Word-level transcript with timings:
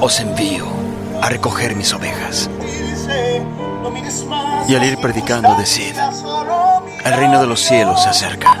os 0.00 0.18
envío 0.18 0.66
a 1.20 1.28
recoger 1.28 1.76
mis 1.76 1.92
ovejas. 1.92 2.48
Y 4.68 4.74
al 4.74 4.84
ir 4.84 4.98
predicando, 4.98 5.54
decid, 5.56 5.94
el 7.04 7.12
reino 7.14 7.40
de 7.40 7.46
los 7.46 7.60
cielos 7.60 8.02
se 8.02 8.08
acerca. 8.08 8.56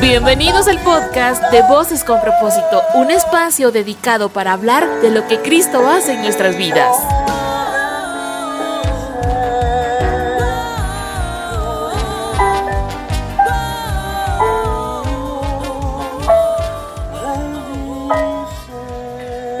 Bienvenidos 0.00 0.68
al 0.68 0.78
podcast 0.80 1.42
de 1.50 1.62
Voces 1.62 2.04
con 2.04 2.20
propósito, 2.20 2.82
un 2.94 3.10
espacio 3.10 3.70
dedicado 3.70 4.28
para 4.28 4.52
hablar 4.52 4.86
de 5.02 5.10
lo 5.10 5.26
que 5.26 5.40
Cristo 5.40 5.88
hace 5.88 6.14
en 6.14 6.22
nuestras 6.22 6.56
vidas. 6.56 7.23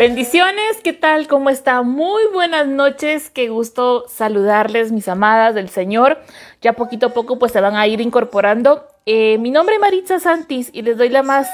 Bendiciones, 0.06 0.82
¿qué 0.82 0.92
tal? 0.92 1.28
¿Cómo 1.28 1.48
está? 1.48 1.80
Muy 1.80 2.20
buenas 2.30 2.66
noches, 2.66 3.30
qué 3.30 3.48
gusto 3.48 4.04
saludarles, 4.06 4.92
mis 4.92 5.08
amadas 5.08 5.54
del 5.54 5.70
Señor. 5.70 6.18
Ya 6.60 6.74
poquito 6.74 7.06
a 7.06 7.14
poco 7.14 7.38
pues 7.38 7.52
se 7.52 7.60
van 7.62 7.74
a 7.74 7.86
ir 7.86 8.02
incorporando. 8.02 8.86
Eh, 9.06 9.38
mi 9.38 9.50
nombre 9.50 9.76
es 9.76 9.80
Maritza 9.80 10.20
Santis 10.20 10.68
y 10.74 10.82
les 10.82 10.98
doy 10.98 11.08
la 11.08 11.22
más 11.22 11.48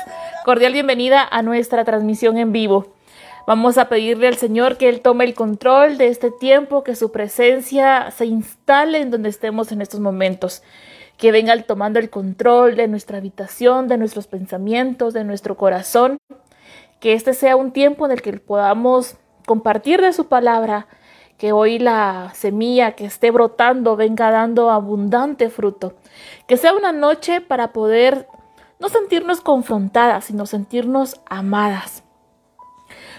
cordial 0.45 0.73
bienvenida 0.73 1.23
a 1.31 1.43
nuestra 1.43 1.85
transmisión 1.85 2.39
en 2.39 2.51
vivo. 2.51 2.97
Vamos 3.47 3.79
a 3.79 3.89
pedirle 3.89 4.27
al 4.27 4.37
Señor 4.37 4.79
que 4.79 4.89
Él 4.89 5.01
tome 5.01 5.27
el 5.27 5.35
control 5.35 5.97
de 5.97 6.09
este 6.09 6.33
tiempo, 6.33 6.83
que 6.83 6.97
su 6.97 7.13
presencia 7.13 8.11
se 8.11 8.27
instale 8.27 8.99
en 8.99 9.13
donde 9.13 9.29
estemos 9.29 9.71
en 9.71 9.81
estos 9.81 10.01
momentos, 10.01 10.65
que 11.19 11.31
venga 11.31 11.57
tomando 11.63 12.01
el 12.01 12.11
control 12.11 12.75
de 12.75 12.89
nuestra 12.89 13.19
habitación, 13.19 13.87
de 13.87 13.97
nuestros 13.97 14.27
pensamientos, 14.27 15.15
de 15.15 15.23
nuestro 15.23 15.57
corazón 15.57 16.19
que 17.01 17.15
este 17.15 17.35
sea 17.35 17.57
un 17.57 17.73
tiempo 17.73 18.07
en 18.07 18.13
el 18.13 18.23
que 18.23 18.35
podamos 18.35 19.17
compartir 19.47 20.01
de 20.01 20.13
su 20.13 20.27
palabra, 20.27 20.87
que 21.39 21.53
hoy 21.53 21.79
la 21.79 22.33
semilla 22.35 22.93
que 22.93 23.07
esté 23.07 23.31
brotando 23.31 23.97
venga 23.97 24.31
dando 24.31 24.71
abundante 24.71 25.49
fruto, 25.49 25.95
que 26.47 26.59
sea 26.59 26.75
una 26.75 26.93
noche 26.93 27.41
para 27.41 27.73
poder 27.73 28.29
no 28.79 28.91
sentirnos 28.91 29.41
confrontadas, 29.41 30.27
sino 30.27 30.45
sentirnos 30.45 31.21
amadas. 31.27 32.05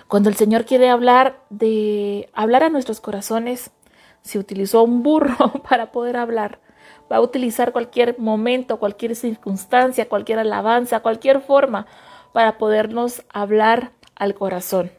Cuando 0.08 0.30
el 0.30 0.36
Señor 0.36 0.66
quiere 0.66 0.90
hablar 0.90 1.42
de 1.50 2.30
hablar 2.34 2.64
a 2.64 2.70
nuestros 2.70 3.02
corazones, 3.02 3.72
se 4.22 4.38
utilizó 4.38 4.84
un 4.84 5.02
burro 5.02 5.64
para 5.70 5.92
poder 5.92 6.18
hablar. 6.18 6.60
Va 7.12 7.18
a 7.18 7.22
utilizar 7.22 7.72
cualquier 7.72 8.20
momento, 8.20 8.78
cualquier 8.78 9.16
circunstancia, 9.16 10.08
cualquier 10.08 10.40
alabanza, 10.40 11.00
cualquier 11.00 11.42
forma 11.42 11.88
para 12.34 12.58
podernos 12.58 13.24
hablar 13.32 13.92
al 14.16 14.34
corazón. 14.36 14.92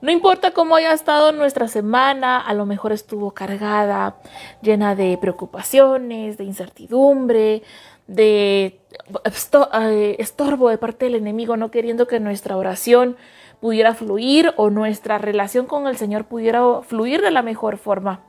No 0.00 0.10
importa 0.10 0.52
cómo 0.52 0.76
haya 0.76 0.92
estado 0.92 1.32
nuestra 1.32 1.68
semana, 1.68 2.40
a 2.40 2.54
lo 2.54 2.66
mejor 2.66 2.92
estuvo 2.92 3.32
cargada, 3.32 4.16
llena 4.62 4.94
de 4.94 5.18
preocupaciones, 5.18 6.38
de 6.38 6.44
incertidumbre, 6.44 7.62
de 8.06 8.80
eh, 9.24 10.16
estorbo 10.18 10.68
de 10.68 10.78
parte 10.78 11.06
del 11.06 11.16
enemigo, 11.16 11.56
no 11.56 11.70
queriendo 11.70 12.06
que 12.06 12.20
nuestra 12.20 12.56
oración 12.56 13.16
pudiera 13.60 13.94
fluir 13.94 14.52
o 14.56 14.70
nuestra 14.70 15.18
relación 15.18 15.66
con 15.66 15.86
el 15.86 15.96
Señor 15.96 16.26
pudiera 16.26 16.82
fluir 16.82 17.22
de 17.22 17.30
la 17.30 17.42
mejor 17.42 17.78
forma. 17.78 18.20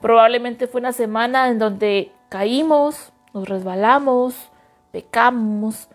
Probablemente 0.00 0.68
fue 0.68 0.80
una 0.80 0.92
semana 0.92 1.48
en 1.48 1.58
donde 1.58 2.12
caímos, 2.28 3.12
nos 3.34 3.48
resbalamos, 3.48 4.50
pecamos, 4.92 5.88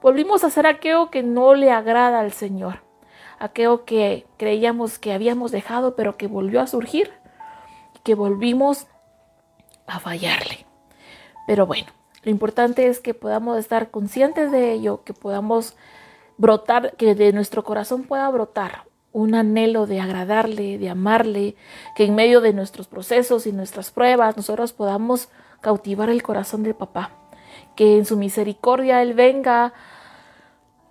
Volvimos 0.00 0.44
a 0.44 0.46
hacer 0.46 0.66
aquello 0.66 1.10
que 1.10 1.24
no 1.24 1.54
le 1.54 1.72
agrada 1.72 2.20
al 2.20 2.32
Señor, 2.32 2.82
aquello 3.40 3.84
que 3.84 4.26
creíamos 4.36 4.98
que 5.00 5.12
habíamos 5.12 5.50
dejado, 5.50 5.96
pero 5.96 6.16
que 6.16 6.28
volvió 6.28 6.60
a 6.60 6.68
surgir, 6.68 7.10
que 8.04 8.14
volvimos 8.14 8.86
a 9.88 9.98
fallarle. 9.98 10.66
Pero 11.48 11.66
bueno, 11.66 11.88
lo 12.22 12.30
importante 12.30 12.86
es 12.86 13.00
que 13.00 13.12
podamos 13.12 13.58
estar 13.58 13.90
conscientes 13.90 14.52
de 14.52 14.72
ello, 14.72 15.02
que 15.02 15.14
podamos 15.14 15.76
brotar, 16.36 16.94
que 16.96 17.16
de 17.16 17.32
nuestro 17.32 17.64
corazón 17.64 18.04
pueda 18.04 18.28
brotar 18.30 18.84
un 19.10 19.34
anhelo 19.34 19.86
de 19.86 20.00
agradarle, 20.00 20.78
de 20.78 20.90
amarle, 20.90 21.56
que 21.96 22.04
en 22.04 22.14
medio 22.14 22.40
de 22.40 22.52
nuestros 22.52 22.86
procesos 22.86 23.48
y 23.48 23.52
nuestras 23.52 23.90
pruebas 23.90 24.36
nosotros 24.36 24.72
podamos 24.72 25.28
cautivar 25.60 26.08
el 26.08 26.22
corazón 26.22 26.62
del 26.62 26.76
papá 26.76 27.10
que 27.78 27.96
en 27.96 28.04
su 28.04 28.16
misericordia 28.16 29.02
Él 29.02 29.14
venga 29.14 29.72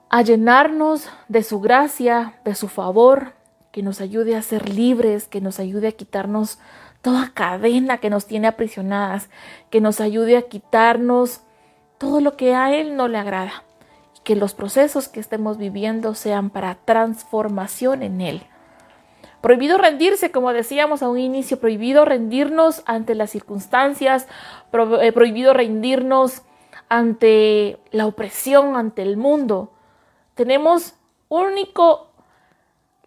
a 0.09 0.21
llenarnos 0.21 1.09
de 1.27 1.43
su 1.43 1.59
gracia, 1.59 2.35
de 2.45 2.55
su 2.55 2.67
favor, 2.67 3.33
que 3.71 3.83
nos 3.83 4.01
ayude 4.01 4.35
a 4.35 4.41
ser 4.41 4.69
libres, 4.69 5.27
que 5.27 5.41
nos 5.41 5.59
ayude 5.59 5.89
a 5.89 5.91
quitarnos 5.91 6.59
toda 7.01 7.31
cadena 7.33 7.99
que 7.99 8.09
nos 8.09 8.25
tiene 8.25 8.47
aprisionadas, 8.47 9.29
que 9.69 9.81
nos 9.81 10.01
ayude 10.01 10.37
a 10.37 10.43
quitarnos 10.43 11.41
todo 11.97 12.21
lo 12.21 12.37
que 12.37 12.55
a 12.55 12.73
Él 12.73 12.95
no 12.95 13.07
le 13.07 13.17
agrada, 13.17 13.63
y 14.15 14.19
que 14.23 14.35
los 14.35 14.53
procesos 14.53 15.07
que 15.07 15.19
estemos 15.19 15.57
viviendo 15.57 16.15
sean 16.15 16.49
para 16.49 16.75
transformación 16.75 18.03
en 18.03 18.21
Él. 18.21 18.43
Prohibido 19.41 19.77
rendirse, 19.77 20.31
como 20.31 20.51
decíamos 20.51 21.03
a 21.03 21.09
un 21.09 21.19
inicio, 21.19 21.59
prohibido 21.59 22.05
rendirnos 22.05 22.81
ante 22.85 23.13
las 23.13 23.29
circunstancias, 23.29 24.27
eh, 25.01 25.11
prohibido 25.11 25.53
rendirnos 25.53 26.41
ante 26.89 27.77
la 27.91 28.07
opresión, 28.07 28.75
ante 28.75 29.03
el 29.03 29.17
mundo. 29.17 29.71
Tenemos 30.37 30.93
único, 31.29 32.11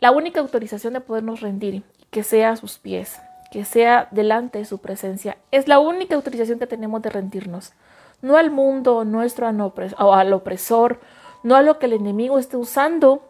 la 0.01 0.11
única 0.11 0.41
autorización 0.41 0.95
de 0.95 1.01
podernos 1.01 1.41
rendir, 1.41 1.85
que 2.11 2.25
sea 2.25 2.51
a 2.51 2.57
sus 2.57 2.79
pies, 2.79 3.21
que 3.53 3.65
sea 3.65 4.09
delante 4.11 4.59
de 4.59 4.65
su 4.65 4.79
presencia. 4.79 5.39
Es 5.53 5.69
la 5.69 5.79
única 5.79 6.17
autorización 6.17 6.59
que 6.59 6.67
tenemos 6.67 7.03
de 7.03 7.11
rendirnos. 7.11 7.73
No 8.21 8.37
al 8.37 8.51
mundo, 8.51 9.05
nuestro 9.05 9.49
o 9.49 10.13
al 10.13 10.33
opresor, 10.33 11.01
no 11.45 11.55
a 11.55 11.63
lo 11.63 11.79
que 11.79 11.87
el 11.87 11.93
enemigo 11.93 12.37
esté 12.37 12.57
usando 12.57 13.23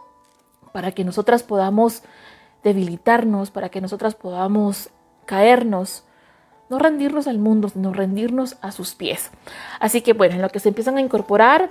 para 0.73 0.93
que 0.93 1.05
nosotras 1.05 1.43
podamos 1.43 2.03
debilitarnos, 2.65 3.51
para 3.51 3.69
que 3.69 3.83
nosotras 3.83 4.15
podamos 4.15 4.89
caernos, 5.27 6.05
no 6.71 6.79
rendirnos 6.79 7.27
al 7.27 7.39
mundo, 7.39 7.69
sino 7.69 7.93
rendirnos 7.93 8.57
a 8.63 8.73
sus 8.73 8.95
pies. 8.95 9.31
Así 9.79 10.01
que 10.01 10.15
bueno, 10.15 10.37
en 10.37 10.43
lo 10.43 10.49
que 10.49 10.61
se 10.61 10.71
empiezan 10.71 10.97
a 10.97 11.03
incorporar, 11.03 11.71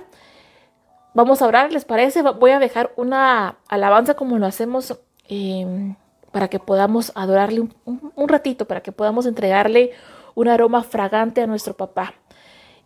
vamos 1.14 1.42
a 1.42 1.46
orar, 1.46 1.72
¿les 1.72 1.84
parece? 1.84 2.22
Voy 2.22 2.50
a 2.50 2.58
dejar 2.58 2.92
una 2.96 3.56
alabanza 3.68 4.14
como 4.14 4.38
lo 4.38 4.46
hacemos 4.46 4.98
em, 5.28 5.96
para 6.32 6.48
que 6.48 6.58
podamos 6.58 7.12
adorarle 7.14 7.68
un, 7.84 8.28
ratito, 8.28 8.66
para 8.66 8.82
que 8.82 8.92
podamos 8.92 9.26
entregarle 9.26 9.92
un 10.34 10.48
aroma 10.48 10.82
fragante 10.82 11.42
a 11.42 11.46
nuestro 11.46 11.74
papá. 11.74 12.14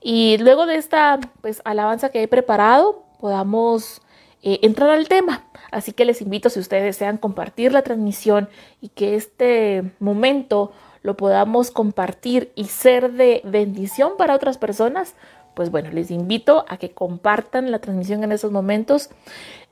Y 0.01 0.39
luego 0.39 0.67
de 0.67 0.77
esta 0.77 1.19
pues, 1.41 1.61
alabanza 1.65 2.11
que 2.11 2.23
he 2.23 2.29
preparado, 2.29 3.05
podamos 3.21 4.03
eh, 4.43 4.61
entrar 4.63 4.91
al 4.91 5.09
tema. 5.09 5.45
Así 5.71 5.93
que 5.93 6.05
les 6.05 6.21
invito, 6.21 6.51
si 6.51 6.61
ustedes 6.61 6.85
desean 6.85 7.17
compartir 7.19 7.73
la 7.73 7.83
transmisión 7.83 8.49
y 8.81 8.89
que 8.91 9.15
este 9.17 9.93
momento 9.99 10.73
lo 11.03 11.17
podamos 11.17 11.71
compartir 11.71 12.51
y 12.55 12.65
ser 12.65 13.13
de 13.13 13.43
bendición 13.45 14.13
para 14.17 14.35
otras 14.35 14.57
personas, 14.57 15.15
pues 15.55 15.71
bueno, 15.71 15.91
les 15.91 16.11
invito 16.11 16.65
a 16.69 16.77
que 16.77 16.93
compartan 16.93 17.71
la 17.71 17.79
transmisión 17.79 18.25
en 18.25 18.33
esos 18.33 18.53
momentos. 18.53 19.11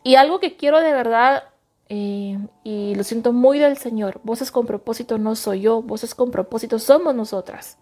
Y 0.03 0.17
algo 0.17 0.41
que 0.41 0.57
quiero 0.57 0.81
de 0.81 0.93
verdad, 0.93 1.45
eh, 1.89 2.39
y 2.65 2.95
lo 2.95 3.05
siento 3.05 3.33
muy 3.33 3.59
del 3.59 3.77
Señor, 3.77 4.21
voces 4.25 4.51
con 4.51 4.67
propósito 4.67 5.19
no 5.19 5.37
soy 5.37 5.63
yo, 5.63 5.83
voces 5.83 6.15
con 6.15 6.31
propósito 6.31 6.79
somos 6.79 7.15
nosotras, 7.15 7.79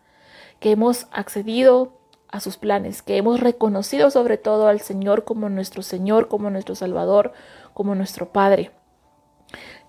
que 0.58 0.72
hemos 0.72 1.06
accedido 1.12 2.00
a 2.28 2.40
sus 2.40 2.56
planes, 2.56 3.02
que 3.02 3.16
hemos 3.16 3.40
reconocido 3.40 4.10
sobre 4.10 4.36
todo 4.36 4.68
al 4.68 4.80
Señor 4.80 5.24
como 5.24 5.48
nuestro 5.48 5.82
Señor, 5.82 6.28
como 6.28 6.50
nuestro 6.50 6.74
Salvador, 6.74 7.32
como 7.72 7.94
nuestro 7.94 8.32
Padre. 8.32 8.70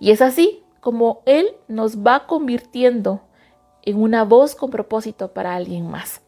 Y 0.00 0.10
es 0.10 0.22
así 0.22 0.64
como 0.80 1.22
Él 1.26 1.54
nos 1.68 1.98
va 1.98 2.26
convirtiendo 2.26 3.20
en 3.82 4.00
una 4.00 4.24
voz 4.24 4.54
con 4.54 4.70
propósito 4.70 5.32
para 5.32 5.54
alguien 5.54 5.88
más. 5.88 6.21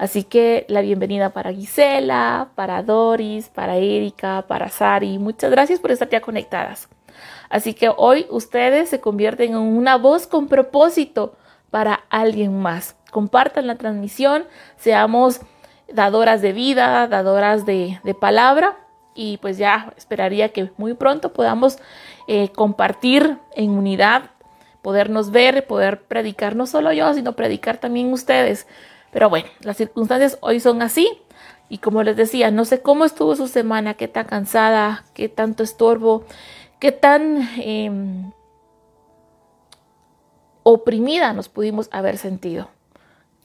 Así 0.00 0.24
que 0.24 0.64
la 0.68 0.80
bienvenida 0.80 1.28
para 1.28 1.52
Gisela, 1.52 2.52
para 2.54 2.82
Doris, 2.82 3.50
para 3.50 3.76
Erika, 3.76 4.46
para 4.48 4.70
Sari. 4.70 5.18
Muchas 5.18 5.50
gracias 5.50 5.78
por 5.78 5.90
estar 5.90 6.08
ya 6.08 6.22
conectadas. 6.22 6.88
Así 7.50 7.74
que 7.74 7.90
hoy 7.94 8.24
ustedes 8.30 8.88
se 8.88 9.02
convierten 9.02 9.50
en 9.50 9.58
una 9.58 9.98
voz 9.98 10.26
con 10.26 10.48
propósito 10.48 11.36
para 11.70 12.00
alguien 12.08 12.62
más. 12.62 12.96
Compartan 13.10 13.66
la 13.66 13.74
transmisión, 13.74 14.46
seamos 14.78 15.42
dadoras 15.92 16.40
de 16.40 16.54
vida, 16.54 17.06
dadoras 17.06 17.66
de, 17.66 18.00
palabra 18.18 18.78
y 19.14 19.36
pues 19.36 19.58
ya 19.58 19.92
esperaría 19.98 20.48
que 20.48 20.72
muy 20.78 20.94
pronto 20.94 21.34
podamos 21.34 21.76
eh, 22.26 22.48
compartir 22.52 23.36
en 23.54 23.68
unidad 23.68 24.30
podernos 24.80 25.30
ver, 25.30 25.66
poder 25.66 26.04
predicar 26.04 26.56
no 26.56 26.66
solo 26.66 26.90
yo, 26.90 27.12
sino 27.12 27.36
predicar 27.36 27.76
también 27.76 28.14
ustedes. 28.14 28.66
Pero 29.12 29.28
bueno, 29.28 29.48
las 29.60 29.76
circunstancias 29.76 30.38
hoy 30.40 30.60
son 30.60 30.82
así. 30.82 31.08
Y 31.68 31.78
como 31.78 32.02
les 32.02 32.16
decía, 32.16 32.50
no 32.50 32.64
sé 32.64 32.82
cómo 32.82 33.04
estuvo 33.04 33.36
su 33.36 33.46
semana, 33.46 33.94
qué 33.94 34.08
tan 34.08 34.26
cansada, 34.26 35.04
qué 35.14 35.28
tanto 35.28 35.62
estorbo, 35.62 36.24
qué 36.80 36.90
tan 36.90 37.48
em, 37.58 38.32
oprimida 40.64 41.32
nos 41.32 41.48
pudimos 41.48 41.88
haber 41.92 42.18
sentido. 42.18 42.68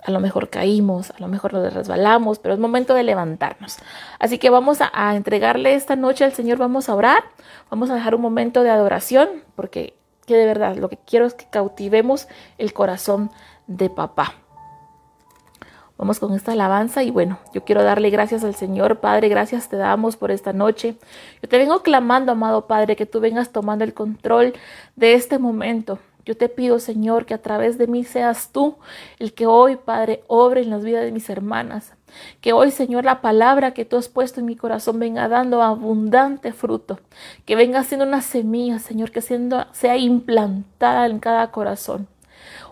A 0.03 0.11
lo 0.11 0.19
mejor 0.19 0.49
caímos, 0.49 1.11
a 1.11 1.19
lo 1.19 1.27
mejor 1.27 1.53
nos 1.53 1.73
resbalamos, 1.73 2.39
pero 2.39 2.53
es 2.53 2.59
momento 2.59 2.93
de 2.93 3.03
levantarnos. 3.03 3.77
Así 4.19 4.37
que 4.37 4.49
vamos 4.49 4.79
a, 4.81 5.15
entregarle 5.15 5.73
esta 5.73 5.95
noche 5.95 6.23
al 6.23 6.33
Señor, 6.33 6.57
vamos 6.57 6.89
a 6.89 6.95
orar, 6.95 7.23
vamos 7.71 7.89
a 7.89 7.95
dejar 7.95 8.15
un 8.15 8.21
momento 8.21 8.63
de 8.63 8.69
adoración, 8.69 9.29
porque 9.55 9.95
que 10.25 10.35
de 10.35 10.45
verdad 10.45 10.75
lo 10.75 10.89
que 10.89 10.97
quiero 10.97 11.25
es 11.25 11.33
que 11.33 11.45
cautivemos 11.45 12.27
el 12.57 12.73
corazón 12.73 13.31
de 13.67 13.89
papá. 13.89 14.35
Vamos 15.97 16.19
con 16.19 16.33
esta 16.33 16.51
alabanza 16.51 17.03
y 17.03 17.11
bueno, 17.11 17.39
yo 17.53 17.63
quiero 17.63 17.81
darle 17.81 18.09
gracias 18.09 18.43
al 18.43 18.53
Señor, 18.53 18.99
Padre, 18.99 19.29
gracias 19.29 19.69
te 19.69 19.77
damos 19.77 20.17
por 20.17 20.29
esta 20.29 20.51
noche. 20.51 20.97
Yo 21.41 21.47
te 21.47 21.57
vengo 21.57 21.83
clamando, 21.83 22.33
amado 22.33 22.67
Padre, 22.67 22.97
que 22.97 23.05
tú 23.05 23.21
vengas 23.21 23.51
tomando 23.51 23.85
el 23.85 23.93
control 23.93 24.53
de 24.97 25.13
este 25.13 25.39
momento. 25.39 25.99
Yo 26.25 26.35
te 26.35 26.49
pido, 26.49 26.79
Señor, 26.79 27.25
que 27.25 27.35
a 27.35 27.41
través 27.41 27.77
de 27.77 27.85
mí 27.87 28.03
seas 28.03 28.49
tú 28.51 28.75
el 29.19 29.33
que 29.33 29.45
hoy, 29.45 29.75
Padre, 29.77 30.23
obre 30.27 30.61
en 30.61 30.71
las 30.71 30.83
vidas 30.83 31.05
de 31.05 31.11
mis 31.11 31.29
hermanas. 31.29 31.93
Que 32.41 32.51
hoy, 32.51 32.71
Señor, 32.71 33.05
la 33.05 33.21
palabra 33.21 33.75
que 33.75 33.85
tú 33.85 33.95
has 33.95 34.09
puesto 34.09 34.39
en 34.39 34.47
mi 34.47 34.55
corazón 34.55 34.99
venga 34.99 35.27
dando 35.27 35.61
abundante 35.61 36.51
fruto. 36.51 36.99
Que 37.45 37.55
venga 37.55 37.83
siendo 37.83 38.05
una 38.05 38.21
semilla, 38.21 38.79
Señor, 38.79 39.11
que 39.11 39.21
siendo, 39.21 39.65
sea 39.71 39.97
implantada 39.97 41.05
en 41.05 41.19
cada 41.19 41.51
corazón. 41.51 42.07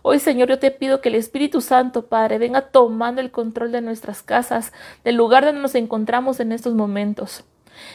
Hoy, 0.06 0.20
Señor, 0.20 0.50
yo 0.50 0.60
te 0.60 0.70
pido 0.70 1.00
que 1.00 1.08
el 1.08 1.16
Espíritu 1.16 1.62
Santo, 1.62 2.08
Padre, 2.08 2.38
venga 2.38 2.62
tomando 2.62 3.22
el 3.22 3.32
control 3.32 3.72
de 3.72 3.80
nuestras 3.80 4.22
casas, 4.22 4.74
del 5.06 5.16
lugar 5.16 5.46
donde 5.46 5.62
nos 5.62 5.76
encontramos 5.76 6.42
en 6.42 6.52
estos 6.52 6.74
momentos 6.74 7.46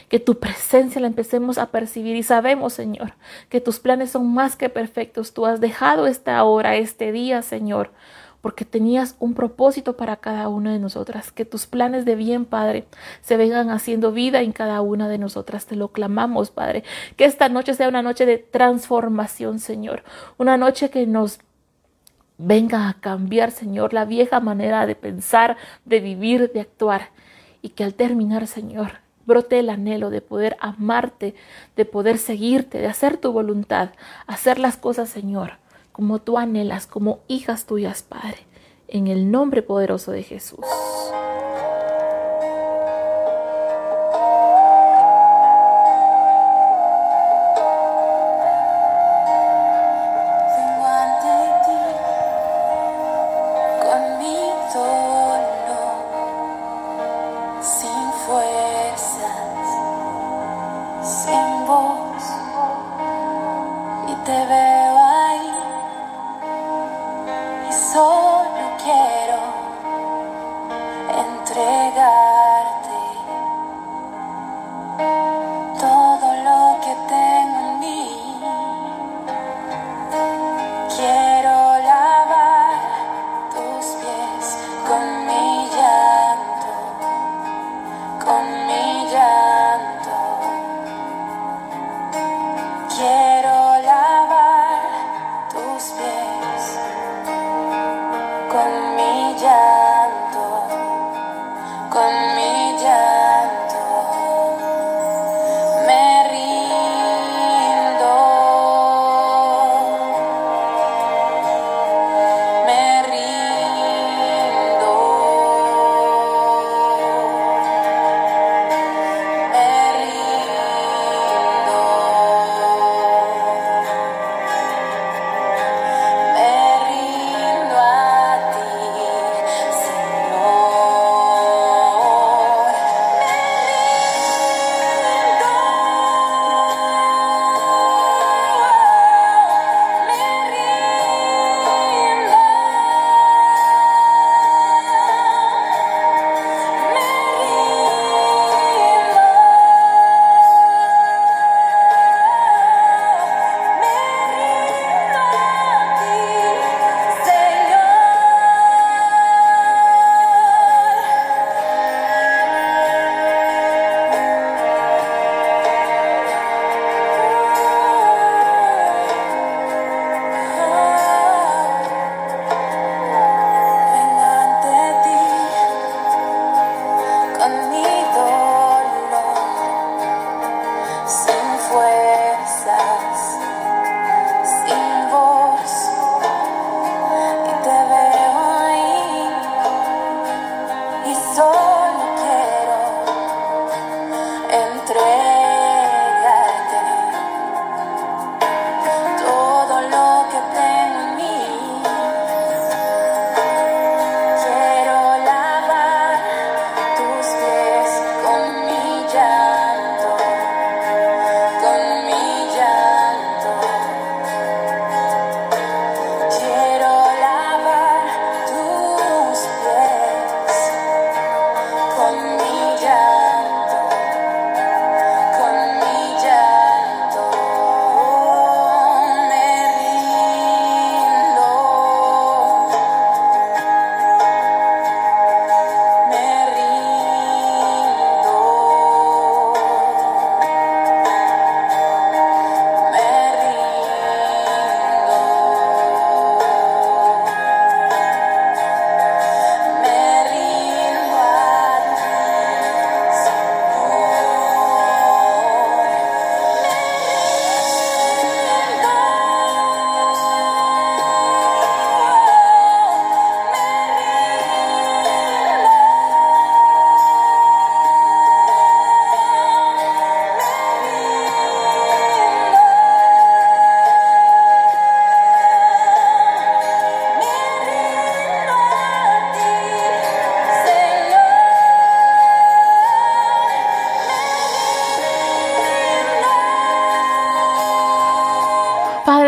que 0.09 0.19
tu 0.19 0.39
presencia 0.39 1.03
la 1.03 1.07
empecemos 1.07 1.59
a 1.59 1.71
percibir 1.71 2.17
y 2.17 2.23
sabemos, 2.23 2.73
Señor, 2.73 3.13
que 3.51 3.61
tus 3.61 3.79
planes 3.79 4.11
son 4.11 4.33
más 4.33 4.57
que 4.57 4.71
perfectos. 4.71 5.35
Tú 5.35 5.45
has 5.45 5.61
dejado 5.61 6.07
esta 6.07 6.43
hora, 6.45 6.77
este 6.77 7.13
día, 7.13 7.43
Señor, 7.43 7.91
porque 8.41 8.65
tenías 8.65 9.17
un 9.19 9.35
propósito 9.35 9.97
para 9.97 10.17
cada 10.17 10.49
una 10.49 10.73
de 10.73 10.79
nosotras. 10.79 11.31
Que 11.31 11.45
tus 11.45 11.67
planes 11.67 12.05
de 12.05 12.15
bien, 12.15 12.45
Padre, 12.45 12.87
se 13.21 13.37
vengan 13.37 13.71
haciendo 13.71 14.13
vida 14.13 14.41
en 14.41 14.53
cada 14.53 14.81
una 14.81 15.09
de 15.09 15.19
nosotras. 15.19 15.67
Te 15.67 15.77
lo 15.77 15.89
clamamos, 15.89 16.51
Padre. 16.51 16.85
Que 17.17 17.27
esta 17.27 17.49
noche 17.49 17.75
sea 17.75 17.89
una 17.89 18.03
noche 18.03 18.27
de 18.27 18.39
transformación, 18.39 19.59
Señor. 19.59 20.05
Una 20.39 20.57
noche 20.57 20.91
que 20.91 21.07
nos 21.07 21.41
venga 22.39 22.89
a 22.89 22.95
cambiar, 22.95 23.51
Señor, 23.51 23.93
la 23.93 24.05
vieja 24.05 24.41
manera 24.41 24.87
de 24.87 24.95
pensar, 24.95 25.57
de 25.85 26.01
vivir, 26.01 26.53
de 26.53 26.61
actuar. 26.61 27.11
Y 27.61 27.71
que 27.71 27.85
al 27.85 27.95
terminar, 27.95 28.47
Señor, 28.47 29.01
brote 29.27 29.59
el 29.59 29.69
anhelo 29.69 30.11
de 30.11 30.23
poder 30.23 30.57
amarte, 30.61 31.35
de 31.77 31.85
poder 31.85 32.19
seguirte, 32.19 32.79
de 32.79 32.87
hacer 32.87 33.19
tu 33.19 33.33
voluntad, 33.33 33.91
hacer 34.27 34.59
las 34.59 34.77
cosas, 34.77 35.11
Señor, 35.11 35.59
como 35.93 36.21
tú 36.21 36.39
anhelas, 36.39 36.87
como 36.87 37.21
hijas 37.29 37.67
tuyas, 37.67 38.03
Padre, 38.03 38.39
en 38.87 39.09
el 39.09 39.31
nombre 39.31 39.63
poderoso 39.63 40.13
de 40.13 40.23
Jesús. 40.23 40.65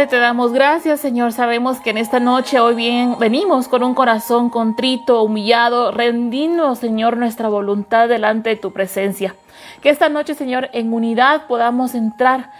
Te 0.08 0.18
damos 0.18 0.54
gracias, 0.54 0.98
Señor. 0.98 1.32
Sabemos 1.32 1.80
que 1.80 1.90
en 1.90 1.98
esta 1.98 2.20
noche 2.20 2.58
hoy 2.58 2.74
bien 2.74 3.18
venimos 3.18 3.68
con 3.68 3.82
un 3.82 3.94
corazón 3.94 4.48
contrito, 4.48 5.22
humillado, 5.22 5.92
rendimos, 5.92 6.78
Señor, 6.78 7.18
nuestra 7.18 7.50
voluntad 7.50 8.08
delante 8.08 8.48
de 8.48 8.56
tu 8.56 8.72
presencia. 8.72 9.34
Que 9.82 9.90
esta 9.90 10.08
noche, 10.08 10.34
Señor, 10.34 10.70
en 10.72 10.94
unidad 10.94 11.46
podamos 11.48 11.94
entrar 11.94 12.50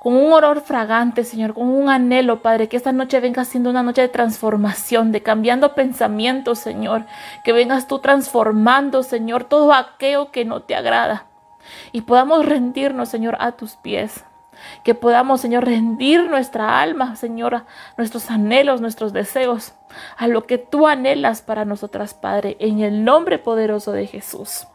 con 0.00 0.16
un 0.16 0.32
olor 0.32 0.62
fragante, 0.62 1.22
Señor, 1.22 1.54
con 1.54 1.68
un 1.68 1.88
anhelo, 1.88 2.42
Padre, 2.42 2.68
que 2.68 2.76
esta 2.76 2.90
noche 2.90 3.20
venga 3.20 3.44
siendo 3.44 3.70
una 3.70 3.84
noche 3.84 4.02
de 4.02 4.08
transformación, 4.08 5.12
de 5.12 5.22
cambiando 5.22 5.76
pensamientos, 5.76 6.58
Señor, 6.58 7.06
que 7.44 7.52
vengas 7.52 7.86
tú 7.86 8.00
transformando, 8.00 9.04
Señor, 9.04 9.44
todo 9.44 9.72
aquello 9.72 10.32
que 10.32 10.44
no 10.44 10.60
te 10.62 10.74
agrada 10.74 11.26
y 11.92 12.00
podamos 12.00 12.44
rendirnos, 12.44 13.10
Señor, 13.10 13.36
a 13.38 13.52
tus 13.52 13.76
pies. 13.76 14.24
Que 14.82 14.94
podamos, 14.94 15.40
Señor, 15.40 15.64
rendir 15.64 16.28
nuestra 16.28 16.80
alma, 16.80 17.16
Señor, 17.16 17.64
nuestros 17.96 18.30
anhelos, 18.30 18.80
nuestros 18.80 19.12
deseos, 19.12 19.74
a 20.16 20.26
lo 20.26 20.46
que 20.46 20.58
tú 20.58 20.86
anhelas 20.86 21.42
para 21.42 21.64
nosotras, 21.64 22.14
Padre, 22.14 22.56
en 22.60 22.80
el 22.80 23.04
nombre 23.04 23.38
poderoso 23.38 23.92
de 23.92 24.06
Jesús. 24.06 24.66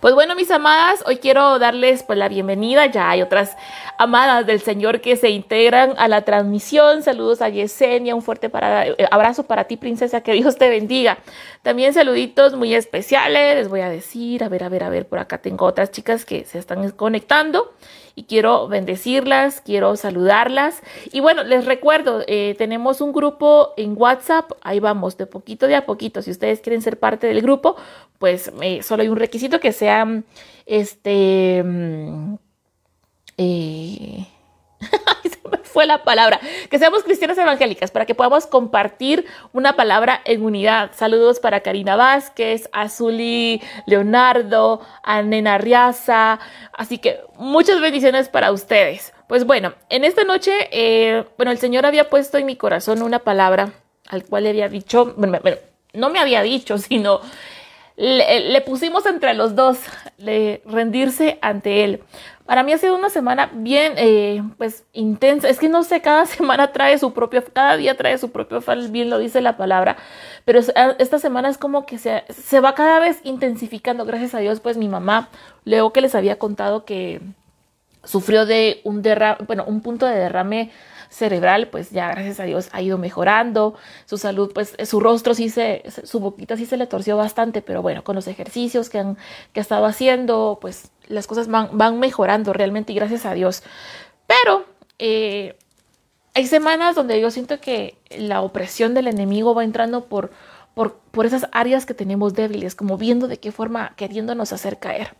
Pues 0.00 0.14
bueno, 0.14 0.34
mis 0.34 0.50
amadas, 0.50 1.02
hoy 1.06 1.16
quiero 1.16 1.58
darles 1.58 2.02
pues 2.02 2.18
la 2.18 2.28
bienvenida. 2.28 2.86
Ya 2.86 3.10
hay 3.10 3.22
otras 3.22 3.56
amadas 3.98 4.46
del 4.46 4.60
Señor 4.60 5.00
que 5.00 5.16
se 5.16 5.30
integran 5.30 5.94
a 5.96 6.08
la 6.08 6.22
transmisión. 6.22 7.02
Saludos 7.02 7.42
a 7.42 7.48
Yesenia, 7.48 8.14
un 8.14 8.22
fuerte 8.22 8.50
eh, 8.52 9.06
abrazo 9.10 9.44
para 9.44 9.64
ti, 9.64 9.76
princesa, 9.76 10.20
que 10.20 10.32
Dios 10.32 10.56
te 10.56 10.68
bendiga. 10.68 11.18
También 11.62 11.94
saluditos 11.94 12.54
muy 12.54 12.74
especiales, 12.74 13.56
les 13.56 13.68
voy 13.68 13.80
a 13.80 13.88
decir, 13.88 14.44
a 14.44 14.48
ver, 14.48 14.64
a 14.64 14.68
ver, 14.68 14.84
a 14.84 14.88
ver, 14.88 15.06
por 15.06 15.18
acá 15.18 15.38
tengo 15.38 15.66
otras 15.66 15.90
chicas 15.90 16.24
que 16.24 16.44
se 16.44 16.58
están 16.58 16.90
conectando 16.90 17.72
y 18.14 18.24
quiero 18.24 18.68
bendecirlas, 18.68 19.60
quiero 19.60 19.96
saludarlas. 19.96 20.82
Y 21.12 21.20
bueno, 21.20 21.42
les 21.44 21.64
recuerdo, 21.64 22.22
eh, 22.26 22.54
tenemos 22.58 23.00
un 23.00 23.12
grupo 23.12 23.72
en 23.76 23.94
WhatsApp, 23.96 24.52
ahí 24.62 24.80
vamos, 24.80 25.16
de 25.16 25.26
poquito 25.26 25.66
de 25.66 25.76
a 25.76 25.86
poquito. 25.86 26.22
Si 26.22 26.30
ustedes 26.30 26.60
quieren 26.60 26.82
ser 26.82 26.98
parte 26.98 27.26
del 27.26 27.42
grupo, 27.42 27.76
pues 28.18 28.52
eh, 28.62 28.82
solo 28.82 29.02
hay 29.02 29.08
un 29.08 29.16
requisito 29.16 29.60
que 29.60 29.72
sea, 29.72 30.22
este, 30.66 31.64
mm, 35.44 35.54
eh, 35.54 35.58
fue 35.62 35.86
la 35.86 36.04
palabra. 36.04 36.40
Que 36.70 36.78
seamos 36.78 37.02
cristianas 37.02 37.38
evangélicas 37.38 37.90
para 37.90 38.06
que 38.06 38.14
podamos 38.14 38.46
compartir 38.46 39.26
una 39.52 39.76
palabra 39.76 40.20
en 40.24 40.42
unidad. 40.42 40.90
Saludos 40.94 41.40
para 41.40 41.60
Karina 41.60 41.96
Vázquez, 41.96 42.68
Azuli 42.72 43.62
Leonardo, 43.86 44.80
a 45.02 45.22
Nena 45.22 45.58
Riaza. 45.58 46.38
Así 46.72 46.98
que 46.98 47.20
muchas 47.36 47.80
bendiciones 47.80 48.28
para 48.28 48.52
ustedes. 48.52 49.12
Pues 49.26 49.44
bueno, 49.46 49.74
en 49.88 50.04
esta 50.04 50.24
noche, 50.24 50.52
eh, 50.70 51.24
bueno, 51.36 51.50
el 51.50 51.58
Señor 51.58 51.86
había 51.86 52.10
puesto 52.10 52.38
en 52.38 52.46
mi 52.46 52.56
corazón 52.56 53.02
una 53.02 53.20
palabra 53.20 53.72
al 54.08 54.24
cual 54.24 54.44
le 54.44 54.50
había 54.50 54.68
dicho, 54.68 55.14
bueno, 55.16 55.40
no 55.94 56.10
me 56.10 56.18
había 56.18 56.42
dicho, 56.42 56.76
sino 56.78 57.20
le, 57.96 58.60
pusimos 58.62 59.06
entre 59.06 59.34
los 59.34 59.54
dos, 59.54 59.78
de 60.18 60.62
rendirse 60.66 61.38
ante 61.42 61.84
Él. 61.84 62.02
Para 62.46 62.62
mí 62.62 62.72
ha 62.72 62.78
sido 62.78 62.94
una 62.94 63.08
semana 63.08 63.50
bien, 63.54 63.94
eh, 63.96 64.42
pues, 64.58 64.84
intensa. 64.92 65.48
Es 65.48 65.58
que 65.58 65.68
no 65.68 65.82
sé, 65.82 66.02
cada 66.02 66.26
semana 66.26 66.72
trae 66.72 66.98
su 66.98 67.12
propio, 67.14 67.42
cada 67.52 67.76
día 67.76 67.96
trae 67.96 68.18
su 68.18 68.30
propio 68.30 68.60
fall, 68.60 68.90
bien 68.90 69.10
lo 69.10 69.18
dice 69.18 69.40
la 69.40 69.56
palabra. 69.56 69.96
Pero 70.44 70.60
ah, 70.76 70.94
esta 70.98 71.18
semana 71.18 71.48
es 71.48 71.58
como 71.58 71.86
que 71.86 71.98
se, 71.98 72.24
se 72.28 72.60
va 72.60 72.74
cada 72.74 73.00
vez 73.00 73.20
intensificando. 73.24 74.04
Gracias 74.04 74.34
a 74.34 74.38
Dios, 74.38 74.60
pues 74.60 74.76
mi 74.76 74.88
mamá, 74.88 75.28
luego 75.64 75.92
que 75.92 76.02
les 76.02 76.14
había 76.14 76.38
contado 76.38 76.84
que 76.84 77.20
sufrió 78.04 78.44
de 78.44 78.80
un 78.84 79.00
derrame, 79.00 79.38
bueno, 79.46 79.64
un 79.66 79.80
punto 79.80 80.06
de 80.06 80.16
derrame 80.16 80.70
cerebral, 81.14 81.68
pues 81.68 81.90
ya 81.90 82.08
gracias 82.08 82.40
a 82.40 82.44
Dios 82.44 82.68
ha 82.72 82.82
ido 82.82 82.98
mejorando, 82.98 83.74
su 84.04 84.18
salud, 84.18 84.52
pues 84.52 84.76
su 84.84 84.98
rostro 84.98 85.34
sí 85.34 85.48
se, 85.48 85.84
su 86.04 86.18
boquita 86.18 86.56
sí 86.56 86.66
se 86.66 86.76
le 86.76 86.86
torció 86.86 87.16
bastante, 87.16 87.62
pero 87.62 87.82
bueno, 87.82 88.02
con 88.02 88.16
los 88.16 88.26
ejercicios 88.26 88.90
que, 88.90 88.98
han, 88.98 89.16
que 89.52 89.60
ha 89.60 89.62
estado 89.62 89.86
haciendo, 89.86 90.58
pues 90.60 90.90
las 91.06 91.26
cosas 91.26 91.48
van, 91.48 91.68
van 91.72 92.00
mejorando 92.00 92.52
realmente 92.52 92.92
y 92.92 92.96
gracias 92.96 93.26
a 93.26 93.34
Dios. 93.34 93.62
Pero 94.26 94.64
eh, 94.98 95.56
hay 96.34 96.46
semanas 96.46 96.96
donde 96.96 97.20
yo 97.20 97.30
siento 97.30 97.60
que 97.60 97.96
la 98.18 98.40
opresión 98.40 98.92
del 98.92 99.06
enemigo 99.06 99.54
va 99.54 99.62
entrando 99.62 100.06
por, 100.06 100.32
por, 100.74 100.96
por 101.12 101.26
esas 101.26 101.46
áreas 101.52 101.86
que 101.86 101.94
tenemos 101.94 102.34
débiles, 102.34 102.74
como 102.74 102.98
viendo 102.98 103.28
de 103.28 103.38
qué 103.38 103.52
forma 103.52 103.94
queriéndonos 103.96 104.52
hacer 104.52 104.78
caer. 104.78 105.14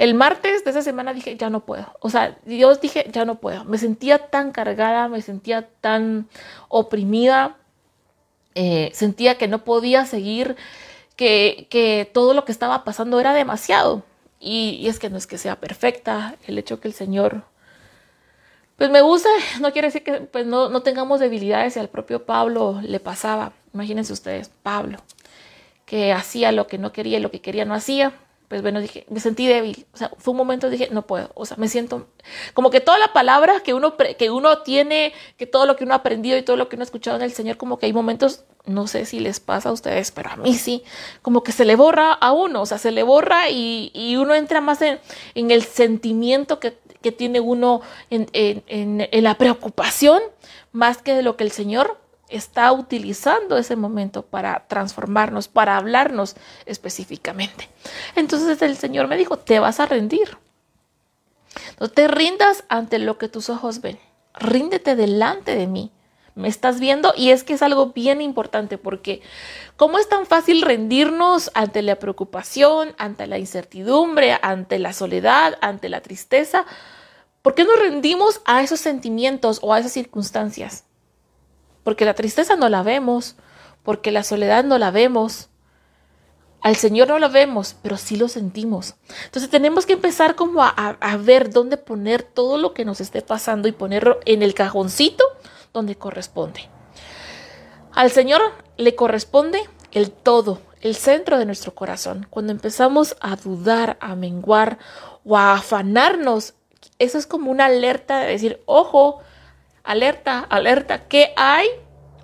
El 0.00 0.14
martes 0.14 0.64
de 0.64 0.70
esa 0.70 0.80
semana 0.80 1.12
dije, 1.12 1.36
ya 1.36 1.50
no 1.50 1.66
puedo. 1.66 1.94
O 2.00 2.08
sea, 2.08 2.38
Dios 2.46 2.80
dije, 2.80 3.10
ya 3.12 3.26
no 3.26 3.34
puedo. 3.34 3.66
Me 3.66 3.76
sentía 3.76 4.30
tan 4.30 4.50
cargada, 4.50 5.08
me 5.08 5.20
sentía 5.20 5.68
tan 5.82 6.26
oprimida, 6.70 7.58
eh, 8.54 8.90
sentía 8.94 9.36
que 9.36 9.46
no 9.46 9.62
podía 9.62 10.06
seguir, 10.06 10.56
que, 11.16 11.66
que, 11.68 12.10
todo 12.14 12.32
lo 12.32 12.46
que 12.46 12.52
estaba 12.52 12.82
pasando 12.82 13.20
era 13.20 13.34
demasiado. 13.34 14.02
Y, 14.40 14.88
es 14.88 14.98
que 14.98 15.10
no 15.10 15.18
es 15.18 15.26
que 15.26 15.36
sea 15.36 15.60
perfecta, 15.60 16.34
el 16.46 16.56
hecho 16.56 16.80
que 16.80 16.88
el 16.88 16.94
Señor 16.94 17.42
pues 18.78 18.88
me 18.88 19.02
gusta, 19.02 19.28
no 19.60 19.70
quiere 19.70 19.88
decir 19.88 20.02
que 20.02 20.22
pues 20.22 20.46
no, 20.46 20.70
no 20.70 20.80
tengamos 20.82 21.20
debilidades 21.20 21.76
y 21.76 21.78
al 21.78 21.90
propio 21.90 22.24
Pablo 22.24 22.80
le 22.82 23.00
pasaba. 23.00 23.52
Imagínense 23.74 24.14
ustedes, 24.14 24.50
Pablo, 24.62 24.96
que 25.84 26.14
hacía 26.14 26.52
lo 26.52 26.66
que 26.66 26.78
no 26.78 26.90
quería 26.90 27.18
y 27.18 27.20
lo 27.20 27.30
que 27.30 27.42
quería 27.42 27.66
no 27.66 27.74
hacía 27.74 28.14
pues 28.50 28.62
bueno, 28.62 28.80
dije, 28.80 29.06
me 29.08 29.20
sentí 29.20 29.46
débil. 29.46 29.86
O 29.94 29.96
sea, 29.96 30.10
fue 30.18 30.32
un 30.32 30.38
momento, 30.38 30.68
dije, 30.68 30.88
no 30.90 31.06
puedo. 31.06 31.30
O 31.34 31.46
sea, 31.46 31.56
me 31.56 31.68
siento 31.68 32.08
como 32.52 32.70
que 32.70 32.80
toda 32.80 32.98
la 32.98 33.12
palabra 33.12 33.60
que 33.60 33.74
uno, 33.74 33.94
que 33.96 34.28
uno 34.28 34.62
tiene, 34.62 35.12
que 35.36 35.46
todo 35.46 35.66
lo 35.66 35.76
que 35.76 35.84
uno 35.84 35.94
ha 35.94 35.98
aprendido 35.98 36.36
y 36.36 36.42
todo 36.42 36.56
lo 36.56 36.68
que 36.68 36.74
uno 36.74 36.82
ha 36.82 36.84
escuchado 36.84 37.16
en 37.16 37.22
el 37.22 37.32
Señor, 37.32 37.58
como 37.58 37.78
que 37.78 37.86
hay 37.86 37.92
momentos, 37.92 38.42
no 38.66 38.88
sé 38.88 39.04
si 39.04 39.20
les 39.20 39.38
pasa 39.38 39.68
a 39.68 39.72
ustedes, 39.72 40.10
pero 40.10 40.30
a 40.30 40.36
mí 40.36 40.54
sí, 40.54 40.82
como 41.22 41.44
que 41.44 41.52
se 41.52 41.64
le 41.64 41.76
borra 41.76 42.12
a 42.12 42.32
uno. 42.32 42.62
O 42.62 42.66
sea, 42.66 42.78
se 42.78 42.90
le 42.90 43.04
borra 43.04 43.50
y, 43.50 43.92
y 43.94 44.16
uno 44.16 44.34
entra 44.34 44.60
más 44.60 44.82
en, 44.82 44.98
en 45.36 45.52
el 45.52 45.62
sentimiento 45.62 46.58
que, 46.58 46.76
que 47.02 47.12
tiene 47.12 47.38
uno 47.38 47.82
en, 48.10 48.26
en, 48.32 48.64
en 48.66 49.22
la 49.22 49.38
preocupación, 49.38 50.20
más 50.72 50.98
que 50.98 51.14
de 51.14 51.22
lo 51.22 51.36
que 51.36 51.44
el 51.44 51.52
Señor 51.52 52.00
está 52.30 52.72
utilizando 52.72 53.56
ese 53.56 53.76
momento 53.76 54.22
para 54.22 54.66
transformarnos, 54.68 55.48
para 55.48 55.76
hablarnos 55.76 56.36
específicamente. 56.66 57.68
Entonces 58.16 58.62
el 58.62 58.76
Señor 58.76 59.08
me 59.08 59.16
dijo, 59.16 59.36
te 59.36 59.58
vas 59.58 59.80
a 59.80 59.86
rendir. 59.86 60.38
No 61.78 61.88
te 61.88 62.08
rindas 62.08 62.64
ante 62.68 62.98
lo 62.98 63.18
que 63.18 63.28
tus 63.28 63.50
ojos 63.50 63.80
ven. 63.80 63.98
Ríndete 64.34 64.96
delante 64.96 65.56
de 65.56 65.66
mí. 65.66 65.90
Me 66.36 66.48
estás 66.48 66.78
viendo 66.78 67.12
y 67.16 67.30
es 67.30 67.42
que 67.42 67.54
es 67.54 67.62
algo 67.62 67.86
bien 67.86 68.20
importante 68.22 68.78
porque 68.78 69.20
como 69.76 69.98
es 69.98 70.08
tan 70.08 70.26
fácil 70.26 70.62
rendirnos 70.62 71.50
ante 71.54 71.82
la 71.82 71.96
preocupación, 71.96 72.94
ante 72.98 73.26
la 73.26 73.38
incertidumbre, 73.38 74.38
ante 74.40 74.78
la 74.78 74.92
soledad, 74.92 75.58
ante 75.60 75.88
la 75.88 76.00
tristeza, 76.00 76.64
¿por 77.42 77.54
qué 77.54 77.64
nos 77.64 77.78
rendimos 77.78 78.40
a 78.44 78.62
esos 78.62 78.78
sentimientos 78.78 79.58
o 79.62 79.74
a 79.74 79.80
esas 79.80 79.92
circunstancias? 79.92 80.84
Porque 81.82 82.04
la 82.04 82.14
tristeza 82.14 82.56
no 82.56 82.68
la 82.68 82.82
vemos, 82.82 83.36
porque 83.82 84.10
la 84.10 84.22
soledad 84.22 84.64
no 84.64 84.78
la 84.78 84.90
vemos. 84.90 85.48
Al 86.60 86.76
Señor 86.76 87.08
no 87.08 87.18
la 87.18 87.28
vemos, 87.28 87.74
pero 87.82 87.96
sí 87.96 88.16
lo 88.16 88.28
sentimos. 88.28 88.94
Entonces 89.24 89.50
tenemos 89.50 89.86
que 89.86 89.94
empezar 89.94 90.34
como 90.34 90.62
a, 90.62 90.68
a, 90.68 91.16
ver 91.16 91.50
dónde 91.50 91.78
poner 91.78 92.22
todo 92.22 92.58
lo 92.58 92.74
que 92.74 92.84
nos 92.84 93.00
esté 93.00 93.22
pasando 93.22 93.66
y 93.66 93.72
ponerlo 93.72 94.20
en 94.26 94.42
el 94.42 94.52
cajoncito 94.52 95.24
donde 95.72 95.96
corresponde. 95.96 96.68
Al 97.92 98.10
Señor 98.10 98.42
le 98.76 98.94
corresponde 98.94 99.62
el 99.92 100.10
todo, 100.10 100.60
el 100.82 100.96
centro 100.96 101.38
de 101.38 101.46
nuestro 101.46 101.74
corazón. 101.74 102.26
Cuando 102.28 102.52
empezamos 102.52 103.16
a 103.20 103.36
dudar, 103.36 103.96
a 104.00 104.14
menguar 104.14 104.78
o 105.24 105.38
a 105.38 105.54
afanarnos, 105.54 106.54
eso 106.98 107.18
es 107.18 107.26
como 107.26 107.50
una 107.50 107.66
alerta 107.66 108.20
de 108.20 108.28
decir, 108.28 108.62
ojo, 108.66 109.20
alerta, 109.84 110.40
alerta, 110.40 111.06
¿qué 111.08 111.32
hay 111.36 111.66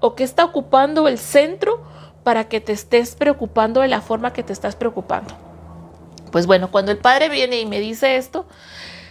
o 0.01 0.15
qué 0.15 0.25
está 0.25 0.45
ocupando 0.45 1.09
el 1.09 1.19
centro 1.19 1.83
para 2.23 2.49
que 2.49 2.61
te 2.61 2.73
estés 2.73 3.15
preocupando 3.15 3.81
de 3.81 3.89
la 3.89 4.01
forma 4.01 4.33
que 4.33 4.43
te 4.43 4.53
estás 4.53 4.77
preocupando? 4.77 5.35
Pues 6.33 6.47
bueno, 6.47 6.71
cuando 6.71 6.93
el 6.93 6.99
padre 6.99 7.29
viene 7.29 7.61
y 7.61 7.67
me 7.67 7.81
dice 7.81 8.17
esto, 8.17 8.47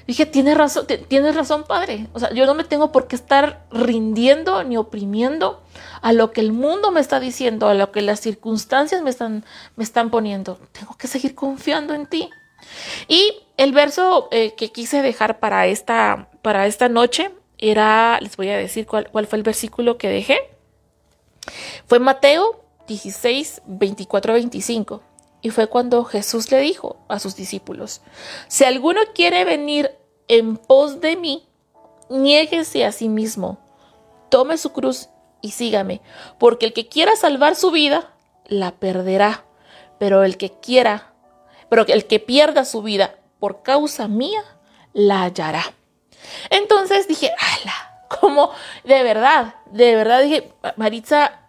dije, 0.07 0.25
tienes 0.25 0.57
razón, 0.57 0.85
tienes 1.07 1.35
razón, 1.35 1.63
padre. 1.63 2.07
O 2.13 2.19
sea, 2.19 2.31
yo 2.33 2.45
no 2.45 2.53
me 2.53 2.63
tengo 2.63 2.91
por 2.91 3.07
qué 3.07 3.15
estar 3.15 3.65
rindiendo 3.71 4.63
ni 4.63 4.77
oprimiendo 4.77 5.61
a 6.01 6.13
lo 6.13 6.31
que 6.31 6.41
el 6.41 6.51
mundo 6.51 6.91
me 6.91 6.99
está 6.99 7.19
diciendo, 7.19 7.67
a 7.67 7.73
lo 7.73 7.91
que 7.91 8.01
las 8.01 8.19
circunstancias 8.19 9.01
me 9.01 9.09
están, 9.09 9.43
me 9.75 9.83
están 9.83 10.09
poniendo. 10.09 10.59
Tengo 10.71 10.95
que 10.97 11.07
seguir 11.07 11.35
confiando 11.35 11.93
en 11.93 12.05
ti. 12.05 12.29
Y 13.07 13.39
el 13.57 13.71
verso 13.71 14.27
eh, 14.31 14.53
que 14.55 14.71
quise 14.71 15.01
dejar 15.01 15.39
para 15.39 15.67
esta, 15.67 16.29
para 16.41 16.67
esta 16.67 16.89
noche 16.89 17.31
era, 17.57 18.19
les 18.21 18.37
voy 18.37 18.49
a 18.49 18.57
decir 18.57 18.85
cuál, 18.85 19.09
cuál 19.11 19.27
fue 19.27 19.37
el 19.37 19.43
versículo 19.43 19.97
que 19.97 20.09
dejé. 20.09 20.39
Fue 21.85 21.99
Mateo 21.99 22.65
16, 22.87 23.61
24, 23.65 24.33
25. 24.33 25.01
Y 25.41 25.51
fue 25.51 25.67
cuando 25.67 26.03
Jesús 26.05 26.51
le 26.51 26.59
dijo 26.59 26.97
a 27.07 27.19
sus 27.19 27.35
discípulos, 27.35 28.01
si 28.47 28.63
alguno 28.63 29.01
quiere 29.13 29.45
venir 29.45 29.91
en 30.27 30.57
pos 30.57 31.01
de 31.01 31.15
mí, 31.15 31.47
niéguese 32.09 32.83
a 32.83 32.91
sí 32.91 33.09
mismo, 33.09 33.59
tome 34.29 34.57
su 34.57 34.71
cruz 34.71 35.09
y 35.41 35.51
sígame, 35.51 36.01
porque 36.39 36.65
el 36.65 36.73
que 36.73 36.87
quiera 36.87 37.15
salvar 37.15 37.55
su 37.55 37.69
vida, 37.69 38.11
la 38.47 38.71
perderá, 38.71 39.45
pero 39.99 40.23
el 40.23 40.37
que 40.37 40.51
quiera, 40.51 41.13
pero 41.69 41.85
el 41.85 42.07
que 42.07 42.19
pierda 42.19 42.65
su 42.65 42.81
vida 42.81 43.15
por 43.39 43.61
causa 43.61 44.07
mía, 44.07 44.43
la 44.93 45.23
hallará. 45.23 45.75
Entonces 46.49 47.07
dije, 47.07 47.31
ala, 47.37 48.07
¿cómo? 48.19 48.51
De 48.83 49.03
verdad, 49.03 49.55
de 49.71 49.95
verdad 49.95 50.21
dije, 50.23 50.53
Maritza, 50.75 51.39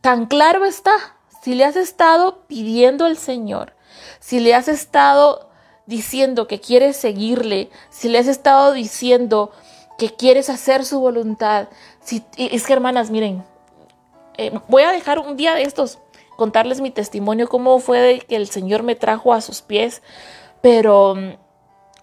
tan 0.00 0.26
claro 0.26 0.64
está, 0.64 0.92
si 1.42 1.54
le 1.54 1.64
has 1.64 1.76
estado 1.76 2.44
pidiendo 2.46 3.04
al 3.04 3.16
Señor, 3.18 3.74
si 4.20 4.40
le 4.40 4.54
has 4.54 4.68
estado 4.68 5.50
diciendo 5.86 6.46
que 6.46 6.60
quieres 6.60 6.96
seguirle, 6.96 7.70
si 7.90 8.08
le 8.08 8.18
has 8.18 8.26
estado 8.26 8.72
diciendo 8.72 9.52
que 9.98 10.14
quieres 10.14 10.50
hacer 10.50 10.84
su 10.84 11.00
voluntad, 11.00 11.68
si, 12.00 12.24
es 12.36 12.66
que 12.66 12.72
hermanas, 12.72 13.10
miren, 13.10 13.44
eh, 14.36 14.58
voy 14.68 14.82
a 14.82 14.92
dejar 14.92 15.18
un 15.18 15.36
día 15.36 15.54
de 15.54 15.62
estos 15.62 15.98
contarles 16.36 16.80
mi 16.80 16.90
testimonio, 16.90 17.48
cómo 17.48 17.78
fue 17.78 18.22
que 18.28 18.36
el 18.36 18.48
Señor 18.48 18.82
me 18.82 18.96
trajo 18.96 19.32
a 19.32 19.40
sus 19.40 19.62
pies, 19.62 20.02
pero 20.60 21.14
mm, 21.14 21.43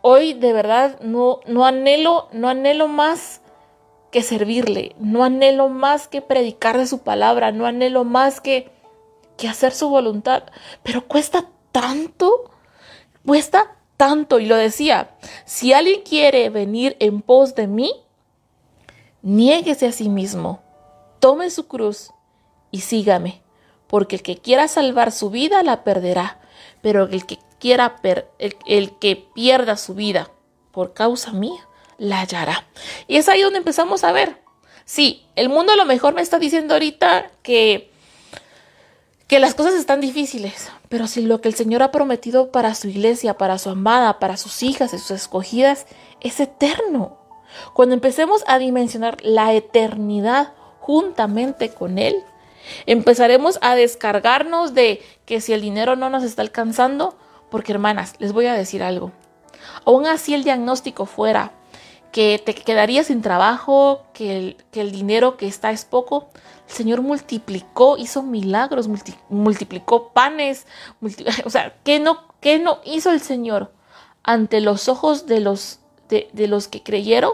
hoy 0.02 0.34
de 0.34 0.54
verdad 0.54 1.00
no, 1.02 1.40
anhelo, 1.66 2.28
no 2.32 2.50
anhelo 2.50 2.88
más 2.88 3.42
que 4.12 4.24
servirle, 4.24 4.96
no 5.00 5.24
anhelo 5.24 5.70
más 5.70 6.08
que 6.08 6.22
predicar 6.22 6.78
de 6.78 6.88
su 6.88 7.00
palabra, 7.00 7.52
no 7.52 7.66
anhelo 7.66 8.04
más 8.04 8.42
que, 8.42 8.70
que 9.38 9.48
hacer 9.48 9.74
su 9.74 9.90
voluntad, 9.90 10.44
pero 10.84 11.08
cuesta 11.08 11.48
tanto, 11.72 12.52
cuesta 13.26 13.78
tanto, 13.96 14.40
y 14.40 14.46
lo 14.46 14.56
decía, 14.56 15.12
si 15.46 15.74
alguien 15.74 16.02
quiere 16.02 16.50
venir 16.50 16.98
en 17.00 17.22
pos 17.22 17.56
de 17.56 17.68
mí, 17.68 17.94
niéguese 19.22 19.88
a 19.88 19.92
sí 19.92 20.10
mismo, 20.10 20.62
tome 21.20 21.50
su 21.50 21.68
cruz 21.68 22.12
y 22.72 22.82
sígame, 22.82 23.42
porque 23.88 24.18
el 24.18 24.24
que 24.24 24.38
quiera 24.38 24.68
salvar 24.68 25.12
su 25.12 25.30
vida 25.30 25.64
la 25.64 25.84
perderá, 25.84 26.40
pero 26.82 27.06
el 27.06 27.26
que 27.26 27.38
quiera 27.62 27.96
el, 28.40 28.98
que 28.98 29.16
pierda 29.16 29.78
su 29.78 29.94
vida 29.94 30.32
por 30.72 30.94
causa 30.94 31.32
mía, 31.32 31.68
la 31.98 32.20
hallará. 32.20 32.66
Y 33.08 33.18
es 33.18 33.30
ahí 33.30 33.42
donde 33.42 33.60
empezamos 33.60 34.04
a 34.04 34.12
ver. 34.12 34.42
Sí, 34.84 35.26
el 35.36 35.48
mundo 35.48 35.72
a 35.72 35.76
lo 35.76 35.86
mejor 35.86 36.14
me 36.14 36.22
está 36.22 36.40
diciendo 36.40 36.74
ahorita 36.74 37.32
que, 37.44 37.92
que 39.28 39.40
las 39.40 39.54
cosas 39.54 39.76
están 39.76 40.02
difíciles, 40.02 40.72
pero 40.90 41.08
si 41.08 41.22
lo 41.22 41.40
que 41.40 41.48
el 41.50 41.56
Señor 41.56 41.84
ha 41.84 41.92
prometido 41.92 42.52
para 42.52 42.74
su 42.74 42.88
iglesia, 42.90 43.38
para 43.38 43.60
su 43.60 43.70
amada, 43.70 44.20
para 44.20 44.38
sus 44.38 44.64
hijas 44.64 44.94
y 44.94 44.98
sus 44.98 45.12
escogidas, 45.12 45.86
es 46.20 46.40
eterno. 46.40 47.20
Cuando 47.74 47.94
empecemos 47.94 48.44
a 48.48 48.58
dimensionar 48.58 49.18
la 49.22 49.54
eternidad 49.54 50.54
juntamente 50.80 51.70
con 51.70 52.00
Él, 52.00 52.16
empezaremos 52.88 53.60
a 53.62 53.76
descargarnos 53.76 54.74
de 54.74 55.02
que 55.26 55.42
si 55.42 55.54
el 55.54 55.62
dinero 55.62 55.96
no 55.96 56.10
nos 56.10 56.24
está 56.24 56.42
alcanzando, 56.42 57.18
porque 57.52 57.74
hermanas, 57.74 58.16
les 58.18 58.34
voy 58.34 58.48
a 58.48 58.54
decir 58.54 58.82
algo. 58.82 59.12
Aún 59.86 60.08
así 60.08 60.34
el 60.34 60.44
diagnóstico 60.44 61.06
fuera 61.06 61.52
que 62.12 62.42
te 62.44 62.56
quedarías 62.56 63.08
sin 63.08 63.22
trabajo, 63.22 64.06
que 64.14 64.58
el, 64.74 64.92
dinero 64.92 65.38
que 65.38 65.48
está 65.48 65.72
es 65.72 65.86
poco, 65.86 66.30
el 66.68 66.74
Señor 66.74 67.02
multiplicó, 67.02 67.98
hizo 67.98 68.24
milagros, 68.24 68.90
multiplicó 69.30 70.10
panes, 70.10 70.66
o 71.46 71.50
sea, 71.50 71.76
¿qué 71.84 72.00
no, 72.00 72.24
¿qué 72.40 72.58
no 72.58 72.80
hizo 72.86 73.12
el 73.12 73.22
Señor 73.22 73.72
ante 74.24 74.62
los 74.62 74.90
ojos 74.90 75.28
de 75.28 75.40
los 75.40 75.80
que 76.08 76.84
creyeron? 76.84 77.34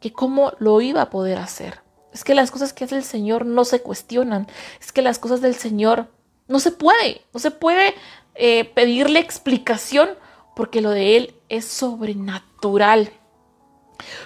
Que 0.00 0.12
cómo 0.12 0.52
lo 0.58 0.80
iba 0.80 1.02
a 1.02 1.10
poder 1.10 1.38
hacer. 1.38 1.80
Es 2.12 2.24
que 2.24 2.34
las 2.34 2.50
cosas 2.50 2.72
que 2.72 2.84
hace 2.84 2.96
el 2.96 3.04
Señor 3.04 3.44
no 3.46 3.64
se 3.64 3.82
cuestionan. 3.82 4.46
Es 4.80 4.92
que 4.92 5.02
las 5.02 5.18
cosas 5.18 5.40
del 5.40 5.54
Señor 5.54 6.08
no 6.48 6.58
se 6.58 6.72
puede, 6.72 7.22
no 7.32 7.40
se 7.40 7.50
puede 7.50 7.94
eh, 8.34 8.64
pedirle 8.64 9.20
explicación 9.20 10.10
porque 10.56 10.80
lo 10.80 10.90
de 10.90 11.16
Él 11.16 11.34
es 11.48 11.66
sobrenatural. 11.66 13.12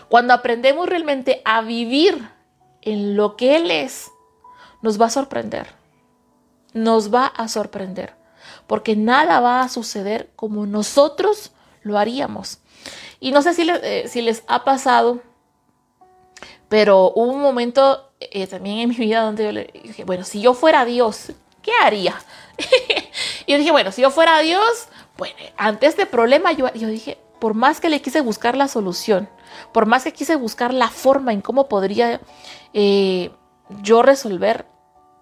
Cuando 0.08 0.32
aprendemos 0.32 0.88
realmente 0.88 1.42
a 1.44 1.60
vivir 1.60 2.28
en 2.80 3.16
lo 3.16 3.36
que 3.36 3.56
Él 3.56 3.70
es, 3.70 4.10
nos 4.80 5.00
va 5.00 5.06
a 5.06 5.10
sorprender. 5.10 5.68
Nos 6.72 7.12
va 7.12 7.26
a 7.26 7.48
sorprender. 7.48 8.14
Porque 8.66 8.96
nada 8.96 9.40
va 9.40 9.62
a 9.62 9.68
suceder 9.68 10.30
como 10.36 10.66
nosotros 10.66 11.52
lo 11.82 11.98
haríamos. 11.98 12.60
Y 13.20 13.32
no 13.32 13.42
sé 13.42 13.54
si, 13.54 13.68
eh, 13.68 14.06
si 14.08 14.22
les 14.22 14.42
ha 14.46 14.64
pasado, 14.64 15.20
pero 16.68 17.12
hubo 17.14 17.32
un 17.32 17.42
momento 17.42 18.12
eh, 18.20 18.46
también 18.46 18.78
en 18.78 18.88
mi 18.88 18.96
vida 18.96 19.22
donde 19.22 19.44
yo 19.44 19.52
le 19.52 19.70
dije, 19.82 20.04
bueno, 20.04 20.24
si 20.24 20.40
yo 20.40 20.54
fuera 20.54 20.84
Dios, 20.84 21.32
¿qué 21.62 21.72
haría? 21.80 22.14
y 23.46 23.52
yo 23.52 23.58
dije, 23.58 23.70
bueno, 23.70 23.92
si 23.92 24.02
yo 24.02 24.10
fuera 24.10 24.38
Dios, 24.40 24.88
bueno, 25.16 25.36
ante 25.56 25.86
este 25.86 26.06
problema 26.06 26.52
yo, 26.52 26.72
yo 26.74 26.88
dije, 26.88 27.18
por 27.38 27.54
más 27.54 27.80
que 27.80 27.88
le 27.88 28.02
quise 28.02 28.20
buscar 28.20 28.56
la 28.56 28.68
solución, 28.68 29.28
por 29.72 29.86
más 29.86 30.04
que 30.04 30.12
quise 30.12 30.36
buscar 30.36 30.72
la 30.72 30.88
forma 30.88 31.32
en 31.32 31.40
cómo 31.40 31.68
podría 31.68 32.20
eh, 32.72 33.30
yo 33.82 34.02
resolver, 34.02 34.66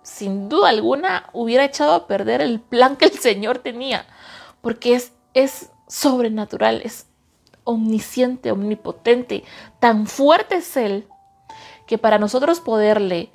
sin 0.02 0.48
duda 0.48 0.70
alguna 0.70 1.28
hubiera 1.32 1.64
echado 1.64 1.94
a 1.94 2.06
perder 2.06 2.40
el 2.40 2.60
plan 2.60 2.96
que 2.96 3.06
el 3.06 3.18
Señor 3.18 3.58
tenía, 3.58 4.06
porque 4.60 4.94
es, 4.94 5.12
es 5.34 5.70
sobrenatural, 5.88 6.82
es 6.84 7.06
omnisciente, 7.64 8.50
omnipotente, 8.50 9.44
tan 9.78 10.06
fuerte 10.06 10.56
es 10.56 10.76
Él, 10.76 11.06
que 11.86 11.98
para 11.98 12.18
nosotros 12.18 12.60
poderle 12.60 13.30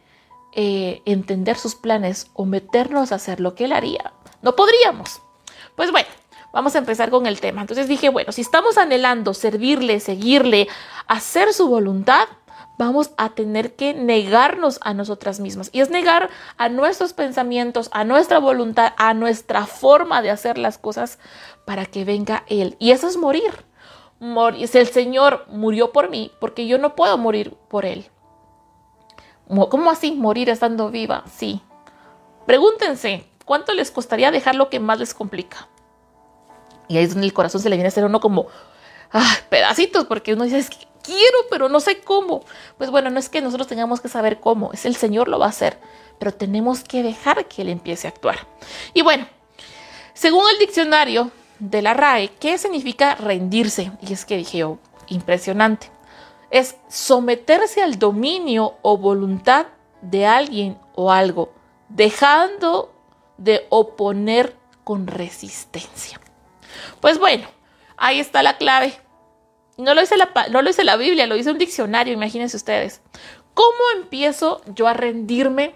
eh, 0.55 1.01
entender 1.05 1.57
sus 1.57 1.75
planes 1.75 2.27
o 2.33 2.45
meternos 2.45 3.11
a 3.11 3.15
hacer 3.15 3.39
lo 3.39 3.55
que 3.55 3.65
él 3.65 3.73
haría. 3.73 4.13
No 4.41 4.55
podríamos. 4.55 5.21
Pues 5.75 5.91
bueno, 5.91 6.07
vamos 6.53 6.75
a 6.75 6.77
empezar 6.77 7.09
con 7.09 7.25
el 7.25 7.41
tema. 7.41 7.61
Entonces 7.61 7.89
dije, 7.89 8.07
bueno, 8.07 8.31
si 8.31 8.39
estamos 8.39 8.77
anhelando 8.77 9.33
servirle, 9.33 9.99
seguirle, 9.99 10.69
hacer 11.07 11.51
su 11.51 11.67
voluntad, 11.67 12.27
vamos 12.77 13.11
a 13.17 13.29
tener 13.29 13.75
que 13.75 13.93
negarnos 13.93 14.79
a 14.81 14.93
nosotras 14.93 15.41
mismas. 15.41 15.69
Y 15.73 15.81
es 15.81 15.89
negar 15.89 16.29
a 16.57 16.69
nuestros 16.69 17.11
pensamientos, 17.11 17.89
a 17.91 18.05
nuestra 18.05 18.39
voluntad, 18.39 18.93
a 18.97 19.13
nuestra 19.13 19.65
forma 19.65 20.21
de 20.21 20.31
hacer 20.31 20.57
las 20.57 20.77
cosas 20.77 21.19
para 21.65 21.85
que 21.85 22.05
venga 22.05 22.43
Él. 22.47 22.77
Y 22.79 22.91
eso 22.91 23.07
es 23.07 23.17
morir. 23.17 23.65
morir. 24.19 24.69
El 24.73 24.87
Señor 24.87 25.45
murió 25.49 25.91
por 25.91 26.09
mí 26.09 26.31
porque 26.39 26.67
yo 26.67 26.77
no 26.77 26.95
puedo 26.95 27.17
morir 27.17 27.55
por 27.69 27.85
Él. 27.85 28.09
¿Cómo 29.47 29.91
así 29.91 30.11
morir 30.11 30.49
estando 30.49 30.89
viva? 30.89 31.23
Sí. 31.35 31.61
Pregúntense, 32.45 33.25
¿cuánto 33.45 33.73
les 33.73 33.91
costaría 33.91 34.31
dejar 34.31 34.55
lo 34.55 34.69
que 34.69 34.79
más 34.79 34.99
les 34.99 35.13
complica? 35.13 35.67
Y 36.87 36.97
ahí 36.97 37.03
es 37.03 37.11
donde 37.11 37.27
el 37.27 37.33
corazón 37.33 37.61
se 37.61 37.69
le 37.69 37.75
viene 37.75 37.87
a 37.87 37.89
hacer 37.89 38.05
uno 38.05 38.19
como 38.19 38.47
ah, 39.11 39.35
pedacitos, 39.49 40.05
porque 40.05 40.33
uno 40.33 40.43
dice, 40.43 40.59
es 40.59 40.69
que 40.69 40.87
quiero, 41.03 41.37
pero 41.49 41.69
no 41.69 41.79
sé 41.79 41.99
cómo. 41.99 42.43
Pues 42.77 42.89
bueno, 42.89 43.09
no 43.09 43.19
es 43.19 43.29
que 43.29 43.41
nosotros 43.41 43.67
tengamos 43.67 44.01
que 44.01 44.09
saber 44.09 44.39
cómo, 44.39 44.71
es 44.73 44.85
el 44.85 44.95
Señor 44.95 45.27
lo 45.27 45.39
va 45.39 45.47
a 45.47 45.49
hacer, 45.49 45.79
pero 46.19 46.33
tenemos 46.33 46.83
que 46.83 47.03
dejar 47.03 47.45
que 47.45 47.61
Él 47.61 47.69
empiece 47.69 48.07
a 48.07 48.11
actuar. 48.11 48.47
Y 48.93 49.01
bueno, 49.01 49.27
según 50.13 50.45
el 50.51 50.59
diccionario 50.59 51.31
de 51.59 51.81
la 51.81 51.93
RAE, 51.93 52.29
¿qué 52.39 52.57
significa 52.57 53.15
rendirse? 53.15 53.91
Y 54.01 54.13
es 54.13 54.25
que 54.25 54.37
dije 54.37 54.59
yo, 54.59 54.79
impresionante 55.07 55.94
es 56.55 56.77
someterse 56.87 57.83
al 57.83 57.99
dominio 57.99 58.75
o 58.81 58.97
voluntad 58.97 59.65
de 60.01 60.25
alguien 60.25 60.79
o 60.93 61.11
algo, 61.11 61.53
dejando 61.89 62.93
de 63.37 63.67
oponer 63.67 64.55
con 64.85 65.05
resistencia. 65.07 66.21
Pues 67.01 67.19
bueno, 67.19 67.45
ahí 67.97 68.21
está 68.21 68.41
la 68.41 68.55
clave. 68.55 68.93
No 69.77 69.93
lo 69.93 69.99
dice 69.99 70.15
la, 70.15 70.31
no 70.49 70.61
lo 70.61 70.69
dice 70.69 70.85
la 70.85 70.95
Biblia, 70.95 71.27
lo 71.27 71.35
dice 71.35 71.51
un 71.51 71.57
diccionario, 71.57 72.13
imagínense 72.13 72.55
ustedes. 72.55 73.01
¿Cómo 73.53 73.83
empiezo 73.97 74.61
yo 74.67 74.87
a 74.87 74.93
rendirme 74.93 75.75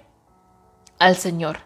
al 0.98 1.18
Señor? 1.18 1.60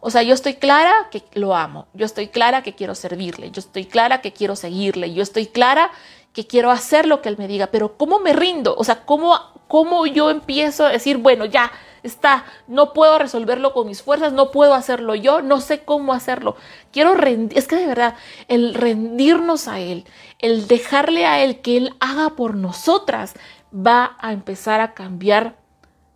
O 0.00 0.10
sea, 0.10 0.24
yo 0.24 0.34
estoy 0.34 0.54
clara 0.54 0.92
que 1.12 1.22
lo 1.34 1.54
amo, 1.54 1.86
yo 1.94 2.06
estoy 2.06 2.26
clara 2.26 2.64
que 2.64 2.74
quiero 2.74 2.96
servirle, 2.96 3.52
yo 3.52 3.60
estoy 3.60 3.84
clara 3.84 4.20
que 4.20 4.32
quiero 4.32 4.56
seguirle, 4.56 5.14
yo 5.14 5.22
estoy 5.22 5.46
clara 5.46 5.92
que 6.32 6.46
quiero 6.46 6.70
hacer 6.70 7.06
lo 7.06 7.20
que 7.20 7.28
Él 7.28 7.36
me 7.38 7.48
diga, 7.48 7.68
pero 7.68 7.96
¿cómo 7.96 8.18
me 8.18 8.32
rindo? 8.32 8.74
O 8.76 8.84
sea, 8.84 9.04
¿cómo, 9.04 9.38
cómo 9.68 10.06
yo 10.06 10.30
empiezo 10.30 10.86
a 10.86 10.90
decir, 10.90 11.18
bueno, 11.18 11.44
ya 11.44 11.72
está, 12.02 12.44
no 12.66 12.92
puedo 12.92 13.18
resolverlo 13.18 13.72
con 13.72 13.86
mis 13.86 14.02
fuerzas, 14.02 14.32
no 14.32 14.50
puedo 14.50 14.74
hacerlo 14.74 15.14
yo, 15.14 15.42
no 15.42 15.60
sé 15.60 15.84
cómo 15.84 16.12
hacerlo. 16.12 16.56
Quiero 16.92 17.14
rendir, 17.14 17.56
es 17.56 17.68
que 17.68 17.76
de 17.76 17.86
verdad, 17.86 18.16
el 18.48 18.74
rendirnos 18.74 19.68
a 19.68 19.80
Él, 19.80 20.04
el 20.38 20.66
dejarle 20.66 21.26
a 21.26 21.42
Él 21.42 21.60
que 21.60 21.76
Él 21.76 21.94
haga 22.00 22.30
por 22.30 22.54
nosotras, 22.54 23.34
va 23.74 24.16
a 24.18 24.32
empezar 24.32 24.80
a 24.80 24.94
cambiar 24.94 25.56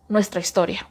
nuestra 0.09 0.39
historia. 0.41 0.87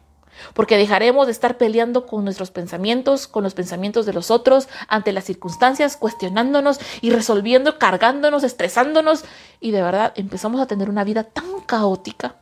Porque 0.54 0.76
dejaremos 0.76 1.26
de 1.26 1.32
estar 1.32 1.58
peleando 1.58 2.06
con 2.06 2.24
nuestros 2.24 2.50
pensamientos, 2.50 3.26
con 3.26 3.42
los 3.44 3.54
pensamientos 3.54 4.06
de 4.06 4.12
los 4.12 4.30
otros, 4.30 4.68
ante 4.88 5.12
las 5.12 5.24
circunstancias, 5.24 5.96
cuestionándonos 5.96 6.80
y 7.00 7.10
resolviendo, 7.10 7.78
cargándonos, 7.78 8.44
estresándonos, 8.44 9.24
y 9.60 9.70
de 9.70 9.82
verdad 9.82 10.12
empezamos 10.16 10.60
a 10.60 10.66
tener 10.66 10.90
una 10.90 11.04
vida 11.04 11.24
tan 11.24 11.60
caótica. 11.66 12.36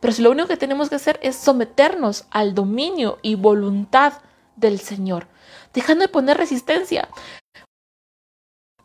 Pero 0.00 0.12
si 0.12 0.22
lo 0.22 0.30
único 0.30 0.48
que 0.48 0.56
tenemos 0.56 0.88
que 0.88 0.96
hacer 0.96 1.18
es 1.22 1.36
someternos 1.36 2.26
al 2.30 2.54
dominio 2.54 3.18
y 3.22 3.34
voluntad 3.34 4.14
del 4.56 4.80
Señor, 4.80 5.26
dejando 5.72 6.02
de 6.02 6.08
poner 6.08 6.36
resistencia. 6.36 7.08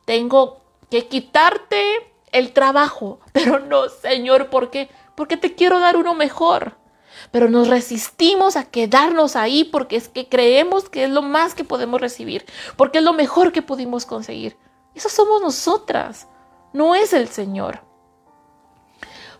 Tengo 0.06 0.62
que 0.90 1.08
quitarte 1.08 2.12
el 2.32 2.54
trabajo, 2.54 3.20
pero 3.32 3.60
no, 3.60 3.90
Señor, 3.90 4.50
¿por 4.50 4.70
qué? 4.70 4.90
Porque 5.16 5.38
te 5.38 5.56
quiero 5.56 5.80
dar 5.80 5.98
uno 5.98 6.14
mejor 6.14 6.83
pero 7.32 7.50
nos 7.50 7.68
resistimos 7.68 8.56
a 8.56 8.66
quedarnos 8.66 9.36
ahí 9.36 9.64
porque 9.64 9.96
es 9.96 10.10
que 10.10 10.28
creemos 10.30 10.90
que 10.90 11.06
es 11.06 11.10
lo 11.10 11.22
más 11.22 11.56
que 11.56 11.64
podemos 11.64 12.02
recibir, 12.02 12.46
porque 12.76 13.00
es 13.00 13.04
lo 13.04 13.14
mejor 13.14 13.52
que 13.52 13.62
pudimos 13.62 14.06
conseguir. 14.06 14.58
Eso 14.96 15.10
somos 15.10 15.42
nosotras, 15.42 16.28
no 16.74 16.96
es 16.96 17.14
el 17.14 17.28
Señor. 17.28 17.82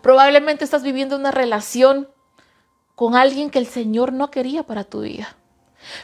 Probablemente 0.02 0.64
estás 0.64 0.82
viviendo 0.82 1.16
una 1.16 1.30
relación 1.30 2.08
con 2.94 3.16
alguien 3.16 3.50
que 3.50 3.58
el 3.58 3.66
Señor 3.66 4.12
no 4.12 4.30
quería 4.30 4.64
para 4.64 4.84
tu 4.84 5.00
vida. 5.00 5.36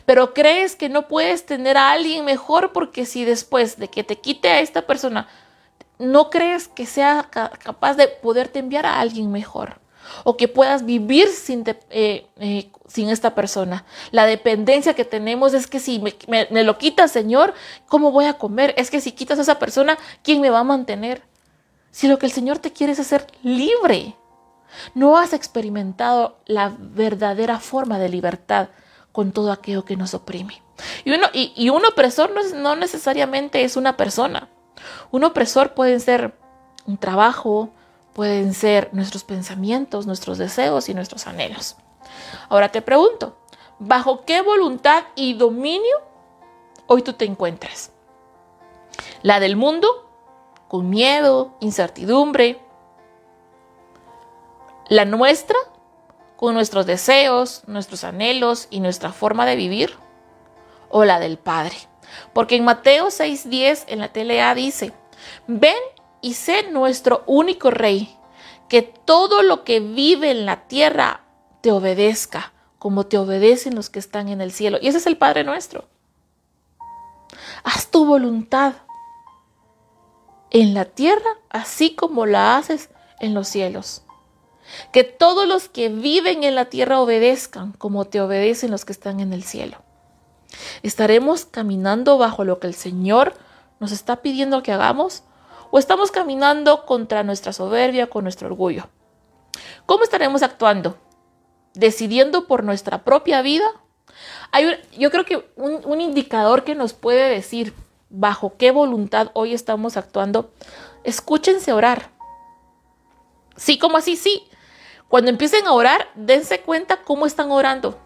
Pero 0.05 0.35
crees 0.35 0.77
que 0.77 0.89
no 0.89 1.09
puedes 1.09 1.47
tener 1.47 1.77
a 1.77 1.91
alguien 1.91 2.25
mejor 2.25 2.73
porque 2.73 3.07
si 3.07 3.25
después 3.25 3.79
de 3.79 3.89
que 3.89 4.05
te 4.05 4.17
quite 4.17 4.49
a 4.49 4.61
esta 4.61 4.87
persona, 4.87 5.29
no 5.99 6.31
crees 6.31 6.69
que 6.69 6.87
sea 6.87 7.29
capaz 7.31 7.95
de 7.95 8.09
poderte 8.09 8.59
enviar 8.59 8.87
a 8.87 9.01
alguien 9.01 9.31
mejor 9.31 9.81
o 10.25 10.37
que 10.37 10.49
puedas 10.49 10.85
vivir 10.85 11.29
sin, 11.29 11.65
eh, 11.91 12.27
eh, 12.39 12.71
sin 12.87 13.09
esta 13.09 13.35
persona. 13.35 13.85
La 14.11 14.27
dependencia 14.27 14.95
que 14.95 15.05
tenemos 15.05 15.55
es 15.55 15.67
que 15.67 15.81
si 15.81 16.03
me, 16.29 16.65
lo 16.65 16.79
quitas, 16.79 17.11
Señor, 17.11 17.55
¿cómo 17.89 18.13
voy 18.13 18.27
a 18.27 18.35
comer? 18.35 18.75
Es 18.77 18.91
que 18.91 19.01
si 19.01 19.13
quitas 19.13 19.39
a 19.39 19.43
esa 19.43 19.59
persona, 19.59 19.99
¿quién 20.23 20.41
me 20.41 20.51
va 20.51 20.61
a 20.61 20.65
mantener? 20.65 21.23
Si 21.91 22.09
lo 22.09 22.19
que 22.19 22.27
el 22.27 22.33
Señor 22.33 22.59
te 22.59 22.73
quiere 22.73 22.93
es 22.93 23.01
hacer 23.01 23.27
libre, 23.43 24.17
no 24.95 25.19
has 25.19 25.33
experimentado 25.33 26.39
la 26.47 26.73
verdadera 26.79 27.59
forma 27.59 27.99
de 27.99 28.09
libertad 28.09 28.69
con 29.13 29.33
todo 29.33 29.51
aquello 29.51 29.85
que 29.85 29.97
nos 29.97 30.15
oprime. 30.15 30.63
Y, 31.05 31.13
uno, 31.13 31.27
y, 31.33 31.69
un 31.69 31.85
opresor 31.85 32.31
no, 32.33 32.43
no 32.57 32.77
necesariamente 32.77 33.65
es 33.65 33.77
una 33.77 33.97
persona. 33.97 34.49
Un 35.11 35.25
opresor 35.25 35.75
puede 35.75 35.99
ser 36.01 36.35
un 36.87 36.97
trabajo, 36.97 37.71
pueden 38.13 38.55
ser 38.55 38.91
nuestros 38.93 39.25
pensamientos, 39.25 40.07
nuestros 40.07 40.39
deseos 40.39 40.89
y 40.89 40.95
nuestros 40.95 41.27
anhelos. 41.27 41.77
Ahora 42.49 42.71
te 42.71 42.83
pregunto, 42.83 43.37
¿bajo 43.79 44.25
qué 44.25 44.43
voluntad 44.43 45.05
y 45.15 45.35
dominio 45.35 45.97
hoy 46.87 47.03
tú 47.03 47.13
te 47.13 47.25
encuentras? 47.25 47.93
¿La 49.23 49.41
del 49.41 49.57
mundo? 49.57 50.09
¿Con 50.69 50.89
miedo, 50.89 51.57
incertidumbre? 51.61 52.61
¿La 54.89 55.05
nuestra? 55.05 55.57
¿Con 56.37 56.55
nuestros 56.55 56.87
deseos, 56.87 57.63
nuestros 57.67 58.05
anhelos 58.05 58.67
y 58.71 58.81
nuestra 58.81 59.13
forma 59.13 59.47
de 59.47 59.57
vivir? 59.57 59.95
¿O 60.89 61.05
la 61.05 61.21
del 61.21 61.39
Padre? 61.39 61.77
Porque 62.33 62.57
en 62.57 62.65
Mateo 62.65 63.07
6:10 63.07 63.85
en 63.87 64.01
la 64.01 64.09
TLA 64.09 64.55
dice, 64.55 64.93
ven 65.47 65.77
y 66.23 66.35
sé 66.35 66.71
nuestro 66.71 67.23
único 67.27 67.71
rey, 67.71 68.17
que 68.69 68.83
todo 68.83 69.43
lo 69.43 69.65
que 69.65 69.81
vive 69.81 70.31
en 70.31 70.47
la 70.47 70.69
tierra 70.69 71.25
te 71.61 71.73
obedezca, 71.73 72.53
como 72.79 73.07
te 73.07 73.19
obedecen 73.19 73.75
los 73.75 73.91
que 73.91 73.99
están 73.99 74.29
en 74.29 74.41
el 74.41 74.53
cielo. 74.53 74.79
Y 74.81 74.89
ese 74.89 74.99
es 74.99 75.07
el 75.07 75.17
Padre 75.17 75.45
nuestro. 75.45 75.87
Haz 77.65 77.91
tu 77.91 78.07
voluntad 78.07 78.75
en 80.51 80.75
la 80.75 80.85
tierra, 80.85 81.31
así 81.51 81.95
como 81.95 82.27
la 82.27 82.57
haces 82.57 82.91
en 83.21 83.35
los 83.35 83.49
cielos. 83.49 84.03
Que 84.93 85.05
todos 85.05 85.47
los 85.49 85.69
que 85.69 85.89
viven 85.89 86.45
en 86.45 86.55
la 86.55 86.67
tierra 86.67 87.01
obedezcan 87.01 87.73
como 87.73 88.05
te 88.05 88.21
obedecen 88.21 88.71
los 88.71 88.85
que 88.85 88.93
están 88.93 89.21
en 89.21 89.33
el 89.33 89.43
cielo. 89.43 89.79
Estaremos 90.83 91.45
caminando 91.45 92.19
bajo 92.19 92.45
lo 92.45 92.61
que 92.61 92.67
el 92.67 92.75
Señor 92.75 93.35
nos 93.79 93.93
está 93.93 94.17
pidiendo 94.23 94.63
que 94.63 94.73
hagamos 94.73 95.23
o 95.71 95.79
estamos 95.79 96.11
caminando 96.11 96.85
contra 96.85 97.23
nuestra 97.23 97.53
soberbia, 97.53 98.09
con 98.09 98.25
nuestro 98.25 98.49
orgullo. 98.49 98.89
¿Cómo 99.87 100.05
estaremos 100.05 100.43
actuando? 100.43 100.99
¿Decidiendo 101.75 102.47
por 102.47 102.65
nuestra 102.65 103.05
propia 103.05 103.43
vida? 103.43 103.67
Hay, 104.53 104.67
yo 104.99 105.11
creo 105.11 105.25
que 105.25 105.51
un, 105.57 105.81
un 105.85 106.01
indicador 106.01 106.65
que 106.65 106.75
nos 106.75 106.93
puede 106.93 107.31
decir 107.31 107.75
bajo 108.09 108.57
qué 108.57 108.73
voluntad 108.73 109.31
hoy 109.35 109.55
estamos 109.55 109.97
actuando, 109.97 110.51
escúchense 111.05 111.73
orar. 111.73 112.11
Sí, 113.57 113.79
como 113.79 113.97
así, 113.97 114.17
sí. 114.17 114.49
Cuando 115.09 115.31
empiecen 115.31 115.67
a 115.67 115.73
orar, 115.73 116.09
dense 116.15 116.61
cuenta 116.61 117.03
cómo 117.03 117.27
están 117.27 117.51
orando. 117.53 117.99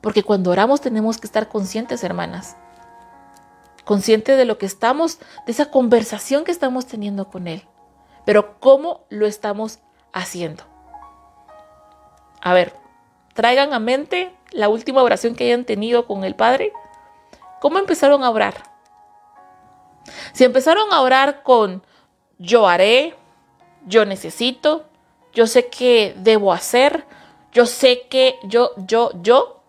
Porque 0.00 0.22
cuando 0.22 0.50
oramos 0.50 0.80
tenemos 0.80 1.18
que 1.18 1.26
estar 1.26 1.48
conscientes, 1.48 2.02
hermanas 2.04 2.56
consciente 3.90 4.36
de 4.36 4.44
lo 4.44 4.56
que 4.56 4.66
estamos, 4.66 5.18
de 5.46 5.50
esa 5.50 5.72
conversación 5.72 6.44
que 6.44 6.52
estamos 6.52 6.86
teniendo 6.86 7.28
con 7.28 7.48
Él. 7.48 7.64
Pero 8.24 8.60
¿cómo 8.60 9.00
lo 9.08 9.26
estamos 9.26 9.80
haciendo? 10.12 10.62
A 12.40 12.54
ver, 12.54 12.72
traigan 13.34 13.72
a 13.72 13.80
mente 13.80 14.32
la 14.52 14.68
última 14.68 15.02
oración 15.02 15.34
que 15.34 15.46
hayan 15.46 15.64
tenido 15.64 16.06
con 16.06 16.22
el 16.22 16.36
Padre. 16.36 16.72
¿Cómo 17.60 17.80
empezaron 17.80 18.22
a 18.22 18.30
orar? 18.30 18.62
Si 20.34 20.44
empezaron 20.44 20.92
a 20.92 21.00
orar 21.00 21.42
con 21.42 21.82
yo 22.38 22.68
haré, 22.68 23.16
yo 23.88 24.04
necesito, 24.04 24.84
yo 25.32 25.48
sé 25.48 25.66
que 25.66 26.14
debo 26.16 26.52
hacer, 26.52 27.06
yo 27.50 27.66
sé 27.66 28.02
que 28.08 28.38
yo, 28.44 28.70
yo, 28.76 29.10
yo, 29.20 29.59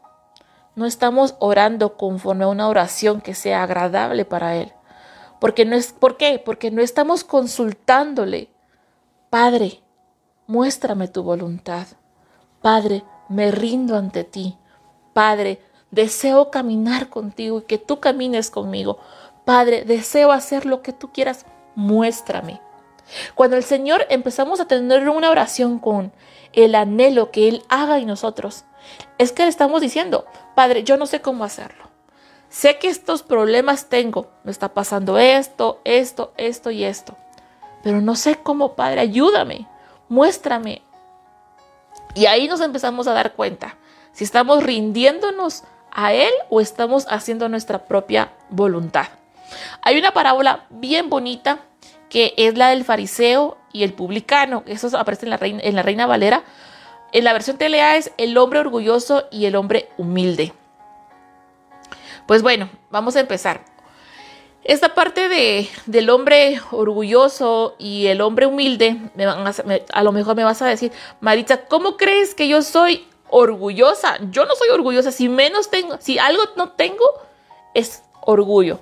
no 0.76 0.86
estamos 0.86 1.36
orando 1.40 1.98
conforme 1.98 2.46
a 2.46 2.50
una 2.50 2.68
oración 2.68 3.22
que 3.22 3.34
sea 3.34 3.64
agradable 3.64 4.26
para 4.26 4.56
Él. 4.56 4.74
Porque 5.40 5.66
no 5.66 5.76
es, 5.76 5.92
¿Por 5.92 6.18
qué? 6.18 6.42
Porque 6.44 6.72
no 6.72 6.82
estamos 6.82 7.24
consultándole. 7.24 8.50
Padre, 9.30 9.82
muéstrame 10.48 11.08
tu 11.08 11.24
voluntad. 11.24 11.88
Padre, 12.62 13.04
me 13.28 13.52
rindo 13.52 13.98
ante 13.98 14.24
ti. 14.24 14.58
Padre, 15.14 15.62
deseo 15.90 16.52
caminar 16.52 17.10
contigo 17.10 17.60
y 17.60 17.64
que 17.64 17.78
tú 17.78 18.00
camines 18.00 18.52
conmigo. 18.52 19.00
Padre, 19.46 19.84
deseo 19.84 20.32
hacer 20.32 20.66
lo 20.66 20.82
que 20.82 20.94
tú 20.94 21.12
quieras. 21.12 21.46
Muéstrame. 21.76 22.62
Cuando 23.36 23.58
el 23.58 23.64
Señor 23.64 24.06
empezamos 24.10 24.60
a 24.60 24.68
tener 24.68 25.10
una 25.10 25.30
oración 25.30 25.80
con 25.80 26.14
el 26.54 26.76
anhelo 26.76 27.32
que 27.32 27.50
Él 27.50 27.64
haga 27.70 27.98
en 27.98 28.08
nosotros, 28.08 28.66
es 29.18 29.32
que 29.32 29.44
le 29.44 29.50
estamos 29.50 29.82
diciendo, 29.82 30.26
Padre, 30.56 30.84
yo 30.84 30.98
no 30.98 31.06
sé 31.06 31.22
cómo 31.22 31.44
hacerlo. 31.44 31.92
Sé 32.50 32.78
que 32.80 32.90
estos 32.90 33.24
problemas 33.24 33.88
tengo. 33.88 34.30
Me 34.44 34.52
está 34.52 34.74
pasando 34.74 35.18
esto, 35.18 35.80
esto, 35.86 36.34
esto 36.38 36.70
y 36.70 36.84
esto. 36.84 37.16
Pero 37.84 38.02
no 38.02 38.16
sé 38.16 38.36
cómo, 38.36 38.76
Padre, 38.76 39.02
ayúdame, 39.02 39.68
muéstrame. 40.10 40.82
Y 42.14 42.26
ahí 42.26 42.48
nos 42.48 42.62
empezamos 42.62 43.08
a 43.08 43.14
dar 43.14 43.34
cuenta 43.34 43.78
si 44.12 44.24
estamos 44.24 44.64
rindiéndonos 44.64 45.64
a 45.92 46.14
Él 46.14 46.32
o 46.50 46.62
estamos 46.62 47.06
haciendo 47.10 47.48
nuestra 47.48 47.86
propia 47.86 48.34
voluntad. 48.50 49.08
Hay 49.82 49.98
una 49.98 50.12
parábola 50.12 50.66
bien 50.70 51.10
bonita 51.10 51.60
que 52.10 52.34
es 52.36 52.58
la 52.58 52.70
del 52.70 52.84
fariseo 52.84 53.58
y 53.72 53.84
el 53.84 53.94
publicano. 53.94 54.64
Eso 54.66 54.96
aparece 54.98 55.26
en 55.26 55.30
la 55.30 55.38
Reina, 55.38 55.62
en 55.64 55.76
la 55.76 55.84
Reina 55.84 56.06
Valera 56.06 56.44
en 57.12 57.24
la 57.24 57.34
versión 57.34 57.58
TLA 57.58 57.98
es 57.98 58.12
el 58.18 58.38
hombre 58.38 58.60
orgulloso 58.60 59.26
y 59.32 59.46
el 59.46 59.56
hombre 59.56 59.90
humilde. 59.98 60.54
Pues 62.26 62.42
bueno, 62.42 62.70
vamos 62.90 63.16
a 63.16 63.20
empezar. 63.20 63.66
Esta 64.64 64.94
parte 64.94 65.28
de, 65.28 65.68
del 65.88 66.10
hombre 66.10 66.62
orgulloso 66.72 67.76
y 67.80 68.08
el 68.08 68.22
hombre 68.22 68.46
humilde, 68.46 68.96
me 69.16 69.26
a, 69.26 69.54
a, 69.92 70.04
lo 70.04 70.12
mejor 70.12 70.36
me 70.36 70.44
vas 70.44 70.62
a 70.62 70.68
decir, 70.68 70.92
Maritza, 71.20 71.66
¿cómo 71.66 71.98
crees 71.98 72.36
que 72.36 72.48
yo 72.48 72.62
soy 72.62 73.08
orgullosa? 73.30 74.18
Yo 74.30 74.46
no 74.46 74.56
soy 74.56 74.70
orgullosa, 74.70 75.12
si 75.12 75.30
menos 75.30 75.72
tengo, 75.72 75.98
si 76.00 76.20
algo 76.20 76.44
no 76.58 76.70
tengo, 76.74 77.04
es 77.74 78.04
orgullo. 78.22 78.80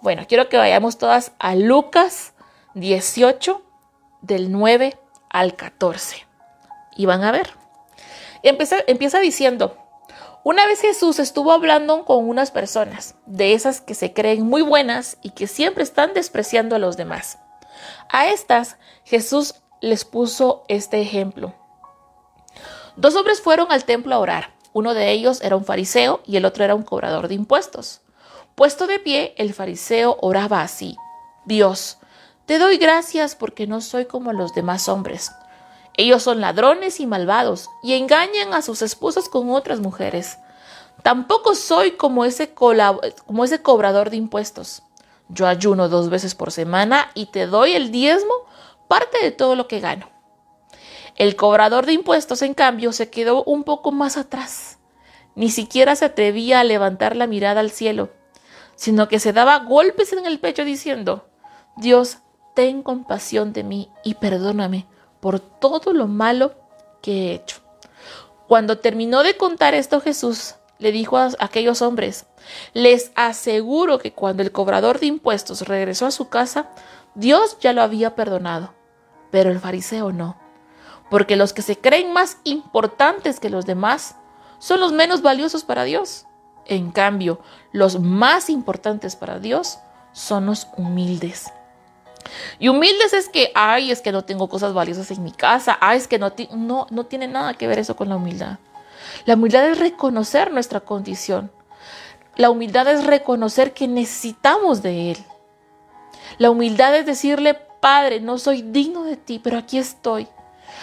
Bueno, 0.00 0.24
quiero 0.26 0.48
que 0.48 0.56
vayamos 0.56 0.96
todas 0.96 1.32
a 1.38 1.54
Lucas 1.54 2.32
18, 2.74 3.62
del 4.22 4.50
9 4.50 4.98
al 5.28 5.54
14. 5.54 6.26
Y 6.96 7.06
van 7.06 7.24
a 7.24 7.32
ver. 7.32 7.59
Empieza, 8.42 8.76
empieza 8.86 9.20
diciendo, 9.20 9.76
una 10.42 10.66
vez 10.66 10.80
Jesús 10.80 11.18
estuvo 11.18 11.52
hablando 11.52 12.06
con 12.06 12.26
unas 12.26 12.50
personas, 12.50 13.14
de 13.26 13.52
esas 13.52 13.82
que 13.82 13.94
se 13.94 14.14
creen 14.14 14.46
muy 14.46 14.62
buenas 14.62 15.18
y 15.22 15.30
que 15.30 15.46
siempre 15.46 15.82
están 15.82 16.14
despreciando 16.14 16.74
a 16.74 16.78
los 16.78 16.96
demás. 16.96 17.38
A 18.08 18.28
estas 18.28 18.76
Jesús 19.04 19.54
les 19.82 20.06
puso 20.06 20.64
este 20.68 21.02
ejemplo. 21.02 21.54
Dos 22.96 23.14
hombres 23.16 23.42
fueron 23.42 23.70
al 23.70 23.84
templo 23.84 24.14
a 24.14 24.18
orar. 24.18 24.54
Uno 24.72 24.94
de 24.94 25.10
ellos 25.10 25.42
era 25.42 25.56
un 25.56 25.64
fariseo 25.64 26.22
y 26.24 26.36
el 26.36 26.44
otro 26.46 26.64
era 26.64 26.74
un 26.74 26.84
cobrador 26.84 27.28
de 27.28 27.34
impuestos. 27.34 28.00
Puesto 28.54 28.86
de 28.86 28.98
pie, 28.98 29.34
el 29.36 29.52
fariseo 29.52 30.16
oraba 30.20 30.62
así. 30.62 30.96
Dios, 31.44 31.98
te 32.46 32.58
doy 32.58 32.78
gracias 32.78 33.34
porque 33.34 33.66
no 33.66 33.80
soy 33.80 34.06
como 34.06 34.32
los 34.32 34.54
demás 34.54 34.88
hombres. 34.88 35.32
Ellos 35.94 36.22
son 36.22 36.40
ladrones 36.40 37.00
y 37.00 37.06
malvados 37.06 37.68
y 37.82 37.94
engañan 37.94 38.54
a 38.54 38.62
sus 38.62 38.82
esposas 38.82 39.28
con 39.28 39.50
otras 39.50 39.80
mujeres. 39.80 40.38
Tampoco 41.02 41.54
soy 41.54 41.92
como 41.92 42.24
ese, 42.24 42.52
como 42.54 43.44
ese 43.44 43.62
cobrador 43.62 44.10
de 44.10 44.16
impuestos. 44.16 44.82
Yo 45.28 45.46
ayuno 45.46 45.88
dos 45.88 46.10
veces 46.10 46.34
por 46.34 46.52
semana 46.52 47.10
y 47.14 47.26
te 47.26 47.46
doy 47.46 47.72
el 47.72 47.90
diezmo, 47.90 48.34
parte 48.88 49.18
de 49.22 49.30
todo 49.30 49.56
lo 49.56 49.68
que 49.68 49.80
gano. 49.80 50.08
El 51.16 51.36
cobrador 51.36 51.86
de 51.86 51.92
impuestos, 51.92 52.42
en 52.42 52.54
cambio, 52.54 52.92
se 52.92 53.10
quedó 53.10 53.44
un 53.44 53.64
poco 53.64 53.92
más 53.92 54.16
atrás. 54.16 54.78
Ni 55.34 55.50
siquiera 55.50 55.96
se 55.96 56.06
atrevía 56.06 56.60
a 56.60 56.64
levantar 56.64 57.14
la 57.14 57.26
mirada 57.26 57.60
al 57.60 57.70
cielo, 57.70 58.10
sino 58.74 59.08
que 59.08 59.20
se 59.20 59.32
daba 59.32 59.58
golpes 59.60 60.12
en 60.12 60.26
el 60.26 60.40
pecho 60.40 60.64
diciendo, 60.64 61.28
Dios, 61.76 62.18
ten 62.54 62.82
compasión 62.82 63.52
de 63.52 63.64
mí 63.64 63.90
y 64.02 64.14
perdóname 64.14 64.86
por 65.20 65.40
todo 65.40 65.92
lo 65.92 66.06
malo 66.06 66.54
que 67.02 67.12
he 67.12 67.34
hecho. 67.34 67.58
Cuando 68.48 68.78
terminó 68.78 69.22
de 69.22 69.36
contar 69.36 69.74
esto 69.74 70.00
Jesús, 70.00 70.56
le 70.78 70.92
dijo 70.92 71.18
a 71.18 71.30
aquellos 71.38 71.82
hombres, 71.82 72.26
les 72.72 73.12
aseguro 73.14 73.98
que 73.98 74.12
cuando 74.12 74.42
el 74.42 74.50
cobrador 74.50 74.98
de 74.98 75.06
impuestos 75.06 75.62
regresó 75.68 76.06
a 76.06 76.10
su 76.10 76.28
casa, 76.28 76.70
Dios 77.14 77.58
ya 77.60 77.72
lo 77.72 77.82
había 77.82 78.14
perdonado, 78.14 78.72
pero 79.30 79.50
el 79.50 79.60
fariseo 79.60 80.10
no, 80.10 80.36
porque 81.10 81.36
los 81.36 81.52
que 81.52 81.62
se 81.62 81.78
creen 81.78 82.12
más 82.12 82.38
importantes 82.44 83.40
que 83.40 83.50
los 83.50 83.66
demás 83.66 84.16
son 84.58 84.80
los 84.80 84.92
menos 84.92 85.22
valiosos 85.22 85.64
para 85.64 85.84
Dios. 85.84 86.26
En 86.66 86.92
cambio, 86.92 87.40
los 87.72 88.00
más 88.00 88.48
importantes 88.48 89.16
para 89.16 89.38
Dios 89.38 89.78
son 90.12 90.46
los 90.46 90.68
humildes. 90.76 91.52
Y 92.58 92.68
humildes 92.68 93.12
es 93.12 93.28
que, 93.28 93.50
ay, 93.54 93.90
es 93.90 94.00
que 94.00 94.12
no 94.12 94.24
tengo 94.24 94.48
cosas 94.48 94.74
valiosas 94.74 95.10
en 95.10 95.22
mi 95.22 95.32
casa, 95.32 95.78
ay, 95.80 95.98
es 95.98 96.08
que 96.08 96.18
no, 96.18 96.32
no, 96.52 96.86
no 96.90 97.06
tiene 97.06 97.28
nada 97.28 97.54
que 97.54 97.66
ver 97.66 97.78
eso 97.78 97.96
con 97.96 98.08
la 98.08 98.16
humildad. 98.16 98.58
La 99.24 99.34
humildad 99.34 99.68
es 99.68 99.78
reconocer 99.78 100.52
nuestra 100.52 100.80
condición. 100.80 101.50
La 102.36 102.50
humildad 102.50 102.88
es 102.88 103.04
reconocer 103.04 103.72
que 103.72 103.88
necesitamos 103.88 104.82
de 104.82 105.12
Él. 105.12 105.18
La 106.38 106.50
humildad 106.50 106.96
es 106.96 107.06
decirle, 107.06 107.54
Padre, 107.80 108.20
no 108.20 108.38
soy 108.38 108.62
digno 108.62 109.04
de 109.04 109.16
ti, 109.16 109.40
pero 109.42 109.58
aquí 109.58 109.78
estoy. 109.78 110.28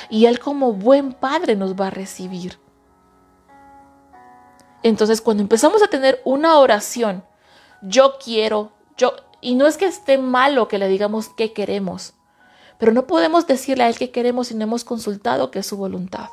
Y 0.09 0.25
Él 0.25 0.39
como 0.39 0.73
buen 0.73 1.13
Padre 1.13 1.55
nos 1.55 1.75
va 1.75 1.87
a 1.87 1.91
recibir. 1.91 2.59
Entonces, 4.83 5.21
cuando 5.21 5.41
empezamos 5.41 5.81
a 5.81 5.87
tener 5.87 6.21
una 6.23 6.59
oración, 6.59 7.23
yo 7.81 8.17
quiero, 8.23 8.71
yo, 8.97 9.15
y 9.41 9.55
no 9.55 9.67
es 9.67 9.77
que 9.77 9.85
esté 9.85 10.17
malo 10.17 10.67
que 10.67 10.77
le 10.77 10.87
digamos 10.87 11.29
qué 11.29 11.53
queremos, 11.53 12.13
pero 12.77 12.91
no 12.91 13.07
podemos 13.07 13.47
decirle 13.47 13.83
a 13.83 13.89
Él 13.89 13.97
qué 13.97 14.11
queremos 14.11 14.47
si 14.47 14.55
no 14.55 14.63
hemos 14.63 14.83
consultado 14.83 15.51
qué 15.51 15.59
es 15.59 15.67
su 15.67 15.77
voluntad. 15.77 16.29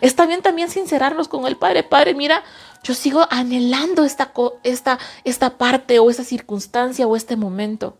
Está 0.00 0.26
bien 0.26 0.42
también 0.42 0.70
sincerarnos 0.70 1.28
con 1.28 1.46
el 1.46 1.56
Padre. 1.56 1.82
Padre, 1.82 2.14
mira, 2.14 2.42
yo 2.82 2.94
sigo 2.94 3.26
anhelando 3.30 4.04
esta, 4.04 4.32
esta, 4.62 4.98
esta 5.24 5.58
parte 5.58 5.98
o 5.98 6.10
esta 6.10 6.24
circunstancia 6.24 7.06
o 7.06 7.16
este 7.16 7.36
momento. 7.36 7.98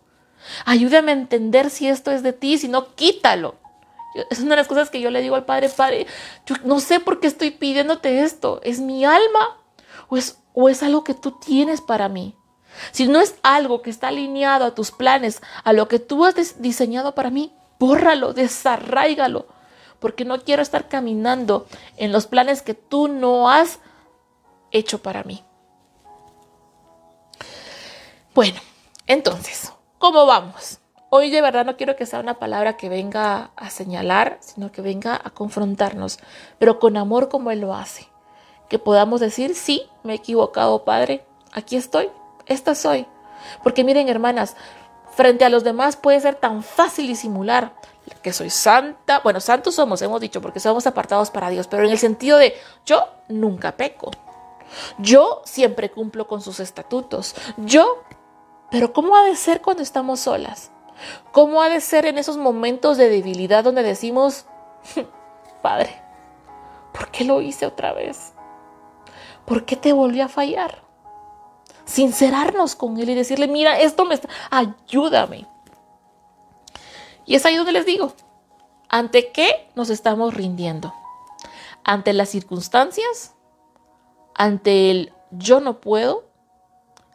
Ayúdame 0.65 1.13
a 1.13 1.15
entender 1.15 1.71
si 1.71 1.89
esto 1.89 2.11
es 2.11 2.23
de 2.23 2.33
ti, 2.33 2.59
si 2.59 2.69
no, 2.69 2.95
quítalo. 2.95 3.57
Es 4.31 4.39
una 4.41 4.51
de 4.51 4.57
las 4.57 4.69
cosas 4.69 4.91
que 4.91 5.01
yo 5.01 5.11
le 5.11 5.23
digo 5.23 5.35
al 5.35 5.45
Padre, 5.45 5.69
Padre, 5.69 6.07
yo 6.47 6.55
no 6.65 6.79
sé 6.81 7.01
por 7.01 7.19
qué 7.19 7.27
estoy 7.27 7.51
pidiéndote 7.51 8.23
esto. 8.23 8.61
¿Es 8.63 8.81
mi 8.81 9.05
alma 9.05 9.59
o 10.09 10.17
es, 10.17 10.39
o 10.53 10.69
es 10.69 10.83
algo 10.83 11.03
que 11.03 11.15
tú 11.15 11.33
tienes 11.33 11.81
para 11.81 12.09
mí? 12.09 12.37
Si 12.93 13.07
no 13.07 13.21
es 13.21 13.37
algo 13.43 13.83
que 13.83 13.91
está 13.91 14.09
alineado 14.09 14.65
a 14.65 14.75
tus 14.75 14.91
planes, 14.91 15.43
a 15.63 15.73
lo 15.73 15.89
que 15.89 15.99
tú 15.99 16.25
has 16.25 16.61
diseñado 16.61 17.15
para 17.15 17.31
mí, 17.31 17.53
bórralo, 17.79 18.33
desarráigalo 18.33 19.47
porque 20.05 20.27
no 20.27 20.39
quiero 20.39 20.61
estar 20.61 20.87
caminando 20.87 21.67
en 21.97 22.13
los 22.13 22.27
planes 22.27 22.61
que 22.61 22.75
tú 22.75 23.09
no 23.09 23.49
has 23.49 23.79
hecho 24.71 25.01
para 25.01 25.23
mí. 25.23 25.43
Bueno, 28.35 28.61
entonces, 29.07 29.73
¿cómo 29.97 30.27
vamos? 30.27 30.79
Hoy 31.09 31.31
de 31.31 31.41
verdad 31.41 31.65
no 31.65 31.79
quiero 31.79 31.97
que 31.97 32.05
sea 32.05 32.21
una 32.21 32.39
palabra 32.39 32.77
que 32.77 32.91
venga 32.91 33.53
a 33.57 33.71
señalar, 33.71 34.37
sino 34.41 34.71
que 34.71 34.83
venga 34.83 35.19
a 35.25 35.31
confrontarnos, 35.31 36.19
pero 36.59 36.79
con 36.79 36.99
amor 36.99 37.31
como 37.31 37.51
Él 37.51 37.63
lo 37.63 37.75
hace. 37.75 38.07
Que 38.69 38.79
podamos 38.79 39.21
decir, 39.21 39.55
sí, 39.55 39.89
me 40.03 40.13
he 40.13 40.17
equivocado, 40.17 40.85
Padre, 40.85 41.25
aquí 41.51 41.77
estoy, 41.77 42.11
esta 42.47 42.75
soy. 42.75 43.07
Porque 43.63 43.85
miren, 43.85 44.09
hermanas, 44.09 44.57
frente 45.15 45.45
a 45.45 45.49
los 45.49 45.65
demás 45.65 45.97
puede 45.97 46.21
ser 46.21 46.35
tan 46.35 46.63
fácil 46.63 47.07
disimular, 47.07 47.75
que 48.23 48.33
soy 48.33 48.51
santa. 48.51 49.21
Bueno, 49.21 49.41
santos 49.41 49.75
somos, 49.75 50.03
hemos 50.03 50.21
dicho, 50.21 50.41
porque 50.41 50.61
somos 50.61 50.87
apartados 50.87 51.31
para 51.31 51.51
Dios, 51.51 51.67
pero 51.69 51.85
en 51.85 51.91
el 51.91 51.99
sentido 51.99 52.39
de 52.39 52.55
yo 52.85 53.09
nunca 53.29 53.77
peco. 53.77 54.11
Yo 54.99 55.43
siempre 55.45 55.91
cumplo 55.91 56.27
con 56.27 56.41
sus 56.41 56.61
estatutos. 56.61 57.35
Yo, 57.57 58.03
pero 58.71 58.93
¿cómo 58.93 59.17
ha 59.17 59.25
de 59.25 59.37
ser 59.37 59.61
cuando 59.61 59.83
estamos 59.83 60.21
solas? 60.21 60.71
¿Cómo 61.33 61.63
ha 61.63 61.69
de 61.69 61.81
ser 61.81 62.07
en 62.07 62.19
esos 62.19 62.37
momentos 62.37 62.97
de 62.97 63.09
debilidad 63.09 63.65
donde 63.65 63.83
decimos, 63.83 64.47
Padre, 65.63 66.03
¿por 66.93 67.11
qué 67.11 67.25
lo 67.25 67.41
hice 67.41 67.67
otra 67.67 67.93
vez? 67.93 68.33
¿Por 69.45 69.65
qué 69.65 69.77
te 69.77 69.93
volví 69.93 70.21
a 70.21 70.29
fallar? 70.29 70.84
Sincerarnos 71.85 72.75
con 72.75 72.99
Él 72.99 73.11
y 73.11 73.15
decirle, 73.15 73.49
mira, 73.49 73.79
esto 73.81 74.05
me 74.05 74.15
está, 74.15 74.29
ayúdame. 74.51 75.47
Y 77.27 77.35
es 77.35 77.47
ahí 77.47 77.57
donde 77.57 77.73
les 77.73 77.87
digo, 77.87 78.13
¿ante 78.89 79.33
qué 79.33 79.69
nos 79.75 79.91
estamos 79.91 80.35
rindiendo? 80.35 80.95
¿Ante 81.85 82.13
las 82.13 82.29
circunstancias? 82.29 83.35
¿Ante 84.35 84.91
el 84.91 85.13
yo 85.31 85.61
no 85.61 85.81
puedo? 85.81 86.25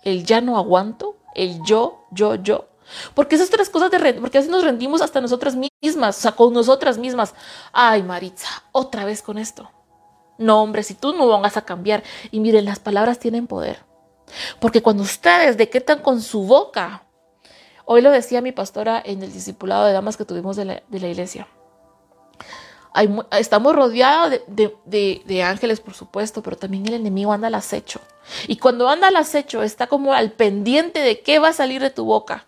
¿El 0.04 0.26
ya 0.26 0.42
no 0.42 0.58
aguanto? 0.58 1.18
¿El 1.36 1.62
yo, 1.64 2.06
yo, 2.12 2.36
yo? 2.36 2.66
Porque 3.14 3.36
esas 3.36 3.50
tres 3.50 3.70
cosas 3.70 3.92
de 3.92 4.14
porque 4.16 4.40
así 4.40 4.50
nos 4.50 4.64
rendimos 4.64 5.02
hasta 5.02 5.22
nosotras 5.22 5.56
mismas, 5.56 6.18
o 6.18 6.22
sea, 6.22 6.32
con 6.32 6.54
nosotras 6.54 6.98
mismas. 6.98 7.36
Ay, 7.72 8.04
Maritza, 8.04 8.50
otra 8.72 9.06
vez 9.06 9.22
con 9.22 9.38
esto. 9.38 9.70
No, 10.38 10.64
hombre, 10.64 10.84
si 10.84 10.94
tú 10.94 11.14
no 11.14 11.28
vas 11.40 11.58
a 11.58 11.66
cambiar. 11.66 12.04
Y 12.32 12.40
miren, 12.40 12.66
las 12.66 12.80
palabras 12.80 13.20
tienen 13.20 13.46
poder. 13.46 13.86
Porque 14.60 14.82
cuando 14.82 15.04
ustedes 15.04 15.58
decretan 15.58 16.02
con 16.02 16.22
su 16.22 16.44
boca 16.44 17.04
Hoy 17.92 18.04
lo 18.04 18.12
decía 18.12 18.40
mi 18.42 18.52
pastora 18.52 19.02
en 19.04 19.24
el 19.24 19.34
discipulado 19.34 19.88
de 19.88 19.94
damas 19.94 20.16
que 20.16 20.24
tuvimos 20.24 20.56
de 20.56 20.64
la, 20.66 20.84
iglesia. 20.92 21.48
estamos 23.32 23.76
rodeados 23.76 24.42
de, 24.46 25.44
ángeles, 25.44 25.80
por 25.80 25.96
supuesto, 25.96 26.44
pero 26.44 26.56
también 26.56 26.86
el 26.86 26.94
enemigo 26.94 27.34
anda 27.34 27.48
al 27.48 27.56
acecho. 27.56 28.00
Y 28.48 28.58
cuando 28.58 28.90
anda 28.90 29.08
al 29.08 29.16
acecho, 29.16 29.64
está 29.64 29.88
como 29.88 30.14
al 30.14 30.34
pendiente 30.34 31.00
de 31.00 31.22
qué 31.22 31.40
va 31.40 31.48
a 31.48 31.54
salir 31.54 31.82
de 31.82 31.90
tu 31.90 32.06
boca 32.06 32.46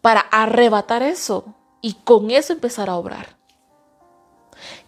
para 0.00 0.18
arrebatar 0.18 1.04
eso 1.04 1.54
y 1.80 1.92
con 2.02 2.32
eso 2.32 2.52
empezar 2.52 2.90
a 2.90 2.96
obrar. 2.96 3.36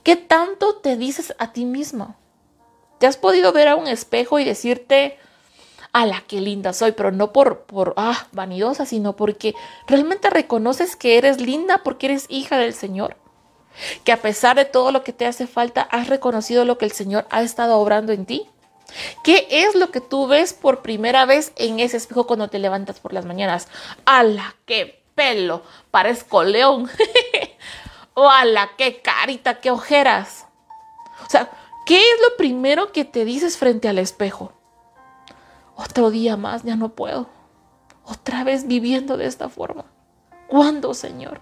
¿Qué 0.02 0.16
tanto 0.16 0.74
te 0.78 0.96
dices 0.96 1.36
a 1.38 1.52
ti 1.52 1.64
misma? 1.64 2.16
¿Te 2.98 3.06
has 3.06 3.16
podido 3.16 3.52
ver 3.52 3.68
a 3.68 3.76
un 3.76 3.86
espejo 3.86 4.40
y 4.40 4.44
decirte, 4.44 5.20
a 5.92 6.06
la 6.06 6.20
que 6.22 6.40
linda 6.40 6.72
soy, 6.72 6.92
pero 6.92 7.10
no 7.12 7.32
por, 7.32 7.62
por 7.62 7.94
ah, 7.96 8.26
vanidosa, 8.32 8.86
sino 8.86 9.16
porque 9.16 9.54
realmente 9.86 10.30
reconoces 10.30 10.96
que 10.96 11.18
eres 11.18 11.40
linda 11.40 11.82
porque 11.82 12.06
eres 12.06 12.26
hija 12.28 12.58
del 12.58 12.74
Señor. 12.74 13.16
Que 14.04 14.12
a 14.12 14.20
pesar 14.20 14.56
de 14.56 14.64
todo 14.64 14.92
lo 14.92 15.04
que 15.04 15.12
te 15.12 15.26
hace 15.26 15.46
falta, 15.46 15.82
has 15.82 16.08
reconocido 16.08 16.64
lo 16.64 16.78
que 16.78 16.84
el 16.84 16.92
Señor 16.92 17.26
ha 17.30 17.42
estado 17.42 17.78
obrando 17.78 18.12
en 18.12 18.26
ti. 18.26 18.46
¿Qué 19.22 19.46
es 19.50 19.74
lo 19.74 19.90
que 19.90 20.00
tú 20.00 20.26
ves 20.26 20.52
por 20.52 20.82
primera 20.82 21.26
vez 21.26 21.52
en 21.56 21.78
ese 21.78 21.96
espejo 21.96 22.26
cuando 22.26 22.48
te 22.48 22.58
levantas 22.58 23.00
por 23.00 23.12
las 23.12 23.24
mañanas? 23.24 23.68
¡Hala, 24.04 24.56
qué 24.66 25.02
pelo! 25.14 25.62
Parezco 25.90 26.42
león. 26.42 26.88
¡O 28.14 28.28
¡Hala, 28.28 28.70
qué 28.76 29.00
carita, 29.00 29.60
qué 29.60 29.70
ojeras! 29.70 30.46
O 31.26 31.30
sea, 31.30 31.50
¿qué 31.86 31.98
es 31.98 32.20
lo 32.28 32.36
primero 32.36 32.92
que 32.92 33.04
te 33.04 33.24
dices 33.24 33.58
frente 33.58 33.88
al 33.88 33.98
espejo? 33.98 34.52
Otro 35.78 36.10
día 36.10 36.36
más, 36.36 36.64
ya 36.64 36.74
no 36.74 36.88
puedo. 36.88 37.28
Otra 38.04 38.42
vez 38.42 38.66
viviendo 38.66 39.16
de 39.16 39.26
esta 39.26 39.48
forma. 39.48 39.84
¿Cuándo, 40.48 40.92
Señor? 40.92 41.40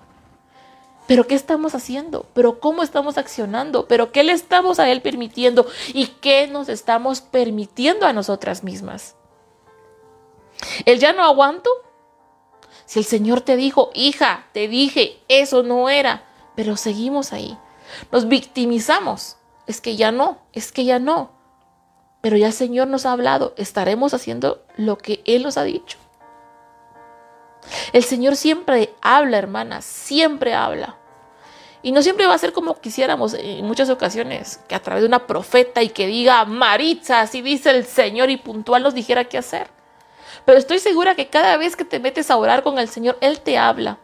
¿Pero 1.07 1.27
qué 1.27 1.35
estamos 1.35 1.75
haciendo? 1.75 2.27
¿Pero 2.35 2.61
cómo 2.61 2.83
estamos 2.83 3.17
accionando? 3.17 3.89
¿Pero 3.89 4.13
qué 4.13 4.25
le 4.25 4.33
estamos 4.33 4.79
a 4.79 4.91
Él 4.91 5.01
permitiendo? 5.01 5.67
¿Y 5.95 6.09
qué 6.09 6.49
nos 6.49 6.69
estamos 6.69 7.23
permitiendo 7.23 8.07
a 8.07 8.13
nosotras 8.13 8.63
mismas? 8.63 9.15
¿El 10.85 10.99
ya 10.99 11.15
no 11.15 11.25
aguanto? 11.25 11.71
Si 12.85 12.99
el 12.99 13.05
Señor 13.07 13.41
te 13.41 13.57
dijo, 13.57 13.91
hija, 13.95 14.47
te 14.53 14.69
dije, 14.69 15.19
eso 15.29 15.63
no 15.63 15.89
era, 15.89 16.25
pero 16.55 16.77
seguimos 16.77 17.33
ahí. 17.33 17.57
Nos 18.13 18.29
victimizamos 18.29 19.37
es 19.67 19.81
que 19.81 19.97
ya 19.97 20.13
no, 20.13 20.39
es 20.53 20.73
que 20.73 20.85
ya 20.85 20.99
no. 20.99 21.31
Pero 22.27 22.39
ya 22.39 22.49
el 22.49 22.53
Señor 22.53 22.89
nos 22.89 23.07
ha 23.07 23.13
hablado, 23.13 23.55
estaremos 23.57 24.13
haciendo 24.13 24.65
lo 24.77 24.99
que 24.99 25.23
Él 25.27 25.45
nos 25.45 25.57
ha 25.57 25.63
dicho. 25.63 25.97
El 27.93 28.03
Señor 28.03 28.35
siempre 28.35 28.93
habla, 29.01 29.39
hermanas, 29.39 29.85
siempre 29.85 30.53
habla. 30.53 30.97
Y 31.83 31.93
no 31.93 32.03
siempre 32.03 32.27
va 32.27 32.35
a 32.35 32.39
ser 32.39 32.53
como 32.53 32.81
quisiéramos 32.81 33.35
en 33.35 33.65
muchas 33.65 33.91
ocasiones, 33.91 34.59
que 34.67 34.75
a 34.75 34.83
través 34.83 35.03
de 35.03 35.07
una 35.07 35.29
profeta 35.29 35.85
y 35.85 35.91
que 35.91 36.09
diga, 36.09 36.45
Maritza, 36.47 37.21
así 37.21 37.43
dice 37.43 37.71
el 37.71 37.85
Señor 37.87 38.29
y 38.29 38.39
puntual 38.39 38.83
nos 38.83 38.95
dijera 38.95 39.27
qué 39.27 39.39
hacer. 39.39 39.69
Pero 40.45 40.59
estoy 40.59 40.81
segura 40.81 41.15
que 41.15 41.29
cada 41.29 41.57
vez 41.57 41.77
que 41.77 41.85
te 41.85 42.01
metes 42.01 42.33
a 42.33 42.37
orar 42.39 42.65
con 42.65 42.81
el 42.81 42.89
Señor, 42.89 43.19
Él 43.21 43.39
te 43.39 43.57
habla. 43.57 44.01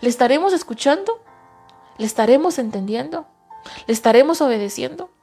¿Le 0.00 0.08
estaremos 0.08 0.52
escuchando? 0.52 1.22
¿Le 1.98 2.06
estaremos 2.06 2.58
entendiendo? 2.58 3.28
¿Le 3.86 3.94
estaremos 3.94 4.40
obedeciendo? 4.40 5.13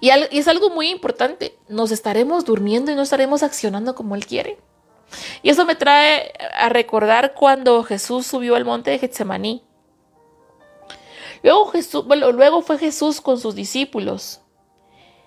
Y, 0.00 0.10
es 0.10 0.48
algo 0.48 0.70
muy 0.70 0.88
importante, 0.88 1.58
nos 1.68 1.90
estaremos 1.90 2.44
durmiendo 2.44 2.90
y 2.90 2.94
no 2.94 3.02
estaremos 3.02 3.42
accionando 3.42 3.94
como 3.94 4.14
Él 4.14 4.26
quiere. 4.26 4.58
Y 5.42 5.50
eso 5.50 5.66
me 5.66 5.74
trae 5.74 6.32
a 6.54 6.68
recordar 6.68 7.34
cuando 7.34 7.82
Jesús 7.82 8.26
subió 8.26 8.54
al 8.56 8.64
monte 8.64 8.90
de 8.90 8.98
Getsemaní. 8.98 9.62
Luego, 11.42 11.66
Jesús, 11.66 12.04
luego 12.06 12.62
fue 12.62 12.78
Jesús 12.78 13.20
con 13.20 13.38
sus 13.38 13.54
discípulos 13.54 14.40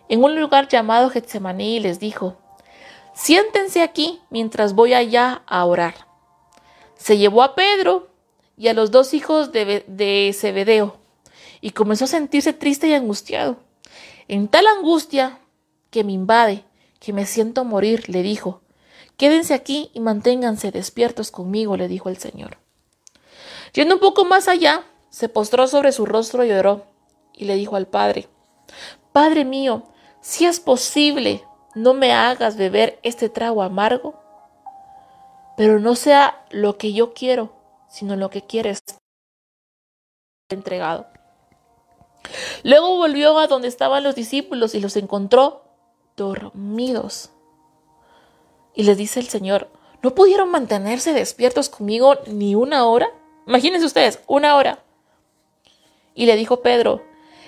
en 0.10 0.24
un 0.24 0.40
lugar 0.40 0.68
llamado 0.68 1.10
Getsemaní 1.10 1.78
y 1.78 1.80
les 1.80 2.00
dijo, 2.00 2.38
siéntense 3.14 3.82
aquí 3.82 4.22
mientras 4.30 4.74
voy 4.74 4.94
allá 4.94 5.44
a 5.48 5.66
orar. 5.66 6.08
Se 6.96 7.18
llevó 7.18 7.44
a 7.44 7.56
Pedro 7.56 8.10
y 8.58 8.68
a 8.68 8.74
los 8.74 8.92
dos 8.92 9.14
hijos 9.14 9.52
de, 9.52 9.84
de 9.88 10.32
Zebedeo 10.34 10.98
y 11.62 11.72
comenzó 11.72 12.06
a 12.06 12.10
sentirse 12.10 12.54
triste 12.54 12.88
y 12.88 12.94
angustiado. 12.94 13.58
En 14.28 14.48
tal 14.48 14.68
angustia 14.68 15.40
que 15.90 16.04
me 16.04 16.14
invade, 16.14 16.64
que 17.00 17.14
me 17.14 17.26
siento 17.26 17.66
morir, 17.66 18.10
le 18.10 18.24
dijo, 18.24 18.62
Quédense 19.18 19.54
aquí 19.54 19.92
y 19.94 20.00
manténganse 20.00 20.72
despiertos 20.72 21.32
conmigo, 21.32 21.78
le 21.78 21.88
dijo 21.88 22.10
el 22.10 22.18
Señor. 22.18 22.58
Yendo 23.74 23.96
un 23.96 24.02
poco 24.02 24.26
más 24.26 24.48
allá, 24.48 24.84
se 25.10 25.30
postró 25.30 25.68
sobre 25.68 25.92
su 25.92 26.06
rostro 26.06 26.44
y 26.44 26.52
oró, 26.52 26.86
y 27.34 27.46
le 27.46 27.56
dijo 27.56 27.76
al 27.76 27.88
Padre, 27.88 28.28
Padre 29.12 29.46
mío, 29.46 29.84
si 30.22 30.46
es 30.46 30.60
posible, 30.60 31.44
no 31.76 31.94
me 31.94 32.14
hagas 32.14 32.58
beber 32.58 33.00
este 33.04 33.30
trago 33.30 33.62
amargo, 33.62 34.20
pero 35.56 35.80
no 35.80 35.96
sea 35.96 36.46
lo 36.50 36.78
que 36.78 36.94
yo 36.94 37.14
quiero, 37.14 37.54
sino 37.90 38.16
lo 38.16 38.30
que 38.30 38.42
quieres 38.42 38.80
entregado. 40.50 41.13
Luego 42.64 42.98
volvió 42.98 43.38
a 43.38 43.48
donde 43.48 43.68
estaban 43.68 44.04
los 44.04 44.16
discípulos 44.16 44.76
y 44.76 44.80
los 44.80 44.96
encontró 44.96 45.64
dormidos. 46.16 47.32
Y 48.74 48.84
les 48.84 48.98
dice 48.98 49.20
el 49.20 49.28
Señor, 49.28 49.70
¿no 50.02 50.16
pudieron 50.16 50.50
mantenerse 50.50 51.14
despiertos 51.14 51.70
conmigo 51.70 52.16
ni 52.28 52.56
una 52.56 52.86
hora? 52.86 53.10
Imagínense 53.48 53.86
ustedes, 53.86 54.20
una 54.28 54.56
hora. 54.56 54.80
Y 56.16 56.26
le 56.26 56.36
dijo 56.36 56.62
Pedro, 56.62 57.04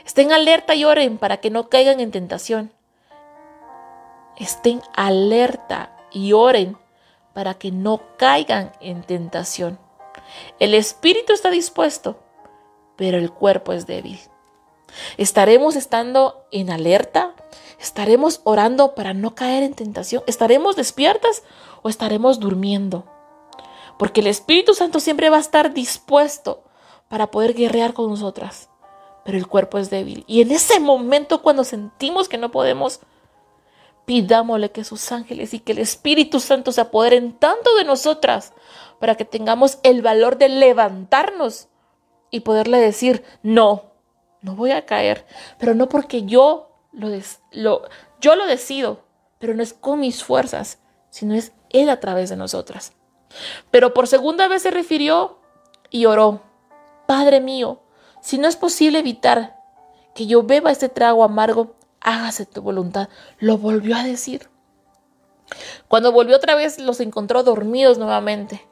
estén 0.06 0.32
alerta 0.32 0.76
y 0.76 0.86
oren 0.86 1.18
para 1.18 1.38
que 1.38 1.50
no 1.50 1.70
caigan 1.70 2.00
en 2.00 2.12
tentación. 2.12 2.72
Estén 4.38 4.82
alerta 4.96 5.96
y 6.12 6.34
oren 6.34 6.78
para 7.34 7.54
que 7.56 7.72
no 7.72 8.02
caigan 8.18 8.72
en 8.82 9.04
tentación. 9.04 9.80
El 10.60 10.74
espíritu 10.74 11.34
está 11.34 11.50
dispuesto, 11.50 12.20
pero 12.96 13.18
el 13.18 13.32
cuerpo 13.32 13.74
es 13.74 13.86
débil. 13.86 14.20
¿Estaremos 15.18 15.76
estando 15.76 16.46
en 16.52 16.70
alerta? 16.70 17.36
¿Estaremos 17.80 18.42
orando 18.44 18.96
para 18.96 19.14
no 19.14 19.36
caer 19.36 19.64
en 19.64 19.74
tentación? 19.74 20.24
¿Estaremos 20.28 20.76
despiertas 20.76 21.44
o 21.82 21.90
estaremos 21.90 22.40
durmiendo? 22.40 23.06
Porque 23.98 24.22
el 24.22 24.28
Espíritu 24.28 24.74
Santo 24.74 25.00
siempre 25.00 25.30
va 25.30 25.38
a 25.38 25.42
estar 25.42 25.74
dispuesto 25.74 26.64
para 27.10 27.32
poder 27.32 27.54
guerrear 27.54 27.94
con 27.94 28.10
nosotras. 28.10 28.70
Pero 29.24 29.38
el 29.38 29.48
cuerpo 29.48 29.78
es 29.78 29.90
débil. 29.90 30.24
Y 30.28 30.42
en 30.42 30.52
ese 30.52 30.80
momento 30.80 31.42
cuando 31.42 31.64
sentimos 31.64 32.30
que 32.30 32.38
no 32.38 32.52
podemos, 32.52 33.00
pidámosle 34.06 34.72
que 34.72 34.84
sus 34.84 35.12
ángeles 35.12 35.54
y 35.54 35.60
que 35.60 35.72
el 35.72 35.80
Espíritu 35.80 36.40
Santo 36.40 36.72
se 36.72 36.82
apoderen 36.82 37.34
tanto 37.34 37.76
de 37.76 37.86
nosotras 37.86 38.54
para 39.00 39.16
que 39.16 39.26
tengamos 39.26 39.80
el 39.84 40.02
valor 40.02 40.38
de 40.38 40.50
levantarnos 40.50 41.68
y 42.32 42.42
poderle 42.42 42.80
decir, 42.80 43.24
no, 43.44 43.95
no 44.46 44.56
voy 44.56 44.70
a 44.72 44.86
caer, 44.86 45.26
pero 45.58 45.74
no 45.74 45.90
porque 45.90 46.24
yo 46.24 46.70
lo, 46.92 47.10
lo, 47.52 47.82
yo 48.22 48.36
lo 48.36 48.46
decido, 48.46 49.04
pero 49.40 49.56
no 49.56 49.64
es 49.64 49.74
con 49.74 50.00
mis 50.00 50.24
fuerzas, 50.24 50.78
sino 51.10 51.34
es 51.34 51.52
Él 51.72 51.90
a 51.90 52.00
través 52.00 52.30
de 52.30 52.36
nosotras. 52.36 52.94
Pero 53.72 53.96
por 53.96 54.08
segunda 54.08 54.48
vez 54.48 54.62
se 54.62 54.70
refirió 54.70 55.40
y 55.90 56.06
oró, 56.06 56.44
Padre 57.08 57.42
mío, 57.42 57.82
si 58.22 58.38
no 58.38 58.48
es 58.48 58.56
posible 58.56 59.00
evitar 59.00 59.58
que 60.14 60.28
yo 60.28 60.44
beba 60.44 60.72
este 60.72 60.90
trago 60.90 61.24
amargo, 61.24 61.76
hágase 62.00 62.46
tu 62.46 62.62
voluntad. 62.62 63.10
Lo 63.40 63.58
volvió 63.58 63.96
a 63.96 64.04
decir. 64.04 64.48
Cuando 65.88 66.12
volvió 66.12 66.36
otra 66.36 66.54
vez 66.54 66.78
los 66.80 67.00
encontró 67.00 67.42
dormidos 67.42 67.98
nuevamente, 67.98 68.64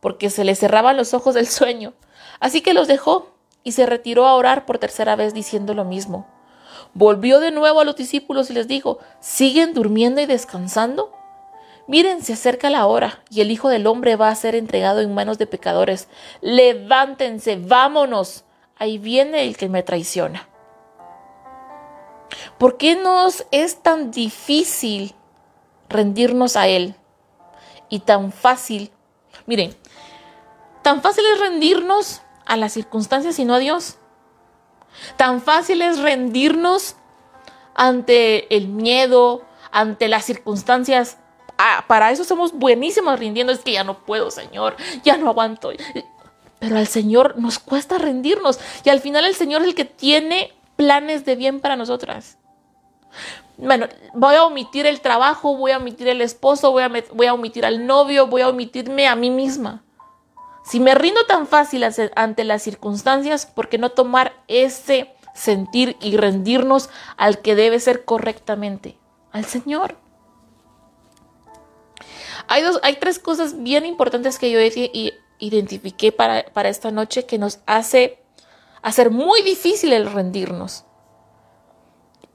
porque 0.00 0.28
se 0.28 0.44
les 0.44 0.58
cerraban 0.58 0.98
los 0.98 1.14
ojos 1.14 1.34
del 1.34 1.46
sueño. 1.46 1.94
Así 2.38 2.60
que 2.60 2.74
los 2.74 2.86
dejó 2.86 3.32
y 3.64 3.72
se 3.72 3.86
retiró 3.86 4.26
a 4.26 4.34
orar 4.34 4.66
por 4.66 4.78
tercera 4.78 5.16
vez 5.16 5.34
diciendo 5.34 5.74
lo 5.74 5.84
mismo. 5.84 6.26
Volvió 6.94 7.40
de 7.40 7.50
nuevo 7.50 7.80
a 7.80 7.84
los 7.84 7.96
discípulos 7.96 8.50
y 8.50 8.54
les 8.54 8.68
dijo, 8.68 8.98
¿siguen 9.20 9.72
durmiendo 9.74 10.20
y 10.20 10.26
descansando? 10.26 11.12
Miren, 11.86 12.22
se 12.22 12.34
acerca 12.34 12.70
la 12.70 12.86
hora 12.86 13.22
y 13.30 13.40
el 13.40 13.50
Hijo 13.50 13.68
del 13.68 13.86
Hombre 13.86 14.16
va 14.16 14.28
a 14.28 14.34
ser 14.34 14.54
entregado 14.54 15.00
en 15.00 15.14
manos 15.14 15.38
de 15.38 15.46
pecadores. 15.46 16.08
Levántense, 16.40 17.56
vámonos. 17.56 18.44
Ahí 18.76 18.98
viene 18.98 19.44
el 19.44 19.56
que 19.56 19.68
me 19.68 19.82
traiciona. 19.82 20.48
¿Por 22.58 22.76
qué 22.76 22.96
nos 22.96 23.46
es 23.50 23.82
tan 23.82 24.10
difícil 24.10 25.14
rendirnos 25.88 26.56
a 26.56 26.68
Él? 26.68 26.94
Y 27.88 28.00
tan 28.00 28.32
fácil, 28.32 28.90
miren, 29.44 29.76
tan 30.82 31.02
fácil 31.02 31.24
es 31.32 31.40
rendirnos 31.40 32.22
a 32.46 32.56
las 32.56 32.72
circunstancias 32.72 33.38
y 33.38 33.44
no 33.44 33.54
a 33.54 33.58
Dios. 33.58 33.96
Tan 35.16 35.40
fácil 35.40 35.82
es 35.82 35.98
rendirnos 35.98 36.96
ante 37.74 38.54
el 38.54 38.68
miedo, 38.68 39.42
ante 39.70 40.08
las 40.08 40.24
circunstancias. 40.24 41.18
Ah, 41.58 41.84
para 41.86 42.10
eso 42.10 42.24
somos 42.24 42.52
buenísimos 42.52 43.18
rindiendo. 43.18 43.52
Es 43.52 43.60
que 43.60 43.72
ya 43.72 43.84
no 43.84 44.04
puedo, 44.04 44.30
Señor, 44.30 44.76
ya 45.02 45.16
no 45.16 45.28
aguanto. 45.28 45.70
Pero 46.58 46.78
al 46.78 46.86
Señor 46.86 47.38
nos 47.38 47.58
cuesta 47.58 47.98
rendirnos. 47.98 48.60
Y 48.84 48.90
al 48.90 49.00
final 49.00 49.24
el 49.24 49.34
Señor 49.34 49.62
es 49.62 49.68
el 49.68 49.74
que 49.74 49.84
tiene 49.84 50.52
planes 50.76 51.24
de 51.24 51.36
bien 51.36 51.60
para 51.60 51.76
nosotras. 51.76 52.38
Bueno, 53.56 53.86
voy 54.14 54.34
a 54.34 54.44
omitir 54.44 54.86
el 54.86 55.00
trabajo, 55.00 55.56
voy 55.56 55.72
a 55.72 55.76
omitir 55.76 56.08
el 56.08 56.20
esposo, 56.20 56.72
voy 56.72 56.82
a, 56.82 56.90
voy 57.12 57.26
a 57.26 57.34
omitir 57.34 57.64
al 57.66 57.86
novio, 57.86 58.26
voy 58.26 58.42
a 58.42 58.48
omitirme 58.48 59.06
a 59.06 59.14
mí 59.14 59.30
misma. 59.30 59.84
Si 60.64 60.80
me 60.80 60.94
rindo 60.94 61.24
tan 61.26 61.46
fácil 61.46 61.84
ante 62.14 62.44
las 62.44 62.62
circunstancias, 62.62 63.46
¿por 63.46 63.68
qué 63.68 63.78
no 63.78 63.90
tomar 63.90 64.32
ese 64.48 65.12
sentir 65.34 65.96
y 66.00 66.16
rendirnos 66.16 66.88
al 67.16 67.40
que 67.40 67.54
debe 67.54 67.80
ser 67.80 68.04
correctamente? 68.04 68.96
Al 69.32 69.44
Señor. 69.44 69.96
Hay, 72.48 72.62
dos, 72.62 72.80
hay 72.82 72.96
tres 72.96 73.18
cosas 73.18 73.62
bien 73.62 73.86
importantes 73.86 74.38
que 74.38 74.50
yo 74.50 74.58
identifiqué 75.38 76.12
para, 76.12 76.44
para 76.52 76.68
esta 76.68 76.90
noche 76.90 77.26
que 77.26 77.38
nos 77.38 77.60
hace 77.66 78.22
hacer 78.82 79.10
muy 79.10 79.42
difícil 79.42 79.92
el 79.92 80.10
rendirnos. 80.10 80.84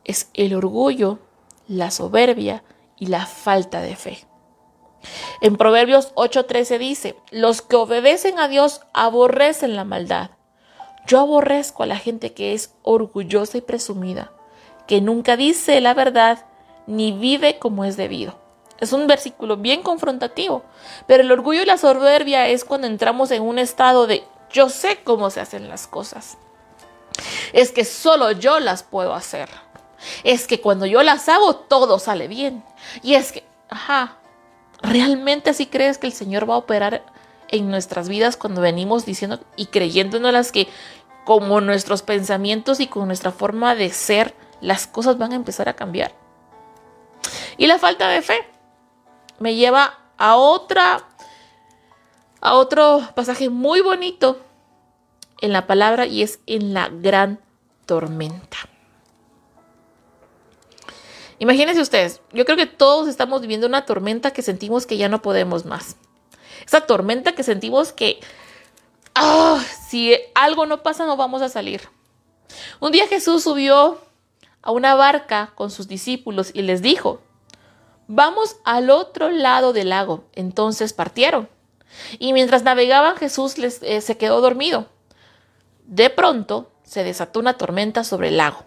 Es 0.03 0.29
el 0.33 0.55
orgullo, 0.55 1.19
la 1.67 1.91
soberbia 1.91 2.63
y 2.97 3.07
la 3.07 3.25
falta 3.25 3.81
de 3.81 3.95
fe. 3.95 4.26
En 5.41 5.57
Proverbios 5.57 6.13
8:13 6.15 6.77
dice, 6.77 7.15
los 7.31 7.61
que 7.61 7.75
obedecen 7.75 8.39
a 8.39 8.47
Dios 8.47 8.81
aborrecen 8.93 9.75
la 9.75 9.83
maldad. 9.83 10.31
Yo 11.05 11.19
aborrezco 11.19 11.83
a 11.83 11.87
la 11.87 11.97
gente 11.97 12.33
que 12.33 12.53
es 12.53 12.73
orgullosa 12.83 13.57
y 13.57 13.61
presumida, 13.61 14.31
que 14.87 14.99
nunca 14.99 15.37
dice 15.37 15.79
la 15.79 15.93
verdad 15.93 16.45
ni 16.85 17.11
vive 17.11 17.59
como 17.59 17.85
es 17.85 17.97
debido. 17.97 18.35
Es 18.79 18.93
un 18.93 19.07
versículo 19.07 19.57
bien 19.57 19.81
confrontativo, 19.81 20.63
pero 21.07 21.23
el 21.23 21.31
orgullo 21.31 21.63
y 21.63 21.65
la 21.65 21.77
soberbia 21.77 22.47
es 22.47 22.63
cuando 22.63 22.87
entramos 22.87 23.31
en 23.31 23.41
un 23.41 23.57
estado 23.57 24.05
de 24.05 24.23
yo 24.51 24.69
sé 24.69 24.99
cómo 25.03 25.29
se 25.29 25.41
hacen 25.41 25.67
las 25.69 25.87
cosas. 25.87 26.37
Es 27.53 27.71
que 27.71 27.85
solo 27.85 28.31
yo 28.31 28.59
las 28.59 28.83
puedo 28.83 29.13
hacer. 29.13 29.49
Es 30.23 30.47
que 30.47 30.61
cuando 30.61 30.85
yo 30.85 31.01
las 31.03 31.27
hago 31.27 31.55
todo 31.55 31.99
sale 31.99 32.27
bien. 32.27 32.63
Y 33.01 33.15
es 33.15 33.31
que, 33.31 33.43
ajá, 33.69 34.17
¿Realmente 34.81 35.49
así 35.49 35.65
crees 35.65 35.97
que 35.97 36.07
el 36.07 36.13
Señor 36.13 36.49
va 36.49 36.55
a 36.55 36.59
operar 36.59 37.03
en 37.49 37.69
nuestras 37.69 38.09
vidas 38.09 38.37
cuando 38.37 38.61
venimos 38.61 39.05
diciendo 39.05 39.39
y 39.55 39.67
creyéndonos 39.67 40.51
que 40.51 40.67
como 41.25 41.59
nuestros 41.61 42.03
pensamientos 42.03 42.79
y 42.79 42.87
con 42.87 43.07
nuestra 43.07 43.31
forma 43.31 43.75
de 43.75 43.89
ser, 43.89 44.33
las 44.61 44.87
cosas 44.87 45.17
van 45.17 45.33
a 45.33 45.35
empezar 45.35 45.67
a 45.67 45.75
cambiar. 45.75 46.13
Y 47.57 47.67
la 47.67 47.79
falta 47.79 48.07
de 48.07 48.21
fe 48.21 48.37
me 49.39 49.55
lleva 49.55 49.99
a 50.17 50.37
otra 50.37 51.03
a 52.39 52.53
otro 52.53 53.01
pasaje 53.15 53.49
muy 53.49 53.81
bonito 53.81 54.39
en 55.41 55.51
la 55.51 55.67
palabra 55.67 56.05
y 56.05 56.21
es 56.21 56.39
en 56.45 56.73
la 56.73 56.87
gran 56.89 57.39
tormenta. 57.85 58.57
Imagínense 61.39 61.81
ustedes, 61.81 62.21
yo 62.33 62.45
creo 62.45 62.57
que 62.57 62.65
todos 62.65 63.07
estamos 63.07 63.41
viviendo 63.41 63.67
una 63.67 63.85
tormenta 63.85 64.31
que 64.31 64.41
sentimos 64.41 64.87
que 64.87 64.97
ya 64.97 65.07
no 65.07 65.21
podemos 65.21 65.65
más. 65.65 65.95
Esa 66.65 66.81
tormenta 66.81 67.33
que 67.33 67.43
sentimos 67.43 67.91
que 67.91 68.19
ah, 69.13 69.63
si 69.87 70.15
algo 70.33 70.65
no 70.65 70.81
pasa 70.81 71.05
no 71.05 71.15
vamos 71.15 71.43
a 71.43 71.49
salir. 71.49 71.81
Un 72.79 72.91
día 72.91 73.07
Jesús 73.07 73.43
subió 73.43 74.01
a 74.63 74.71
una 74.71 74.95
barca 74.95 75.51
con 75.53 75.69
sus 75.69 75.87
discípulos 75.87 76.49
y 76.53 76.63
les 76.63 76.81
dijo, 76.81 77.21
vamos 78.07 78.57
al 78.63 78.89
otro 78.89 79.29
lado 79.29 79.73
del 79.73 79.89
lago. 79.89 80.23
Entonces 80.33 80.93
partieron. 80.93 81.47
Y 82.17 82.33
mientras 82.33 82.63
navegaban 82.63 83.15
Jesús 83.15 83.55
eh, 83.59 84.01
se 84.01 84.17
quedó 84.17 84.41
dormido. 84.41 84.87
De 85.85 86.09
pronto 86.09 86.71
se 86.83 87.03
desató 87.03 87.39
una 87.39 87.57
tormenta 87.57 88.03
sobre 88.03 88.29
el 88.29 88.37
lago 88.37 88.65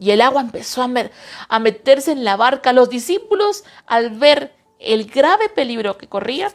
y 0.00 0.12
el 0.12 0.22
agua 0.22 0.40
empezó 0.40 0.82
a, 0.82 1.58
meterse 1.58 2.10
en 2.10 2.24
la 2.24 2.36
barca. 2.36 2.72
Los 2.72 2.88
discípulos, 2.88 3.64
al 3.86 4.10
ver 4.10 4.56
el 4.78 5.04
grave 5.04 5.50
peligro 5.50 5.98
que 5.98 6.08
corría, 6.08 6.50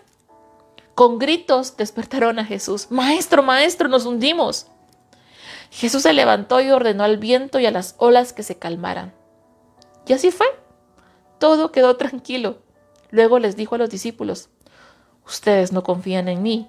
con 0.96 1.20
gritos 1.20 1.78
despertaron 1.78 2.40
a 2.40 2.46
Jesús. 2.46 2.88
Maestro, 2.90 3.44
maestro, 3.44 3.88
nos 3.88 4.08
hundimos. 4.08 4.66
Jesús 5.70 6.02
se 6.02 6.14
levantó 6.14 6.60
y 6.60 6.72
ordenó 6.72 7.04
al 7.04 7.18
viento 7.18 7.60
y 7.60 7.68
a 7.68 7.72
las 7.72 7.94
olas 8.00 8.34
que 8.34 8.42
se 8.42 8.58
calmaran. 8.58 9.14
Y 10.08 10.14
así 10.14 10.32
fue. 10.32 10.48
Todo 11.38 11.72
quedó 11.72 11.98
tranquilo. 11.98 12.64
Luego 13.12 13.38
les 13.38 13.56
dijo 13.56 13.76
a 13.76 13.78
los 13.78 13.92
discípulos, 13.92 14.50
ustedes 15.24 15.72
no 15.72 15.84
confían 15.84 16.30
en 16.30 16.42
mí. 16.42 16.68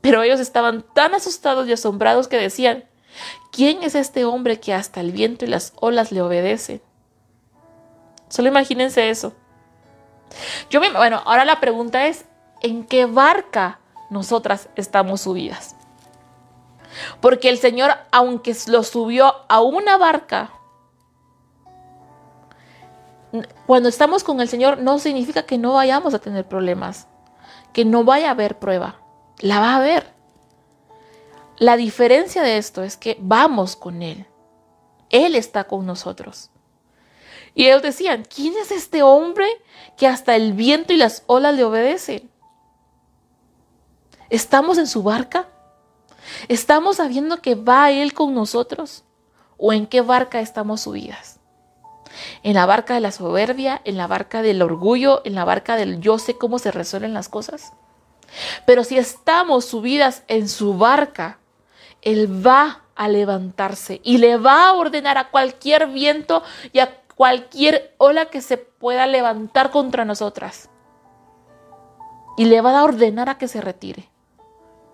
Pero 0.00 0.24
ellos 0.24 0.40
estaban 0.40 0.84
tan 0.92 1.14
asustados 1.14 1.68
y 1.68 1.72
asombrados 1.72 2.26
que 2.26 2.36
decían, 2.36 2.88
¿quién 3.50 3.82
es 3.82 3.94
este 3.94 4.24
hombre 4.24 4.60
que 4.60 4.74
hasta 4.74 5.00
el 5.00 5.12
viento 5.12 5.44
y 5.44 5.48
las 5.48 5.72
olas 5.76 6.12
le 6.12 6.22
obedecen? 6.22 6.82
Solo 8.28 8.48
imagínense 8.48 9.10
eso. 9.10 9.32
Yo 10.70 10.80
me, 10.80 10.90
bueno, 10.90 11.22
ahora 11.24 11.44
la 11.44 11.60
pregunta 11.60 12.06
es, 12.06 12.24
¿en 12.60 12.84
qué 12.84 13.06
barca 13.06 13.80
nosotras 14.10 14.68
estamos 14.76 15.22
subidas? 15.22 15.76
Porque 17.20 17.48
el 17.48 17.58
Señor, 17.58 17.92
aunque 18.10 18.56
lo 18.66 18.82
subió 18.82 19.34
a 19.48 19.60
una 19.60 19.96
barca, 19.96 20.50
cuando 23.66 23.88
estamos 23.88 24.24
con 24.24 24.40
el 24.40 24.48
Señor 24.48 24.78
no 24.78 24.98
significa 24.98 25.44
que 25.44 25.58
no 25.58 25.74
vayamos 25.74 26.14
a 26.14 26.18
tener 26.18 26.46
problemas, 26.46 27.06
que 27.72 27.84
no 27.84 28.04
vaya 28.04 28.28
a 28.28 28.32
haber 28.32 28.58
prueba. 28.58 28.96
La 29.38 29.60
va 29.60 29.72
a 29.72 29.76
haber. 29.76 30.15
La 31.58 31.76
diferencia 31.76 32.42
de 32.42 32.58
esto 32.58 32.82
es 32.82 32.96
que 32.96 33.16
vamos 33.20 33.76
con 33.76 34.02
Él. 34.02 34.26
Él 35.10 35.34
está 35.34 35.64
con 35.64 35.86
nosotros. 35.86 36.50
Y 37.54 37.66
ellos 37.66 37.82
decían, 37.82 38.26
¿quién 38.32 38.54
es 38.60 38.70
este 38.70 39.02
hombre 39.02 39.46
que 39.96 40.06
hasta 40.06 40.36
el 40.36 40.52
viento 40.52 40.92
y 40.92 40.98
las 40.98 41.22
olas 41.26 41.54
le 41.54 41.64
obedecen? 41.64 42.30
¿Estamos 44.28 44.76
en 44.76 44.86
su 44.86 45.02
barca? 45.02 45.48
¿Estamos 46.48 46.96
sabiendo 46.96 47.40
que 47.40 47.54
va 47.54 47.90
Él 47.90 48.12
con 48.12 48.34
nosotros? 48.34 49.04
¿O 49.56 49.72
en 49.72 49.86
qué 49.86 50.02
barca 50.02 50.40
estamos 50.40 50.82
subidas? 50.82 51.40
¿En 52.42 52.54
la 52.54 52.66
barca 52.66 52.94
de 52.94 53.00
la 53.00 53.12
soberbia? 53.12 53.80
¿En 53.84 53.96
la 53.96 54.06
barca 54.06 54.42
del 54.42 54.60
orgullo? 54.60 55.22
¿En 55.24 55.34
la 55.34 55.46
barca 55.46 55.76
del 55.76 56.00
yo 56.00 56.18
sé 56.18 56.36
cómo 56.36 56.58
se 56.58 56.70
resuelven 56.70 57.14
las 57.14 57.30
cosas? 57.30 57.72
Pero 58.66 58.84
si 58.84 58.98
estamos 58.98 59.64
subidas 59.64 60.24
en 60.28 60.48
su 60.48 60.76
barca, 60.76 61.38
él 62.06 62.46
va 62.46 62.84
a 62.94 63.08
levantarse 63.08 64.00
y 64.04 64.18
le 64.18 64.36
va 64.36 64.68
a 64.68 64.74
ordenar 64.74 65.18
a 65.18 65.28
cualquier 65.30 65.88
viento 65.88 66.44
y 66.72 66.78
a 66.78 67.00
cualquier 67.16 67.96
ola 67.98 68.26
que 68.26 68.40
se 68.40 68.58
pueda 68.58 69.08
levantar 69.08 69.72
contra 69.72 70.04
nosotras. 70.04 70.70
Y 72.36 72.44
le 72.44 72.60
va 72.60 72.78
a 72.78 72.84
ordenar 72.84 73.28
a 73.28 73.38
que 73.38 73.48
se 73.48 73.60
retire. 73.60 74.08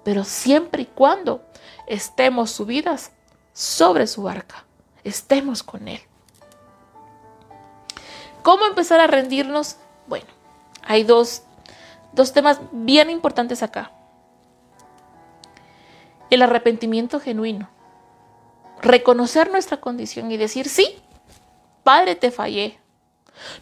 Pero 0.04 0.24
siempre 0.24 0.82
y 0.82 0.86
cuando 0.86 1.44
estemos 1.86 2.50
subidas 2.50 3.12
sobre 3.52 4.06
su 4.06 4.22
barca, 4.22 4.64
estemos 5.04 5.62
con 5.62 5.88
Él. 5.88 6.00
¿Cómo 8.42 8.64
empezar 8.64 9.00
a 9.00 9.06
rendirnos? 9.06 9.76
Bueno, 10.06 10.28
hay 10.82 11.04
dos, 11.04 11.42
dos 12.14 12.32
temas 12.32 12.58
bien 12.72 13.10
importantes 13.10 13.62
acá. 13.62 13.92
El 16.32 16.40
arrepentimiento 16.40 17.20
genuino. 17.20 17.68
Reconocer 18.80 19.50
nuestra 19.50 19.82
condición 19.82 20.32
y 20.32 20.38
decir, 20.38 20.66
sí, 20.66 20.96
Padre, 21.84 22.14
te 22.14 22.30
fallé. 22.30 22.80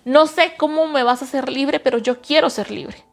No 0.04 0.28
sé 0.28 0.54
cómo 0.56 0.86
me 0.86 1.02
vas 1.02 1.20
a 1.20 1.24
hacer 1.24 1.48
libre, 1.48 1.80
pero 1.80 1.98
yo 1.98 2.20
quiero 2.20 2.48
ser 2.48 2.70
libre. 2.70 3.04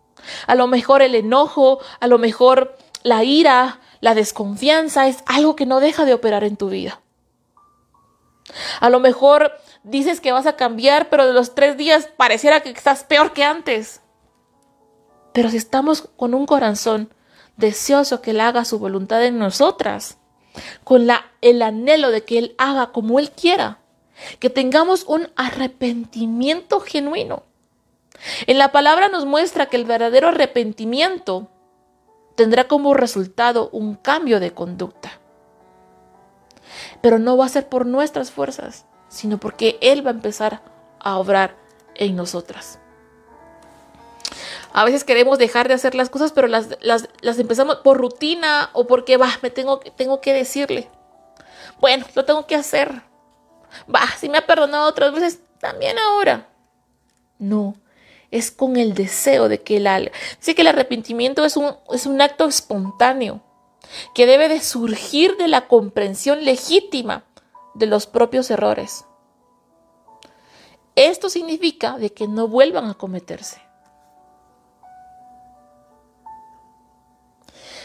A 0.46 0.54
lo 0.54 0.68
mejor 0.68 1.02
el 1.02 1.16
enojo, 1.16 1.80
a 2.00 2.06
lo 2.06 2.20
mejor 2.20 2.78
la 3.02 3.24
ira, 3.24 3.80
la 4.00 4.14
desconfianza 4.14 5.08
es 5.08 5.24
algo 5.26 5.56
que 5.56 5.66
no 5.66 5.80
deja 5.80 6.06
de 6.06 6.14
operar 6.14 6.44
en 6.44 6.56
tu 6.56 6.70
vida. 6.70 7.02
A 8.80 8.92
lo 8.92 9.00
mejor 9.00 9.54
dices 9.82 10.22
que 10.22 10.34
vas 10.34 10.46
a 10.46 10.56
cambiar, 10.56 11.10
pero 11.10 11.26
de 11.26 11.34
los 11.34 11.56
tres 11.56 11.78
días 11.78 12.08
pareciera 12.16 12.62
que 12.62 12.70
estás 12.70 13.04
peor 13.04 13.34
que 13.34 13.44
antes. 13.44 14.02
Pero 15.34 15.50
si 15.50 15.58
estamos 15.58 16.08
con 16.16 16.36
un 16.36 16.46
corazón 16.46 17.12
deseoso 17.58 18.22
que 18.22 18.32
Él 18.32 18.40
haga 18.40 18.66
su 18.66 18.80
voluntad 18.80 19.24
en 19.26 19.38
nosotras, 19.38 20.18
con 20.84 21.08
el 21.42 21.62
anhelo 21.62 22.12
de 22.12 22.24
que 22.24 22.38
Él 22.38 22.56
haga 22.58 22.92
como 22.92 23.20
Él 23.20 23.32
quiera, 23.32 23.80
que 24.40 24.50
tengamos 24.50 25.04
un 25.04 25.30
arrepentimiento 25.36 26.80
genuino. 26.80 27.44
En 28.48 28.58
la 28.58 28.72
palabra 28.72 29.10
nos 29.10 29.26
muestra 29.26 29.68
que 29.68 29.78
el 29.78 29.86
verdadero 29.86 30.30
arrepentimiento 30.30 31.50
tendrá 32.36 32.68
como 32.68 32.94
resultado 32.94 33.70
un 33.72 33.96
cambio 33.96 34.40
de 34.40 34.54
conducta. 34.54 35.20
Pero 37.02 37.20
no 37.20 37.38
va 37.38 37.46
a 37.46 37.50
ser 37.50 37.70
por 37.70 37.86
nuestras 37.86 38.32
fuerzas, 38.32 38.86
sino 39.08 39.40
porque 39.40 39.78
Él 39.82 40.06
va 40.06 40.12
a 40.12 40.16
empezar 40.16 40.62
a 41.00 41.18
obrar 41.18 41.56
en 41.96 42.16
nosotras. 42.16 42.80
A 44.78 44.86
veces 44.86 45.04
queremos 45.04 45.40
dejar 45.40 45.68
de 45.68 45.74
hacer 45.74 45.96
las 45.96 46.12
cosas, 46.12 46.32
pero 46.32 46.48
las, 46.48 46.70
empezamos 47.40 47.78
por 47.78 47.98
rutina 47.98 48.70
o 48.74 48.86
porque, 48.86 49.18
va, 49.18 49.28
me 49.42 49.50
tengo, 49.50 49.80
tengo 49.80 50.22
que 50.22 50.34
decirle. 50.34 50.88
Bueno, 51.80 52.06
lo 52.14 52.26
tengo 52.26 52.46
que 52.46 52.54
hacer. 52.54 53.02
Va, 53.92 54.06
si 54.20 54.30
me 54.30 54.38
ha 54.38 54.46
perdonado 54.46 54.88
otras 54.88 55.14
veces, 55.14 55.40
también 55.60 55.98
ahora. 55.98 56.48
No, 57.40 57.74
es 58.30 58.52
con 58.52 58.78
el 58.78 58.94
deseo 58.94 59.50
de 59.50 59.64
que 59.64 59.78
haga. 59.88 60.12
Sí 60.38 60.54
que 60.54 60.62
el 60.62 60.68
arrepentimiento 60.68 61.44
es 61.44 61.58
un, 61.58 61.76
es 61.92 62.06
un 62.06 62.22
acto 62.22 62.46
espontáneo 62.46 63.42
que 64.14 64.28
debe 64.28 64.48
de 64.48 64.62
surgir 64.62 65.38
de 65.38 65.48
la 65.48 65.68
comprensión 65.68 66.46
legítima 66.46 67.24
de 67.74 67.88
los 67.88 68.06
propios 68.06 68.52
errores. 68.52 69.06
Esto 70.96 71.32
significa 71.32 71.98
de 71.98 72.14
que 72.14 72.28
no 72.28 72.48
vuelvan 72.48 72.92
a 72.92 72.94
cometerse. 72.94 73.67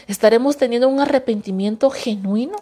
¿Estaremos 0.07 0.57
teniendo 0.57 0.89
un 0.89 0.99
arrepentimiento 0.99 1.89
genuino? 1.89 2.57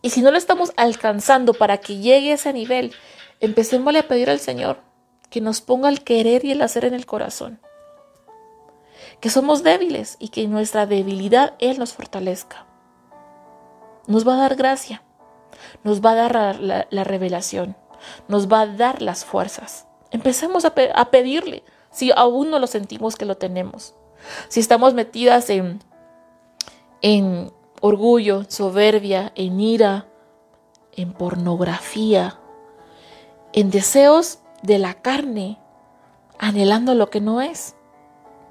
Y 0.00 0.10
si 0.10 0.22
no 0.22 0.30
lo 0.30 0.38
estamos 0.38 0.72
alcanzando 0.76 1.54
para 1.54 1.78
que 1.78 1.98
llegue 1.98 2.32
a 2.32 2.34
ese 2.34 2.52
nivel, 2.52 2.92
empecémosle 3.40 4.00
a 4.00 4.08
pedir 4.08 4.30
al 4.30 4.40
Señor 4.40 4.78
que 5.30 5.40
nos 5.40 5.60
ponga 5.60 5.88
el 5.88 6.02
querer 6.02 6.44
y 6.44 6.52
el 6.52 6.62
hacer 6.62 6.84
en 6.84 6.94
el 6.94 7.06
corazón. 7.06 7.60
Que 9.20 9.30
somos 9.30 9.62
débiles 9.62 10.16
y 10.18 10.28
que 10.28 10.46
nuestra 10.48 10.86
debilidad 10.86 11.54
Él 11.58 11.78
nos 11.78 11.92
fortalezca. 11.92 12.66
Nos 14.06 14.26
va 14.26 14.34
a 14.34 14.38
dar 14.38 14.56
gracia, 14.56 15.02
nos 15.84 16.04
va 16.04 16.10
a 16.10 16.28
dar 16.28 16.60
la, 16.60 17.04
revelación, 17.04 17.76
nos 18.26 18.52
va 18.52 18.62
a 18.62 18.66
dar 18.66 19.00
las 19.00 19.24
fuerzas. 19.24 19.86
Empecemos 20.10 20.64
a 20.64 21.10
pedirle 21.10 21.62
si 21.90 22.10
aún 22.10 22.50
no 22.50 22.58
lo 22.58 22.66
sentimos 22.66 23.16
que 23.16 23.24
lo 23.24 23.36
tenemos 23.36 23.94
si 24.48 24.60
estamos 24.60 24.94
metidas 24.94 25.50
en, 25.50 25.80
en 27.00 27.52
orgullo, 27.80 28.44
soberbia, 28.48 29.32
en 29.34 29.60
ira, 29.60 30.06
en 30.92 31.12
pornografía, 31.12 32.38
en 33.52 33.70
deseos 33.70 34.38
de 34.62 34.78
la 34.78 34.94
carne, 34.94 35.58
anhelando 36.38 36.94
lo 36.94 37.10
que 37.10 37.20
no 37.20 37.40
es. 37.40 37.74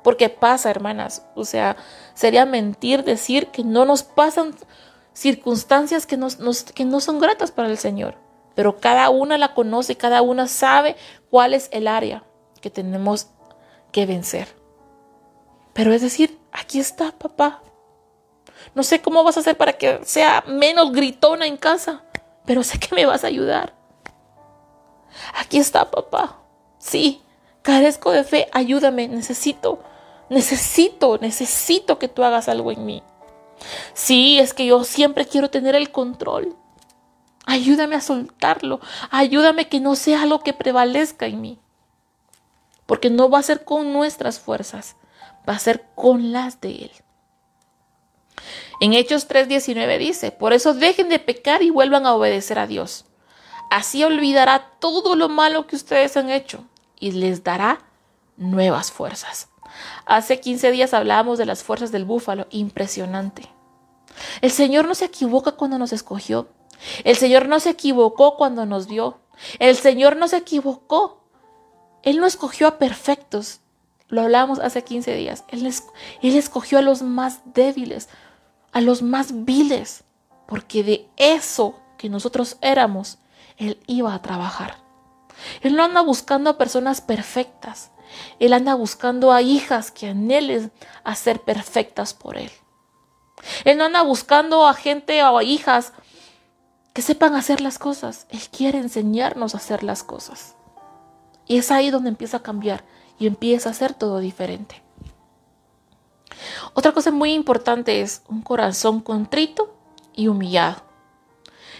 Porque 0.03 0.29
pasa, 0.29 0.69
hermanas. 0.69 1.25
O 1.35 1.45
sea, 1.45 1.77
sería 2.13 2.45
mentir 2.45 3.03
decir 3.03 3.47
que 3.47 3.63
no 3.63 3.85
nos 3.85 4.03
pasan 4.03 4.55
circunstancias 5.13 6.05
que, 6.05 6.19
que 6.73 6.85
no 6.85 6.99
son 6.99 7.19
gratas 7.19 7.51
para 7.51 7.69
el 7.69 7.77
Señor, 7.77 8.15
pero 8.55 8.77
cada 8.77 9.09
una 9.09 9.37
la 9.37 9.53
conoce, 9.53 9.97
cada 9.97 10.21
una 10.21 10.47
sabe 10.47 10.95
cuál 11.29 11.53
es 11.53 11.69
el 11.71 11.87
área 11.87 12.23
que 12.61 12.69
tenemos 12.69 13.27
que 13.91 14.05
vencer. 14.05 14.60
Pero 15.73 15.93
es 15.93 16.01
decir, 16.01 16.39
aquí 16.51 16.79
está 16.79 17.11
papá. 17.11 17.61
No 18.75 18.83
sé 18.83 19.01
cómo 19.01 19.23
vas 19.23 19.37
a 19.37 19.39
hacer 19.41 19.57
para 19.57 19.73
que 19.73 19.99
sea 20.03 20.43
menos 20.47 20.91
gritona 20.91 21.45
en 21.45 21.57
casa, 21.57 22.03
pero 22.45 22.63
sé 22.63 22.79
que 22.79 22.95
me 22.95 23.05
vas 23.05 23.23
a 23.23 23.27
ayudar. 23.27 23.73
Aquí 25.35 25.57
está 25.57 25.89
papá. 25.91 26.39
Sí, 26.77 27.21
carezco 27.61 28.11
de 28.11 28.23
fe, 28.23 28.47
ayúdame, 28.53 29.07
necesito, 29.07 29.83
necesito, 30.29 31.17
necesito 31.19 31.99
que 31.99 32.07
tú 32.07 32.23
hagas 32.23 32.49
algo 32.49 32.71
en 32.71 32.85
mí. 32.85 33.03
Sí, 33.93 34.39
es 34.39 34.53
que 34.53 34.65
yo 34.65 34.83
siempre 34.83 35.25
quiero 35.25 35.49
tener 35.49 35.75
el 35.75 35.91
control. 35.91 36.55
Ayúdame 37.45 37.95
a 37.95 38.01
soltarlo. 38.01 38.79
Ayúdame 39.09 39.67
que 39.67 39.79
no 39.79 39.95
sea 39.95 40.25
lo 40.25 40.39
que 40.39 40.53
prevalezca 40.53 41.25
en 41.25 41.41
mí. 41.41 41.59
Porque 42.85 43.09
no 43.09 43.29
va 43.29 43.39
a 43.39 43.43
ser 43.43 43.63
con 43.63 43.93
nuestras 43.93 44.39
fuerzas, 44.39 44.95
va 45.47 45.53
a 45.53 45.59
ser 45.59 45.85
con 45.95 46.31
las 46.31 46.61
de 46.61 46.69
Él. 46.69 46.91
En 48.79 48.93
Hechos 48.93 49.27
3:19 49.27 49.97
dice, 49.97 50.31
por 50.31 50.53
eso 50.53 50.73
dejen 50.73 51.09
de 51.09 51.19
pecar 51.19 51.61
y 51.61 51.69
vuelvan 51.69 52.05
a 52.05 52.13
obedecer 52.13 52.59
a 52.59 52.67
Dios. 52.67 53.05
Así 53.69 54.03
olvidará 54.03 54.71
todo 54.79 55.15
lo 55.15 55.29
malo 55.29 55.67
que 55.67 55.75
ustedes 55.75 56.17
han 56.17 56.29
hecho 56.29 56.65
y 56.99 57.11
les 57.11 57.43
dará 57.43 57.85
nuevas 58.37 58.91
fuerzas. 58.91 59.49
Hace 60.05 60.39
15 60.39 60.71
días 60.71 60.93
hablábamos 60.93 61.37
de 61.37 61.45
las 61.45 61.63
fuerzas 61.63 61.91
del 61.91 62.05
búfalo, 62.05 62.47
impresionante. 62.49 63.49
El 64.41 64.51
Señor 64.51 64.87
no 64.87 64.95
se 64.95 65.05
equivoca 65.05 65.53
cuando 65.53 65.77
nos 65.77 65.93
escogió. 65.93 66.49
El 67.03 67.15
Señor 67.15 67.47
no 67.47 67.59
se 67.59 67.69
equivocó 67.69 68.35
cuando 68.35 68.65
nos 68.65 68.87
vio. 68.87 69.19
El 69.59 69.75
Señor 69.75 70.17
no 70.17 70.27
se 70.27 70.37
equivocó. 70.37 71.23
Él 72.03 72.19
no 72.19 72.25
escogió 72.25 72.67
a 72.67 72.77
perfectos. 72.77 73.60
Lo 74.11 74.21
hablábamos 74.21 74.59
hace 74.59 74.83
15 74.83 75.15
días. 75.15 75.45
Él, 75.47 75.65
él 75.65 76.35
escogió 76.35 76.77
a 76.77 76.81
los 76.81 77.01
más 77.01 77.39
débiles, 77.45 78.09
a 78.73 78.81
los 78.81 79.01
más 79.01 79.45
viles, 79.45 80.03
porque 80.47 80.83
de 80.83 81.09
eso 81.15 81.79
que 81.97 82.09
nosotros 82.09 82.57
éramos, 82.61 83.19
Él 83.57 83.79
iba 83.87 84.13
a 84.13 84.21
trabajar. 84.21 84.75
Él 85.61 85.75
no 85.77 85.85
anda 85.85 86.01
buscando 86.01 86.49
a 86.49 86.57
personas 86.57 86.99
perfectas. 86.99 87.91
Él 88.37 88.51
anda 88.51 88.75
buscando 88.75 89.31
a 89.31 89.41
hijas 89.41 89.91
que 89.91 90.09
anhelen 90.09 90.73
a 91.05 91.15
ser 91.15 91.39
perfectas 91.39 92.13
por 92.13 92.37
Él. 92.37 92.51
Él 93.63 93.77
no 93.77 93.85
anda 93.85 94.01
buscando 94.01 94.67
a 94.67 94.73
gente 94.73 95.23
o 95.23 95.37
a 95.37 95.43
hijas 95.43 95.93
que 96.93 97.01
sepan 97.01 97.33
hacer 97.33 97.61
las 97.61 97.79
cosas. 97.79 98.27
Él 98.29 98.41
quiere 98.51 98.79
enseñarnos 98.79 99.55
a 99.55 99.59
hacer 99.59 99.83
las 99.83 100.03
cosas. 100.03 100.55
Y 101.47 101.57
es 101.57 101.71
ahí 101.71 101.91
donde 101.91 102.09
empieza 102.09 102.37
a 102.37 102.43
cambiar 102.43 102.83
y 103.21 103.27
empieza 103.27 103.69
a 103.69 103.73
ser 103.73 103.93
todo 103.93 104.17
diferente. 104.17 104.81
Otra 106.73 106.91
cosa 106.91 107.11
muy 107.11 107.33
importante 107.33 108.01
es 108.01 108.23
un 108.27 108.41
corazón 108.41 108.99
contrito 108.99 109.75
y 110.15 110.27
humillado. 110.27 110.81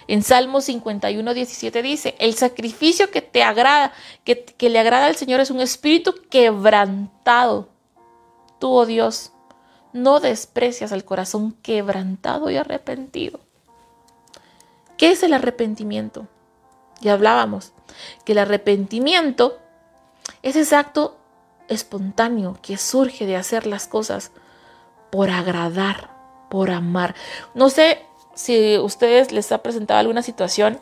En 0.08 0.22
Salmo 0.22 0.62
51, 0.62 1.34
17 1.34 1.82
dice, 1.82 2.16
el 2.20 2.36
sacrificio 2.36 3.10
que 3.10 3.24
te 3.24 3.42
agrada, 3.42 3.92
que, 4.24 4.46
que 4.46 4.70
le 4.70 4.78
agrada 4.78 5.08
al 5.08 5.16
Señor 5.16 5.40
es 5.40 5.50
un 5.50 5.62
espíritu 5.62 6.14
quebrantado. 6.30 7.70
Tú, 8.60 8.72
oh 8.72 8.86
Dios, 8.86 9.32
no 9.94 10.20
desprecias 10.20 10.92
al 10.92 11.06
corazón 11.06 11.54
quebrantado 11.64 12.52
y 12.52 12.58
arrepentido. 12.58 13.40
¿Qué 14.96 15.10
es 15.10 15.24
el 15.24 15.34
arrepentimiento? 15.34 16.28
Ya 17.02 17.14
hablábamos 17.14 17.74
que 18.26 18.34
el 18.34 18.38
arrepentimiento 18.38 19.58
es 20.44 20.56
ese 20.56 20.76
acto 20.76 21.18
espontáneo 21.72 22.58
que 22.62 22.78
surge 22.78 23.26
de 23.26 23.36
hacer 23.36 23.66
las 23.66 23.88
cosas 23.88 24.32
por 25.12 25.30
agradar, 25.30 26.10
por 26.50 26.72
amar. 26.72 27.16
No 27.54 27.70
sé 27.70 28.06
si 28.34 28.76
a 28.76 28.82
ustedes 28.82 29.32
les 29.32 29.52
ha 29.52 29.60
presentado 29.60 30.00
alguna 30.00 30.22
situación 30.22 30.80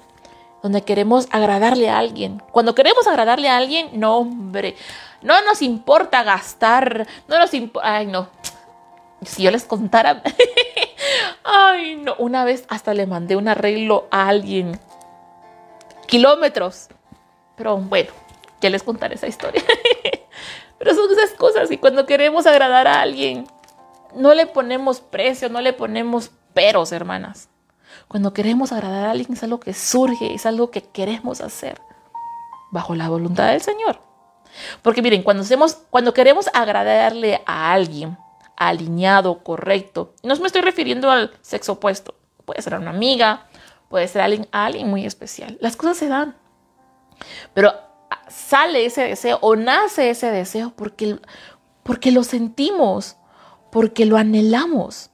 donde 0.62 0.84
queremos 0.84 1.28
agradarle 1.32 1.90
a 1.90 1.98
alguien. 1.98 2.44
Cuando 2.52 2.76
queremos 2.76 3.08
agradarle 3.08 3.50
a 3.50 3.58
alguien, 3.58 3.90
no, 3.94 4.18
hombre, 4.18 4.76
no 5.22 5.42
nos 5.44 5.62
importa 5.62 6.24
gastar, 6.24 7.08
no 7.28 7.40
nos 7.40 7.54
importa, 7.54 7.96
ay, 7.96 8.08
no. 8.08 8.30
Si 9.24 9.44
yo 9.44 9.52
les 9.52 9.66
contara, 9.66 10.24
ay, 11.44 11.98
no, 11.98 12.16
una 12.20 12.46
vez 12.46 12.66
hasta 12.70 12.94
le 12.94 13.06
mandé 13.06 13.36
un 13.36 13.48
arreglo 13.48 14.08
a 14.12 14.28
alguien, 14.28 14.80
kilómetros, 16.08 16.88
pero 17.56 17.78
bueno, 17.78 18.12
ya 18.62 18.70
les 18.70 18.84
contaré 18.84 19.16
esa 19.16 19.28
historia. 19.28 19.64
pero 20.80 20.96
son 20.96 21.12
esas 21.12 21.32
cosas 21.32 21.70
y 21.70 21.78
cuando 21.78 22.06
queremos 22.06 22.48
agradar 22.48 22.88
a 22.88 23.02
alguien, 23.02 23.46
no 24.16 24.34
le 24.34 24.48
ponemos 24.48 25.02
precio, 25.02 25.50
no 25.50 25.62
le 25.62 25.74
ponemos 25.74 26.32
peros, 26.54 26.92
hermanas. 26.92 27.50
Cuando 28.08 28.34
queremos 28.34 28.72
agradar 28.72 29.06
a 29.06 29.12
alguien 29.12 29.34
es 29.34 29.44
algo 29.44 29.60
que 29.60 29.74
surge, 29.74 30.34
es 30.34 30.46
algo 30.46 30.72
que 30.72 30.82
queremos 30.82 31.42
hacer 31.42 31.80
bajo 32.72 32.96
la 32.96 33.10
voluntad 33.10 33.50
del 33.50 33.62
Señor. 33.62 34.00
Porque 34.82 35.02
miren, 35.02 35.22
cuando, 35.22 35.44
hacemos, 35.44 35.76
cuando 35.90 36.14
queremos 36.14 36.50
agradarle 36.54 37.42
a 37.46 37.74
alguien 37.74 38.18
alineado, 38.56 39.44
correcto, 39.44 40.14
no 40.24 40.36
me 40.38 40.48
estoy 40.48 40.62
refiriendo 40.62 41.12
al 41.12 41.32
sexo 41.42 41.74
opuesto, 41.74 42.16
puede 42.46 42.62
ser 42.62 42.74
a 42.74 42.80
una 42.80 42.90
amiga, 42.90 43.48
puede 43.90 44.08
ser 44.08 44.22
a 44.22 44.26
alguien, 44.26 44.48
a 44.52 44.66
alguien 44.66 44.90
muy 44.90 45.06
especial. 45.06 45.58
Las 45.62 45.76
cosas 45.76 45.98
se 45.98 46.08
dan. 46.08 46.36
Pero 47.54 47.74
sale 48.28 48.86
ese 48.86 49.03
deseo 49.03 49.39
o 49.41 49.55
nace 49.55 50.10
ese 50.10 50.32
deseo 50.32 50.74
porque, 50.76 51.20
porque 51.84 52.12
lo 52.12 52.24
sentimos, 52.24 53.18
porque 53.72 54.05
lo 54.05 54.18
anhelamos. 54.18 55.10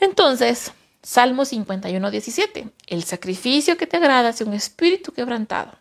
Entonces, 0.00 0.72
Salmo 1.02 1.44
51, 1.44 2.10
17. 2.10 2.72
El 2.86 3.04
sacrificio 3.04 3.76
que 3.76 3.86
te 3.86 3.96
agrada 3.96 4.30
es 4.30 4.40
un 4.40 4.52
espíritu 4.52 5.12
quebrantado. 5.12 5.72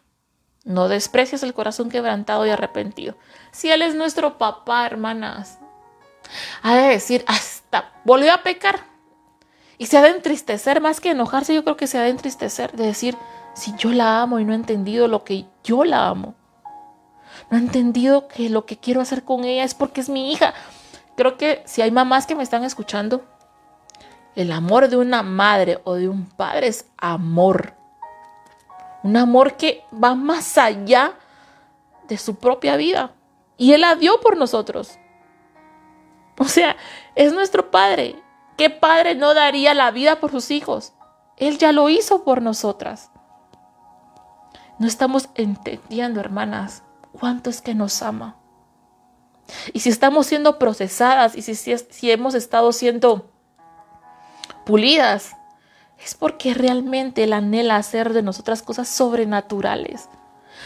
No 0.64 0.88
desprecias 0.88 1.44
el 1.44 1.54
corazón 1.54 1.90
quebrantado 1.90 2.46
y 2.46 2.50
arrepentido. 2.50 3.18
Si 3.52 3.70
Él 3.72 3.82
es 3.82 3.96
nuestro 3.96 4.38
papá, 4.38 4.86
hermanas, 4.86 5.60
ha 6.62 6.76
de 6.76 6.88
decir, 6.88 7.24
hasta 7.28 7.94
volvió 8.04 8.34
a 8.34 8.44
pecar. 8.44 8.86
Y 9.78 9.88
se 9.88 9.98
ha 9.98 10.04
de 10.04 10.10
entristecer, 10.10 10.80
más 10.82 11.00
que 11.00 11.10
enojarse, 11.10 11.56
yo 11.56 11.64
creo 11.64 11.78
que 11.78 11.88
se 11.88 11.98
ha 11.98 12.04
de 12.04 12.10
entristecer, 12.10 12.72
de 12.74 12.86
decir, 12.86 13.18
si 13.54 13.76
yo 13.78 13.92
la 13.92 14.22
amo 14.22 14.40
y 14.40 14.46
no 14.46 14.54
he 14.54 14.56
entendido 14.56 15.08
lo 15.08 15.24
que 15.24 15.46
yo 15.64 15.84
la 15.84 16.08
amo. 16.08 16.36
No 17.50 17.58
he 17.58 17.62
entendido 17.62 18.28
que 18.28 18.50
lo 18.50 18.66
que 18.66 18.78
quiero 18.78 19.02
hacer 19.02 19.24
con 19.24 19.44
ella 19.44 19.64
es 19.64 19.74
porque 19.74 20.02
es 20.02 20.10
mi 20.10 20.32
hija. 20.32 20.54
Creo 21.16 21.38
que 21.38 21.62
si 21.66 21.82
hay 21.82 21.92
mamás 21.92 22.26
que 22.26 22.36
me 22.36 22.44
están 22.44 22.64
escuchando, 22.64 23.24
el 24.36 24.52
amor 24.52 24.88
de 24.88 24.98
una 24.98 25.24
madre 25.24 25.82
o 25.84 25.96
de 25.96 26.08
un 26.08 26.26
padre 26.26 26.68
es 26.68 26.86
amor. 26.98 27.74
Un 29.04 29.18
amor 29.18 29.58
que 29.58 29.84
va 29.92 30.16
más 30.16 30.58
allá 30.58 31.16
de 32.08 32.18
su 32.18 32.36
propia 32.36 32.76
vida. 32.78 33.12
Y 33.58 33.74
Él 33.74 33.82
la 33.82 33.96
dio 33.96 34.20
por 34.22 34.38
nosotros. 34.38 34.98
O 36.38 36.46
sea, 36.46 36.76
es 37.16 37.34
nuestro 37.34 37.70
Padre. 37.70 38.16
¿Qué 38.58 38.70
padre 38.70 39.16
no 39.16 39.34
daría 39.34 39.74
la 39.74 39.92
vida 39.92 40.20
por 40.20 40.32
sus 40.32 40.52
hijos? 40.52 40.94
Él 41.38 41.58
ya 41.58 41.72
lo 41.72 41.90
hizo 41.90 42.24
por 42.24 42.42
nosotras. 42.42 43.12
No 44.82 44.88
estamos 44.88 45.30
entendiendo, 45.36 46.20
hermanas, 46.20 46.82
cuánto 47.12 47.52
es 47.52 47.62
que 47.62 47.76
nos 47.76 48.02
ama. 48.02 48.38
Y 49.74 49.82
si 49.82 49.90
estamos 49.90 50.26
siendo 50.26 50.58
procesadas 50.58 51.36
y 51.36 51.44
si, 51.44 51.54
si, 51.54 52.10
hemos 52.10 52.34
estado 52.34 52.72
siendo 52.72 53.30
pulidas, 54.66 55.36
es 56.04 56.16
porque 56.16 56.56
realmente 56.56 57.26
Él 57.26 57.34
anhela 57.34 57.76
hacer 57.76 58.12
de 58.12 58.24
nosotras 58.24 58.64
cosas 58.64 58.88
sobrenaturales. 58.88 60.10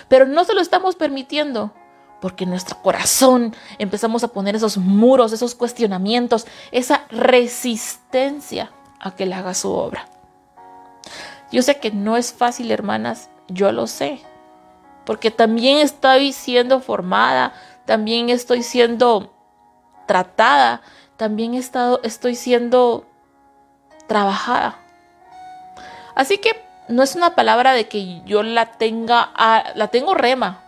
Pero 0.07 0.25
no 0.25 0.45
se 0.45 0.53
lo 0.53 0.61
estamos 0.61 0.95
permitiendo 0.95 1.73
porque 2.21 2.45
en 2.45 2.51
nuestro 2.51 2.81
corazón 2.81 3.53
empezamos 3.79 4.23
a 4.23 4.29
poner 4.29 4.55
esos 4.55 4.77
muros, 4.77 5.33
esos 5.33 5.55
cuestionamientos, 5.55 6.47
esa 6.71 7.03
resistencia 7.09 8.71
a 9.01 9.13
que 9.13 9.23
Él 9.23 9.33
haga 9.33 9.53
su 9.53 9.73
obra. 9.73 10.07
Yo 11.51 11.61
sé 11.61 11.79
que 11.79 11.91
no 11.91 12.15
es 12.15 12.31
fácil, 12.31 12.71
hermanas, 12.71 13.29
yo 13.47 13.71
lo 13.71 13.87
sé, 13.87 14.21
porque 15.05 15.31
también 15.31 15.77
estoy 15.77 16.33
siendo 16.33 16.79
formada, 16.79 17.53
también 17.85 18.29
estoy 18.29 18.63
siendo 18.63 19.31
tratada, 20.05 20.81
también 21.17 21.53
estado, 21.53 21.99
estoy 22.03 22.35
siendo 22.35 23.05
trabajada. 24.07 24.79
Así 26.15 26.37
que 26.37 26.63
no 26.87 27.03
es 27.03 27.15
una 27.15 27.35
palabra 27.35 27.73
de 27.73 27.87
que 27.87 28.21
yo 28.25 28.43
la 28.43 28.65
tenga, 28.73 29.31
la 29.75 29.87
tengo 29.89 30.13
rema. 30.13 30.61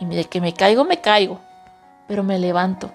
Y 0.00 0.06
de 0.06 0.24
que 0.24 0.40
me 0.40 0.54
caigo, 0.54 0.84
me 0.84 1.00
caigo. 1.00 1.40
Pero 2.06 2.22
me 2.22 2.38
levanto. 2.38 2.90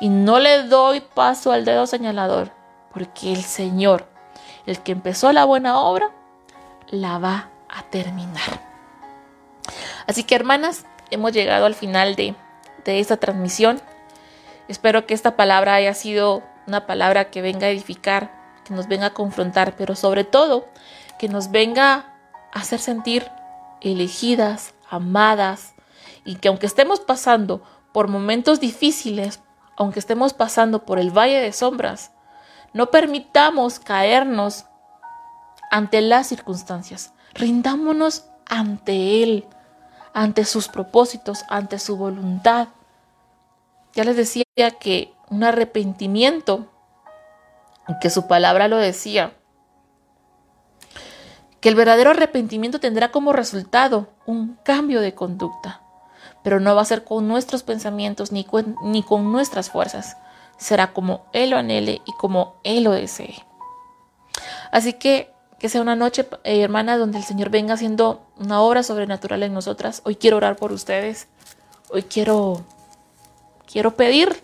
Y 0.00 0.08
no 0.08 0.40
le 0.40 0.64
doy 0.64 1.00
paso 1.00 1.52
al 1.52 1.64
dedo 1.64 1.86
señalador. 1.86 2.52
porque 2.92 3.32
el 3.32 3.42
Señor, 3.44 4.08
el 4.66 4.80
que 4.80 4.92
empezó 4.92 5.30
la 5.32 5.44
buena 5.44 5.78
obra, 5.78 6.10
la 6.88 7.18
va 7.18 7.48
a 7.68 7.82
terminar. 7.84 8.62
Así 10.06 10.24
que 10.24 10.34
hermanas, 10.34 10.86
hemos 11.10 11.32
llegado 11.32 11.66
al 11.66 11.74
final 11.74 12.16
de, 12.16 12.34
de 12.84 13.00
esta 13.00 13.16
transmisión. 13.16 13.80
Espero 14.68 15.06
que 15.06 15.14
esta 15.14 15.36
palabra 15.36 15.74
haya 15.74 15.94
sido 15.94 16.42
una 16.66 16.86
palabra 16.86 17.30
que 17.30 17.42
venga 17.42 17.66
a 17.66 17.70
edificar, 17.70 18.30
que 18.64 18.74
nos 18.74 18.88
venga 18.88 19.06
a 19.06 19.14
confrontar, 19.14 19.74
pero 19.76 19.94
sobre 19.94 20.24
todo 20.24 20.68
que 21.18 21.28
nos 21.28 21.50
venga 21.50 22.14
a 22.52 22.60
hacer 22.60 22.78
sentir 22.78 23.30
elegidas, 23.80 24.74
amadas, 24.90 25.74
y 26.24 26.36
que 26.36 26.48
aunque 26.48 26.66
estemos 26.66 27.00
pasando 27.00 27.62
por 27.92 28.08
momentos 28.08 28.60
difíciles, 28.60 29.40
aunque 29.76 29.98
estemos 29.98 30.34
pasando 30.34 30.84
por 30.84 30.98
el 30.98 31.10
valle 31.10 31.40
de 31.40 31.52
sombras, 31.52 32.12
no 32.72 32.90
permitamos 32.90 33.78
caernos 33.78 34.66
ante 35.70 36.00
las 36.00 36.26
circunstancias. 36.26 37.12
Rindámonos 37.38 38.24
ante 38.46 39.22
Él, 39.22 39.46
ante 40.12 40.44
sus 40.44 40.66
propósitos, 40.66 41.44
ante 41.48 41.78
su 41.78 41.96
voluntad. 41.96 42.68
Ya 43.94 44.02
les 44.02 44.16
decía 44.16 44.44
que 44.80 45.14
un 45.30 45.44
arrepentimiento, 45.44 46.66
que 48.00 48.10
su 48.10 48.26
palabra 48.26 48.66
lo 48.66 48.76
decía, 48.76 49.34
que 51.60 51.68
el 51.68 51.76
verdadero 51.76 52.10
arrepentimiento 52.10 52.80
tendrá 52.80 53.12
como 53.12 53.32
resultado 53.32 54.08
un 54.26 54.56
cambio 54.64 55.00
de 55.00 55.14
conducta, 55.14 55.80
pero 56.42 56.58
no 56.58 56.74
va 56.74 56.82
a 56.82 56.86
ser 56.86 57.04
con 57.04 57.28
nuestros 57.28 57.62
pensamientos 57.62 58.32
ni 58.32 58.42
con, 58.42 58.74
ni 58.82 59.04
con 59.04 59.30
nuestras 59.30 59.70
fuerzas, 59.70 60.16
será 60.56 60.92
como 60.92 61.26
Él 61.32 61.50
lo 61.50 61.56
anhele 61.56 62.02
y 62.04 62.12
como 62.12 62.56
Él 62.64 62.82
lo 62.84 62.90
desee. 62.90 63.44
Así 64.72 64.94
que 64.94 65.32
que 65.58 65.68
sea 65.68 65.80
una 65.80 65.96
noche, 65.96 66.26
eh, 66.44 66.62
hermana, 66.62 66.96
donde 66.96 67.18
el 67.18 67.24
Señor 67.24 67.50
venga 67.50 67.74
haciendo 67.74 68.22
una 68.38 68.60
obra 68.62 68.82
sobrenatural 68.82 69.42
en 69.42 69.52
nosotras. 69.52 70.02
Hoy 70.04 70.16
quiero 70.16 70.36
orar 70.36 70.56
por 70.56 70.72
ustedes. 70.72 71.26
Hoy 71.90 72.04
quiero, 72.04 72.62
quiero 73.70 73.96
pedir 73.96 74.42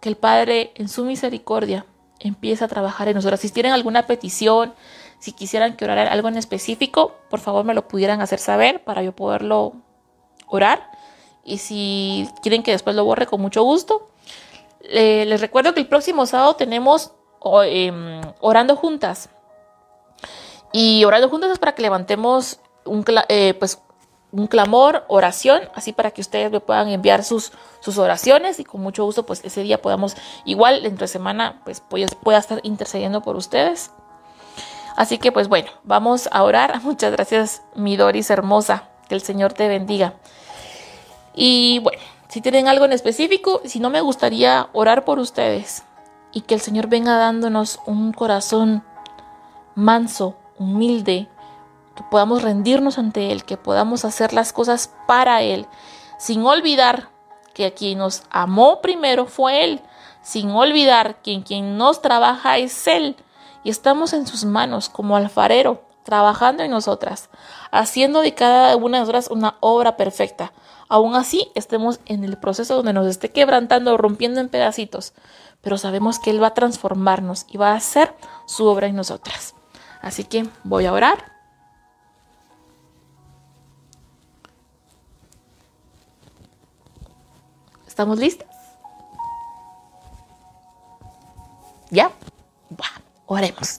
que 0.00 0.10
el 0.10 0.16
Padre, 0.16 0.72
en 0.74 0.88
su 0.88 1.04
misericordia, 1.04 1.86
empiece 2.18 2.64
a 2.64 2.68
trabajar 2.68 3.08
en 3.08 3.14
nosotras. 3.14 3.40
Si 3.40 3.48
tienen 3.48 3.72
alguna 3.72 4.06
petición, 4.06 4.74
si 5.18 5.32
quisieran 5.32 5.76
que 5.76 5.84
orara 5.84 6.12
algo 6.12 6.28
en 6.28 6.36
específico, 6.36 7.14
por 7.30 7.40
favor 7.40 7.64
me 7.64 7.72
lo 7.72 7.88
pudieran 7.88 8.20
hacer 8.20 8.38
saber 8.38 8.84
para 8.84 9.02
yo 9.02 9.12
poderlo 9.12 9.72
orar. 10.46 10.90
Y 11.44 11.58
si 11.58 12.28
quieren 12.42 12.62
que 12.62 12.72
después 12.72 12.94
lo 12.94 13.04
borre, 13.06 13.26
con 13.26 13.40
mucho 13.40 13.62
gusto. 13.62 14.10
les 14.82 15.40
recuerdo 15.40 15.72
que 15.72 15.80
el 15.80 15.88
próximo 15.88 16.26
sábado 16.26 16.56
tenemos 16.56 17.12
em, 17.64 18.20
orando 18.40 18.76
juntas 18.76 19.30
y 20.72 21.04
orando 21.04 21.28
juntos 21.28 21.50
es 21.50 21.58
para 21.58 21.74
que 21.74 21.82
levantemos 21.82 22.60
un, 22.84 23.04
eh, 23.28 23.54
pues, 23.54 23.80
un 24.32 24.46
clamor, 24.46 25.04
oración, 25.08 25.62
así 25.74 25.92
para 25.92 26.12
que 26.12 26.20
ustedes 26.20 26.52
me 26.52 26.60
puedan 26.60 26.88
enviar 26.88 27.24
sus, 27.24 27.52
sus 27.80 27.98
oraciones 27.98 28.60
y 28.60 28.64
con 28.64 28.80
mucho 28.80 29.04
gusto 29.04 29.26
pues 29.26 29.44
ese 29.44 29.62
día 29.62 29.82
podamos, 29.82 30.16
igual 30.44 30.82
dentro 30.82 31.04
de 31.04 31.08
semana, 31.08 31.60
pues, 31.64 31.80
pueda 31.80 32.38
estar 32.38 32.60
intercediendo 32.62 33.22
por 33.22 33.36
ustedes. 33.36 33.90
Así 34.96 35.18
que 35.18 35.32
pues 35.32 35.48
bueno, 35.48 35.70
vamos 35.84 36.28
a 36.30 36.42
orar. 36.42 36.80
Muchas 36.82 37.12
gracias, 37.12 37.62
mi 37.74 37.96
Doris 37.96 38.30
hermosa. 38.30 38.84
Que 39.08 39.14
el 39.14 39.22
Señor 39.22 39.54
te 39.54 39.66
bendiga. 39.66 40.14
Y 41.34 41.80
bueno, 41.80 42.02
si 42.28 42.40
tienen 42.40 42.68
algo 42.68 42.84
en 42.84 42.92
específico, 42.92 43.60
si 43.64 43.80
no 43.80 43.90
me 43.90 44.00
gustaría 44.00 44.68
orar 44.72 45.04
por 45.04 45.18
ustedes 45.18 45.84
y 46.32 46.42
que 46.42 46.54
el 46.54 46.60
Señor 46.60 46.86
venga 46.86 47.16
dándonos 47.16 47.80
un 47.86 48.12
corazón 48.12 48.84
manso, 49.74 50.36
humilde, 50.60 51.28
que 51.96 52.04
podamos 52.10 52.42
rendirnos 52.42 52.98
ante 52.98 53.32
Él, 53.32 53.44
que 53.44 53.56
podamos 53.56 54.04
hacer 54.04 54.32
las 54.32 54.52
cosas 54.52 54.94
para 55.08 55.42
Él, 55.42 55.66
sin 56.18 56.44
olvidar 56.44 57.08
que 57.54 57.72
quien 57.74 57.98
nos 57.98 58.22
amó 58.30 58.80
primero 58.80 59.26
fue 59.26 59.64
Él, 59.64 59.80
sin 60.22 60.50
olvidar 60.50 61.20
que 61.22 61.42
quien 61.42 61.76
nos 61.76 62.02
trabaja 62.02 62.58
es 62.58 62.86
Él, 62.86 63.16
y 63.64 63.70
estamos 63.70 64.12
en 64.12 64.26
sus 64.26 64.44
manos 64.44 64.88
como 64.88 65.16
alfarero, 65.16 65.82
trabajando 66.04 66.62
en 66.62 66.70
nosotras, 66.70 67.30
haciendo 67.70 68.20
de 68.20 68.34
cada 68.34 68.76
una 68.76 68.98
de 68.98 69.02
nosotras 69.02 69.28
una 69.30 69.56
obra 69.60 69.96
perfecta. 69.96 70.52
Aún 70.88 71.14
así, 71.14 71.50
estemos 71.54 72.00
en 72.06 72.24
el 72.24 72.38
proceso 72.38 72.76
donde 72.76 72.92
nos 72.92 73.06
esté 73.06 73.30
quebrantando, 73.30 73.96
rompiendo 73.96 74.40
en 74.40 74.48
pedacitos, 74.48 75.12
pero 75.60 75.78
sabemos 75.78 76.18
que 76.18 76.30
Él 76.30 76.42
va 76.42 76.48
a 76.48 76.54
transformarnos 76.54 77.46
y 77.48 77.58
va 77.58 77.72
a 77.72 77.76
hacer 77.76 78.14
su 78.46 78.66
obra 78.66 78.88
en 78.88 78.96
nosotras. 78.96 79.54
Así 80.02 80.24
que 80.24 80.48
voy 80.64 80.86
a 80.86 80.92
orar. 80.92 81.32
¿Estamos 87.86 88.18
listos? 88.18 88.46
¿Ya? 91.90 92.10
oremos. 93.26 93.78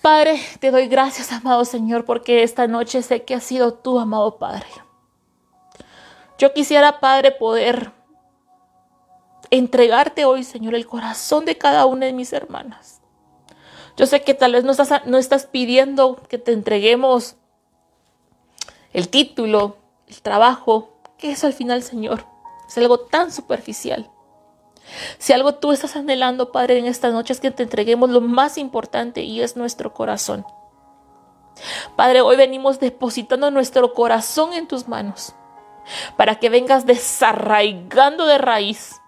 Padre, 0.00 0.40
te 0.60 0.70
doy 0.70 0.86
gracias, 0.86 1.32
amado 1.32 1.64
Señor, 1.64 2.04
porque 2.04 2.42
esta 2.42 2.68
noche 2.68 3.02
sé 3.02 3.24
que 3.24 3.34
has 3.34 3.42
sido 3.42 3.74
tú, 3.74 3.98
amado 3.98 4.38
Padre. 4.38 4.66
Yo 6.38 6.54
quisiera, 6.54 7.00
Padre, 7.00 7.32
poder 7.32 7.92
entregarte 9.50 10.24
hoy, 10.24 10.44
Señor, 10.44 10.74
el 10.74 10.86
corazón 10.86 11.44
de 11.44 11.58
cada 11.58 11.84
una 11.84 12.06
de 12.06 12.12
mis 12.12 12.32
hermanas. 12.32 12.99
Yo 13.96 14.06
sé 14.06 14.22
que 14.22 14.34
tal 14.34 14.52
vez 14.52 14.64
no 14.64 14.72
estás, 14.72 15.06
no 15.06 15.18
estás 15.18 15.46
pidiendo 15.46 16.16
que 16.28 16.38
te 16.38 16.52
entreguemos 16.52 17.36
el 18.92 19.08
título, 19.08 19.76
el 20.08 20.22
trabajo, 20.22 20.90
que 21.18 21.32
eso 21.32 21.46
al 21.46 21.52
final, 21.52 21.82
Señor, 21.82 22.24
es 22.68 22.78
algo 22.78 23.00
tan 23.00 23.30
superficial. 23.30 24.10
Si 25.18 25.32
algo 25.32 25.54
tú 25.54 25.72
estás 25.72 25.96
anhelando, 25.96 26.52
Padre, 26.52 26.78
en 26.78 26.86
esta 26.86 27.10
noche 27.10 27.32
es 27.32 27.40
que 27.40 27.50
te 27.50 27.62
entreguemos 27.62 28.10
lo 28.10 28.20
más 28.20 28.58
importante 28.58 29.22
y 29.22 29.40
es 29.40 29.56
nuestro 29.56 29.92
corazón. 29.92 30.44
Padre, 31.96 32.22
hoy 32.22 32.36
venimos 32.36 32.80
depositando 32.80 33.50
nuestro 33.50 33.92
corazón 33.92 34.52
en 34.52 34.66
tus 34.66 34.88
manos 34.88 35.34
para 36.16 36.36
que 36.36 36.48
vengas 36.48 36.86
desarraigando 36.86 38.26
de 38.26 38.38
raíz 38.38 39.00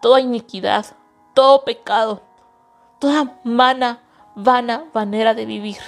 toda 0.00 0.20
iniquidad, 0.20 0.86
todo 1.32 1.64
pecado, 1.64 2.22
toda 2.98 3.40
mana 3.44 4.03
vana 4.34 4.84
manera 4.92 5.34
de 5.34 5.46
vivir. 5.46 5.78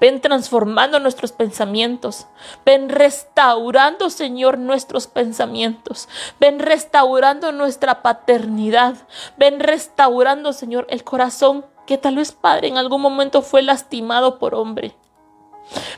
Ven 0.00 0.20
transformando 0.20 0.98
nuestros 1.00 1.32
pensamientos. 1.32 2.26
Ven 2.64 2.88
restaurando, 2.88 4.10
Señor, 4.10 4.58
nuestros 4.58 5.06
pensamientos. 5.06 6.08
Ven 6.40 6.58
restaurando 6.58 7.52
nuestra 7.52 8.02
paternidad. 8.02 8.96
Ven 9.36 9.60
restaurando, 9.60 10.52
Señor, 10.52 10.86
el 10.90 11.04
corazón 11.04 11.64
que 11.86 11.98
tal 11.98 12.16
vez, 12.16 12.32
Padre, 12.32 12.68
en 12.68 12.78
algún 12.78 13.00
momento 13.00 13.42
fue 13.42 13.62
lastimado 13.62 14.38
por 14.38 14.54
hombre. 14.54 14.96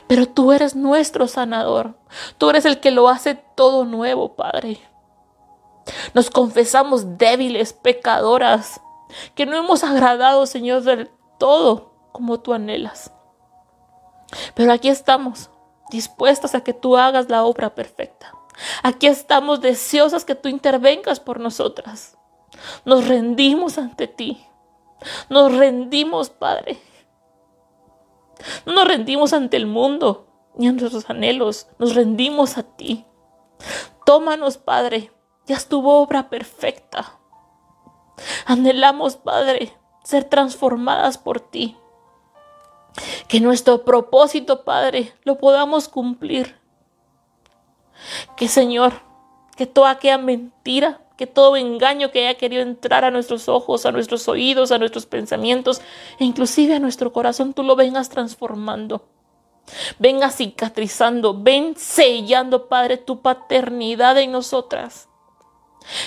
Pero 0.07 0.27
tú 0.27 0.51
eres 0.51 0.75
nuestro 0.75 1.27
sanador. 1.27 1.95
Tú 2.37 2.49
eres 2.49 2.65
el 2.65 2.79
que 2.79 2.91
lo 2.91 3.09
hace 3.09 3.35
todo 3.35 3.85
nuevo, 3.85 4.35
Padre. 4.35 4.79
Nos 6.13 6.29
confesamos 6.29 7.17
débiles, 7.17 7.73
pecadoras, 7.73 8.81
que 9.35 9.45
no 9.45 9.57
hemos 9.57 9.83
agradado, 9.83 10.45
Señor, 10.45 10.83
del 10.83 11.11
todo 11.43 11.91
como 12.13 12.39
tú 12.39 12.53
anhelas. 12.53 13.11
Pero 14.55 14.71
aquí 14.71 14.87
estamos, 14.87 15.49
dispuestas 15.91 16.55
a 16.55 16.61
que 16.61 16.71
tú 16.71 16.95
hagas 16.95 17.27
la 17.27 17.43
obra 17.43 17.75
perfecta. 17.75 18.33
Aquí 18.81 19.07
estamos 19.07 19.59
deseosas 19.59 20.23
que 20.23 20.35
tú 20.35 20.47
intervengas 20.47 21.19
por 21.19 21.41
nosotras. 21.41 22.17
Nos 22.85 23.09
rendimos 23.09 23.77
ante 23.77 24.07
ti. 24.07 24.41
Nos 25.27 25.53
rendimos, 25.53 26.29
Padre. 26.29 26.79
No 28.65 28.71
nos 28.75 28.87
rendimos 28.87 29.33
ante 29.33 29.57
el 29.57 29.65
mundo 29.65 30.29
ni 30.55 30.69
a 30.69 30.71
nuestros 30.71 31.09
anhelos. 31.09 31.67
Nos 31.77 31.93
rendimos 31.93 32.57
a 32.57 32.63
ti. 32.63 33.05
Tómanos, 34.05 34.57
Padre. 34.57 35.11
Ya 35.45 35.57
es 35.57 35.67
tu 35.67 35.85
obra 35.85 36.29
perfecta. 36.29 37.19
Anhelamos, 38.45 39.17
Padre, 39.17 39.77
ser 40.03 40.25
transformadas 40.25 41.17
por 41.17 41.39
ti. 41.39 41.77
Que 43.27 43.39
nuestro 43.39 43.83
propósito, 43.83 44.63
Padre, 44.63 45.13
lo 45.23 45.37
podamos 45.37 45.87
cumplir. 45.87 46.55
Que, 48.35 48.47
Señor, 48.47 48.93
que 49.55 49.65
toda 49.65 49.91
aquella 49.91 50.17
mentira, 50.17 51.01
que 51.17 51.25
todo 51.25 51.57
engaño 51.57 52.11
que 52.11 52.27
haya 52.27 52.37
querido 52.37 52.61
entrar 52.61 53.05
a 53.05 53.11
nuestros 53.11 53.47
ojos, 53.47 53.85
a 53.85 53.91
nuestros 53.91 54.27
oídos, 54.27 54.71
a 54.71 54.77
nuestros 54.77 55.05
pensamientos, 55.05 55.81
e 56.19 56.25
inclusive 56.25 56.75
a 56.75 56.79
nuestro 56.79 57.11
corazón, 57.13 57.53
tú 57.53 57.63
lo 57.63 57.75
vengas 57.75 58.09
transformando. 58.09 59.07
Venga 59.97 60.29
cicatrizando, 60.29 61.41
ven 61.41 61.75
sellando, 61.77 62.67
Padre, 62.67 62.97
tu 62.97 63.21
paternidad 63.21 64.17
en 64.17 64.33
nosotras. 64.33 65.07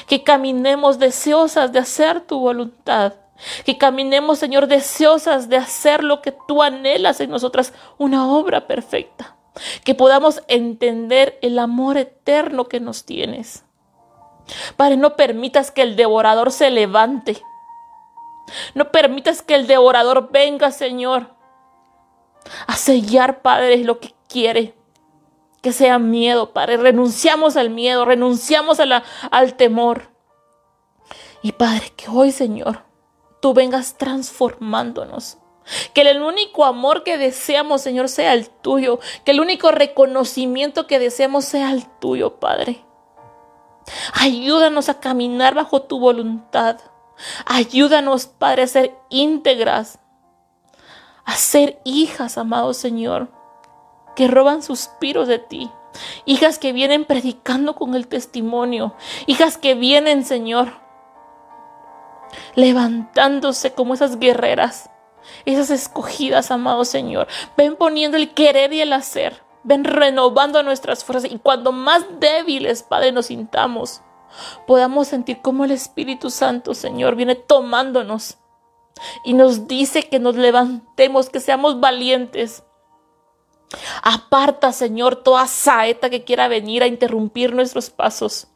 Que 0.07 0.23
caminemos 0.23 0.99
deseosas 0.99 1.73
de 1.73 1.79
hacer 1.79 2.21
tu 2.21 2.39
voluntad 2.39 3.15
Que 3.65 3.79
caminemos, 3.79 4.39
Señor, 4.39 4.67
deseosas 4.67 5.49
de 5.49 5.57
hacer 5.57 6.03
lo 6.03 6.23
que 6.23 6.35
tú 6.47 6.63
anhelas 6.63 7.21
en 7.21 7.31
nosotras, 7.31 7.73
una 7.99 8.31
obra 8.31 8.67
perfecta. 8.67 9.37
Que 9.85 9.95
podamos 9.95 10.43
entender 10.49 11.39
el 11.43 11.59
amor 11.59 11.97
eterno 11.97 12.67
que 12.67 12.81
nos 12.81 13.05
tienes. 13.05 13.65
Padre, 14.77 14.97
no 14.97 15.17
permitas 15.17 15.71
que 15.71 15.83
el 15.83 15.97
devorador 15.97 16.53
se 16.53 16.71
levante. 16.71 17.43
No 18.75 18.91
permitas 18.91 19.43
que 19.43 19.55
el 19.55 19.67
devorador 19.67 20.31
venga, 20.31 20.71
Señor, 20.71 21.35
a 22.67 22.77
sellar, 22.77 23.43
Padre, 23.43 23.79
lo 23.79 23.99
que 23.99 24.15
quiere. 24.29 24.75
Que 25.63 25.73
sea 25.73 25.99
miedo, 25.99 26.53
Padre. 26.53 26.77
Renunciamos 26.77 27.57
al 27.57 27.71
miedo, 27.71 28.05
renunciamos 28.05 28.79
al 28.79 29.55
temor. 29.55 30.11
Y 31.43 31.53
Padre, 31.53 31.93
que 31.97 32.09
hoy, 32.09 32.31
Señor, 32.31 32.86
tú 33.47 33.55
vengas 33.55 33.97
transformándonos. 33.97 35.39
Que 35.95 36.01
el 36.01 36.21
único 36.21 36.65
amor 36.65 37.05
que 37.05 37.17
deseamos, 37.17 37.81
Señor, 37.81 38.09
sea 38.09 38.35
el 38.35 38.51
tuyo. 38.51 38.99
Que 39.25 39.31
el 39.31 39.41
único 39.41 39.71
reconocimiento 39.71 40.89
que 40.89 40.99
deseamos 40.99 41.45
sea 41.45 41.71
el 41.71 41.87
tuyo, 42.01 42.41
Padre. 42.41 42.85
Ayúdanos 44.15 44.89
a 44.89 44.99
caminar 44.99 45.55
bajo 45.55 45.83
tu 45.83 46.01
voluntad. 46.01 46.81
Ayúdanos, 47.45 48.27
Padre, 48.27 48.65
a 48.65 48.67
ser 48.67 48.97
íntegras. 49.11 50.01
A 51.25 51.37
ser 51.37 51.81
hijas, 51.85 52.39
amado 52.39 52.75
Señor, 52.75 53.29
que 54.17 54.27
roban 54.27 54.61
suspiros 54.61 55.29
de 55.29 55.39
ti. 55.39 55.71
Hijas 56.25 56.59
que 56.59 56.73
vienen 56.73 57.05
predicando 57.05 57.77
con 57.77 57.95
el 57.95 58.09
testimonio. 58.09 58.97
Hijas 59.29 59.57
que 59.57 59.77
vienen, 59.77 60.25
Señor, 60.25 60.85
levantándose 62.55 63.73
como 63.73 63.95
esas 63.95 64.19
guerreras, 64.19 64.91
esas 65.45 65.71
escogidas, 65.71 66.51
amado 66.51 66.85
Señor. 66.85 67.27
Ven 67.57 67.77
poniendo 67.77 68.17
el 68.17 68.35
querer 68.35 68.73
y 68.73 68.81
el 68.81 68.93
hacer. 68.93 69.43
Ven 69.65 69.85
renovando 69.85 70.63
nuestras 70.63 71.05
fuerzas 71.05 71.31
y 71.31 71.39
cuando 71.39 71.73
más 71.73 72.05
débiles, 72.21 72.83
Padre, 72.85 73.11
nos 73.11 73.27
sintamos, 73.27 74.03
podamos 74.67 75.09
sentir 75.09 75.41
como 75.43 75.65
el 75.65 75.73
Espíritu 75.73 76.31
Santo, 76.31 76.75
Señor, 76.75 77.17
viene 77.17 77.35
tomándonos 77.35 78.39
y 79.25 79.35
nos 79.35 79.67
dice 79.67 80.09
que 80.09 80.19
nos 80.19 80.37
levantemos, 80.37 81.31
que 81.31 81.41
seamos 81.41 81.81
valientes. 81.81 82.63
Aparta, 84.03 84.73
Señor, 84.73 85.17
toda 85.17 85.47
saeta 85.47 86.11
que 86.11 86.25
quiera 86.25 86.49
venir 86.49 86.83
a 86.83 86.87
interrumpir 86.87 87.55
nuestros 87.55 87.91
pasos. 87.91 88.49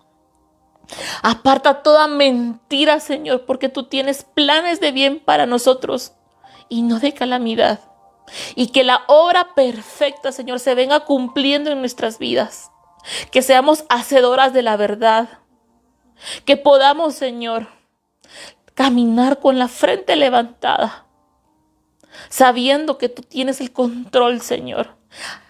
Aparta 1.22 1.82
toda 1.82 2.09
mentira, 2.09 3.01
Señor, 3.01 3.45
porque 3.47 3.68
tú 3.68 3.84
tienes 3.84 4.24
planes 4.24 4.80
de 4.80 4.93
bien 4.93 5.20
para 5.20 5.47
nosotros 5.47 6.12
y 6.68 6.82
no 6.82 6.99
de 6.99 7.14
calamidad. 7.14 7.80
Y 8.55 8.68
que 8.68 8.84
la 8.84 9.03
obra 9.07 9.55
perfecta, 9.55 10.32
Señor, 10.32 10.61
se 10.61 10.74
venga 10.74 11.01
cumpliendo 11.01 11.70
en 11.70 11.80
nuestras 11.80 12.18
vidas. 12.18 12.70
Que 13.30 13.43
seamos 13.43 13.84
hacedoras 13.88 14.53
de 14.53 14.62
la 14.62 14.76
verdad. 14.76 15.28
Que 16.45 16.57
podamos, 16.57 17.14
Señor, 17.14 17.68
caminar 18.74 19.41
con 19.41 19.59
la 19.59 19.68
frente 19.68 20.16
levantada, 20.16 21.07
sabiendo 22.28 22.99
que 22.99 23.09
tú 23.09 23.22
tienes 23.22 23.61
el 23.61 23.72
control, 23.72 24.41
Señor. 24.43 24.97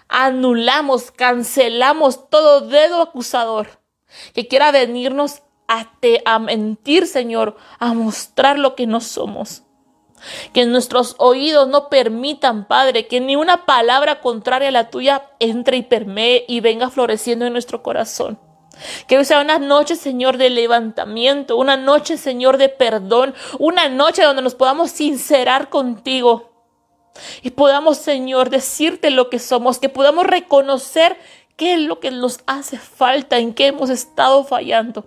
Anulamos, 0.08 1.10
cancelamos 1.10 2.30
todo 2.30 2.62
dedo 2.62 3.02
acusador 3.02 3.79
que 4.34 4.48
quiera 4.48 4.70
venirnos 4.70 5.42
a, 5.68 5.92
te, 6.00 6.22
a 6.24 6.38
mentir, 6.38 7.06
Señor, 7.06 7.56
a 7.78 7.94
mostrar 7.94 8.58
lo 8.58 8.74
que 8.74 8.86
no 8.86 9.00
somos. 9.00 9.62
Que 10.52 10.66
nuestros 10.66 11.14
oídos 11.18 11.68
no 11.68 11.88
permitan, 11.88 12.66
Padre, 12.66 13.06
que 13.06 13.20
ni 13.20 13.36
una 13.36 13.64
palabra 13.64 14.20
contraria 14.20 14.68
a 14.68 14.72
la 14.72 14.90
tuya 14.90 15.30
entre 15.38 15.78
y 15.78 15.82
permee 15.82 16.44
y 16.46 16.60
venga 16.60 16.90
floreciendo 16.90 17.46
en 17.46 17.52
nuestro 17.52 17.82
corazón. 17.82 18.38
Que 19.06 19.18
hoy 19.18 19.24
sea 19.24 19.40
una 19.40 19.58
noche, 19.58 19.96
Señor, 19.96 20.36
de 20.36 20.50
levantamiento, 20.50 21.56
una 21.56 21.76
noche, 21.76 22.16
Señor, 22.16 22.56
de 22.56 22.68
perdón, 22.68 23.34
una 23.58 23.88
noche 23.88 24.22
donde 24.22 24.42
nos 24.42 24.54
podamos 24.54 24.90
sincerar 24.90 25.68
contigo 25.68 26.50
y 27.42 27.50
podamos, 27.50 27.98
Señor, 27.98 28.50
decirte 28.50 29.10
lo 29.10 29.30
que 29.30 29.38
somos, 29.38 29.78
que 29.78 29.88
podamos 29.88 30.26
reconocer 30.26 31.16
qué 31.60 31.74
es 31.74 31.80
lo 31.80 32.00
que 32.00 32.10
nos 32.10 32.40
hace 32.46 32.78
falta, 32.78 33.36
en 33.36 33.52
qué 33.52 33.66
hemos 33.66 33.90
estado 33.90 34.44
fallando. 34.44 35.04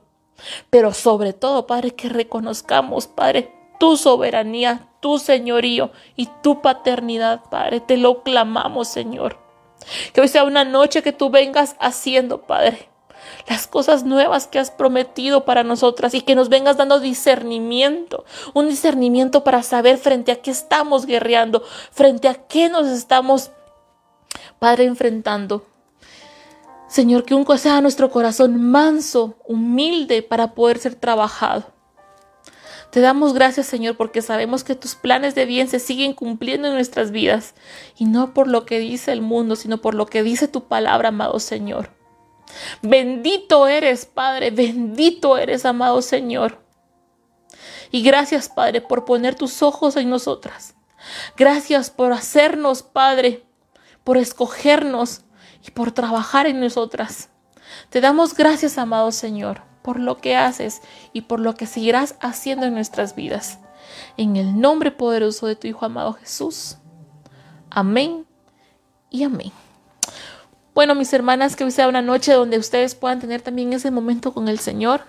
Pero 0.69 0.93
sobre 0.93 1.33
todo, 1.33 1.65
Padre, 1.65 1.95
que 1.95 2.09
reconozcamos, 2.09 3.07
Padre, 3.07 3.51
tu 3.79 3.97
soberanía, 3.97 4.87
tu 4.99 5.17
señorío 5.17 5.89
y 6.15 6.29
tu 6.43 6.61
paternidad, 6.61 7.41
Padre. 7.49 7.79
Te 7.79 7.97
lo 7.97 8.21
clamamos, 8.21 8.87
Señor. 8.87 9.39
Que 10.13 10.21
hoy 10.21 10.27
sea 10.27 10.43
una 10.43 10.63
noche 10.63 11.01
que 11.01 11.11
tú 11.11 11.31
vengas 11.31 11.75
haciendo, 11.79 12.43
Padre, 12.43 12.87
las 13.49 13.65
cosas 13.65 14.03
nuevas 14.03 14.45
que 14.45 14.59
has 14.59 14.69
prometido 14.69 15.45
para 15.45 15.63
nosotras 15.63 16.13
y 16.13 16.21
que 16.21 16.35
nos 16.35 16.49
vengas 16.49 16.77
dando 16.77 16.99
discernimiento, 16.99 18.25
un 18.53 18.69
discernimiento 18.69 19.43
para 19.43 19.63
saber 19.63 19.97
frente 19.97 20.31
a 20.31 20.35
qué 20.35 20.51
estamos 20.51 21.07
guerreando, 21.07 21.63
frente 21.91 22.27
a 22.27 22.35
qué 22.35 22.69
nos 22.69 22.85
estamos, 22.85 23.49
Padre, 24.59 24.83
enfrentando. 24.83 25.72
Señor, 26.93 27.25
que 27.25 27.33
un 27.33 27.57
sea 27.57 27.81
nuestro 27.81 28.11
corazón 28.11 28.69
manso, 28.69 29.35
humilde 29.47 30.21
para 30.21 30.53
poder 30.53 30.77
ser 30.77 30.93
trabajado. 30.93 31.73
Te 32.91 32.99
damos 32.99 33.33
gracias, 33.33 33.65
Señor, 33.65 33.97
porque 33.97 34.21
sabemos 34.21 34.63
que 34.63 34.75
tus 34.75 34.93
planes 34.93 35.33
de 35.33 35.45
bien 35.45 35.67
se 35.67 35.79
siguen 35.79 36.13
cumpliendo 36.13 36.67
en 36.67 36.75
nuestras 36.75 37.09
vidas, 37.09 37.55
y 37.97 38.05
no 38.05 38.35
por 38.35 38.47
lo 38.47 38.67
que 38.67 38.77
dice 38.77 39.11
el 39.11 39.21
mundo, 39.21 39.55
sino 39.55 39.79
por 39.79 39.95
lo 39.95 40.05
que 40.05 40.21
dice 40.21 40.47
tu 40.47 40.67
palabra, 40.67 41.07
amado 41.07 41.39
Señor. 41.39 41.89
Bendito 42.83 43.67
eres, 43.67 44.05
Padre, 44.05 44.51
bendito 44.51 45.39
eres, 45.39 45.65
amado 45.65 45.99
Señor. 46.03 46.63
Y 47.89 48.03
gracias, 48.03 48.49
Padre, 48.49 48.81
por 48.81 49.03
poner 49.03 49.33
tus 49.33 49.63
ojos 49.63 49.95
en 49.95 50.11
nosotras. 50.11 50.75
Gracias 51.37 51.89
por 51.89 52.13
hacernos, 52.13 52.83
Padre, 52.83 53.43
por 54.03 54.17
escogernos 54.17 55.23
y 55.65 55.71
por 55.71 55.91
trabajar 55.91 56.47
en 56.47 56.59
nosotras. 56.59 57.29
Te 57.89 58.01
damos 58.01 58.35
gracias, 58.35 58.77
amado 58.77 59.11
Señor, 59.11 59.61
por 59.81 59.99
lo 59.99 60.19
que 60.19 60.35
haces 60.35 60.81
y 61.13 61.21
por 61.21 61.39
lo 61.39 61.55
que 61.55 61.65
seguirás 61.65 62.15
haciendo 62.21 62.65
en 62.65 62.73
nuestras 62.73 63.15
vidas. 63.15 63.59
En 64.17 64.35
el 64.35 64.59
nombre 64.59 64.91
poderoso 64.91 65.47
de 65.47 65.55
tu 65.55 65.67
Hijo 65.67 65.85
amado 65.85 66.13
Jesús. 66.13 66.77
Amén 67.69 68.25
y 69.09 69.23
amén. 69.23 69.51
Bueno, 70.73 70.95
mis 70.95 71.13
hermanas, 71.13 71.55
que 71.55 71.63
hoy 71.63 71.71
sea 71.71 71.87
una 71.87 72.01
noche 72.01 72.33
donde 72.33 72.57
ustedes 72.57 72.95
puedan 72.95 73.19
tener 73.19 73.41
también 73.41 73.73
ese 73.73 73.91
momento 73.91 74.33
con 74.33 74.47
el 74.47 74.59
Señor. 74.59 75.03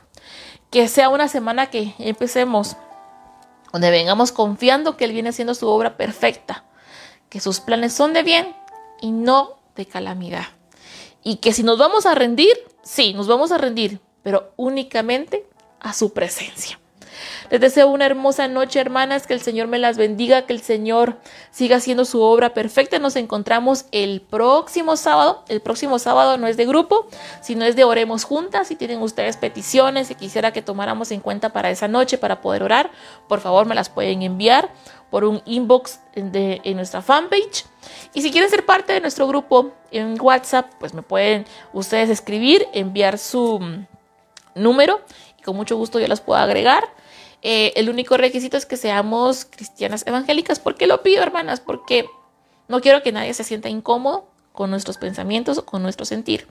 Que 0.71 0.89
sea 0.89 1.09
una 1.09 1.29
semana 1.29 1.67
que 1.67 1.95
empecemos, 1.99 2.77
donde 3.73 3.91
vengamos 3.91 4.33
confiando 4.33 4.97
que 4.97 5.05
Él 5.05 5.13
viene 5.13 5.31
haciendo 5.31 5.55
su 5.55 5.69
obra 5.69 5.97
perfecta, 5.97 6.65
que 7.31 7.41
sus 7.41 7.61
planes 7.61 7.93
son 7.93 8.13
de 8.13 8.23
bien 8.23 8.55
y 9.01 9.11
no 9.11 9.64
de 9.77 9.87
calamidad. 9.87 10.47
Y 11.23 11.37
que 11.37 11.53
si 11.53 11.63
nos 11.63 11.79
vamos 11.79 12.07
a 12.07 12.15
rendir, 12.15 12.55
sí, 12.83 13.15
nos 13.15 13.27
vamos 13.27 13.53
a 13.53 13.59
rendir, 13.59 14.01
pero 14.23 14.53
únicamente 14.57 15.47
a 15.81 15.93
su 15.93 16.13
presencia. 16.13 16.79
Les 17.51 17.61
deseo 17.61 17.89
una 17.89 18.07
hermosa 18.07 18.49
noche, 18.49 18.81
hermanas, 18.81 19.27
que 19.27 19.35
el 19.35 19.41
Señor 19.41 19.69
me 19.69 19.79
las 19.79 19.97
bendiga, 19.97 20.47
que 20.47 20.53
el 20.53 20.61
Señor 20.61 21.19
siga 21.51 21.77
haciendo 21.77 22.05
su 22.05 22.21
obra 22.21 22.55
perfecta. 22.55 22.99
Nos 22.99 23.17
encontramos 23.17 23.87
el 23.93 24.21
próximo 24.21 24.97
sábado. 24.97 25.45
El 25.49 25.61
próximo 25.61 25.99
sábado 25.99 26.37
no 26.39 26.47
es 26.47 26.57
de 26.57 26.67
grupo, 26.67 27.07
sino 27.43 27.65
es 27.65 27.77
de 27.77 27.85
Oremos 27.85 28.25
Juntas. 28.25 28.69
Si 28.69 28.77
tienen 28.77 29.01
ustedes 29.03 29.37
peticiones, 29.37 30.11
y 30.11 30.15
quisiera 30.15 30.53
que 30.53 30.63
tomáramos 30.63 31.11
en 31.11 31.21
cuenta 31.21 31.51
para 31.51 31.71
esa 31.71 31.89
noche, 31.89 32.19
para 32.19 32.41
poder 32.41 32.63
orar, 32.63 32.91
por 33.29 33.41
favor 33.41 33.67
me 33.67 33.75
las 33.75 33.89
pueden 33.89 34.23
enviar 34.23 34.73
por 35.11 35.25
un 35.25 35.43
inbox 35.45 36.01
de, 36.15 36.61
en 36.65 36.77
nuestra 36.77 37.03
fanpage. 37.03 37.65
Y 38.13 38.23
si 38.23 38.31
quieren 38.31 38.51
ser 38.51 38.67
parte 38.67 38.93
de 38.93 39.01
nuestro 39.01 39.27
grupo 39.27 39.73
en 39.91 40.21
WhatsApp, 40.21 40.73
pues 40.79 40.95
me 40.95 41.03
pueden 41.03 41.47
ustedes 41.73 42.11
escribir, 42.11 42.67
enviar 42.73 43.19
su 43.19 43.61
mm, 43.61 43.87
número 44.55 45.01
y 45.39 45.43
con 45.43 45.57
mucho 45.57 45.77
gusto 45.77 46.01
yo 46.01 46.09
las 46.09 46.21
puedo 46.21 46.41
agregar. 46.41 46.85
Eh, 47.43 47.73
el 47.77 47.91
único 47.91 48.17
requisito 48.17 48.57
es 48.57 48.67
que 48.67 48.77
seamos 48.77 49.45
cristianas 49.45 50.07
evangélicas. 50.07 50.59
¿Por 50.59 50.77
qué 50.77 50.87
lo 50.87 51.03
pido, 51.03 51.23
hermanas? 51.23 51.61
Porque 51.61 52.07
no 52.69 52.81
quiero 52.81 53.03
que 53.03 53.13
nadie 53.13 53.35
se 53.35 53.45
sienta 53.45 53.69
incómodo 53.69 54.34
con 54.55 54.71
nuestros 54.71 54.99
pensamientos 54.99 55.61
con 55.63 55.83
nuestro 55.83 56.07
sentir. 56.07 56.47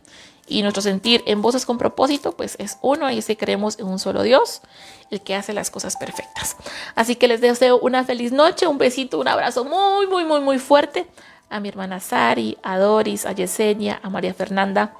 Y 0.45 0.61
nuestro 0.61 0.81
sentir 0.81 1.23
en 1.25 1.41
voces 1.41 1.65
con 1.65 1.77
propósito, 1.77 2.33
pues 2.33 2.57
es 2.59 2.77
uno, 2.81 3.09
y 3.09 3.21
si 3.21 3.37
creemos 3.37 3.79
en 3.79 3.85
un 3.85 3.97
solo 3.97 4.23
Dios, 4.23 4.61
el 5.09 5.21
que 5.21 5.35
hace 5.35 5.53
las 5.53 5.71
cosas 5.71 5.95
perfectas. 5.95 6.57
Así 6.95 7.15
que 7.15 7.29
les 7.29 7.39
deseo 7.39 7.79
una 7.79 8.03
feliz 8.03 8.33
noche, 8.33 8.67
un 8.67 8.77
besito, 8.77 9.19
un 9.19 9.29
abrazo 9.29 9.63
muy, 9.63 10.05
muy, 10.07 10.25
muy, 10.25 10.41
muy 10.41 10.59
fuerte 10.59 11.07
a 11.49 11.61
mi 11.61 11.69
hermana 11.69 12.01
Sari, 12.01 12.57
a 12.61 12.77
Doris, 12.77 13.25
a 13.25 13.31
Yesenia, 13.31 14.01
a 14.03 14.09
María 14.09 14.33
Fernanda, 14.33 14.93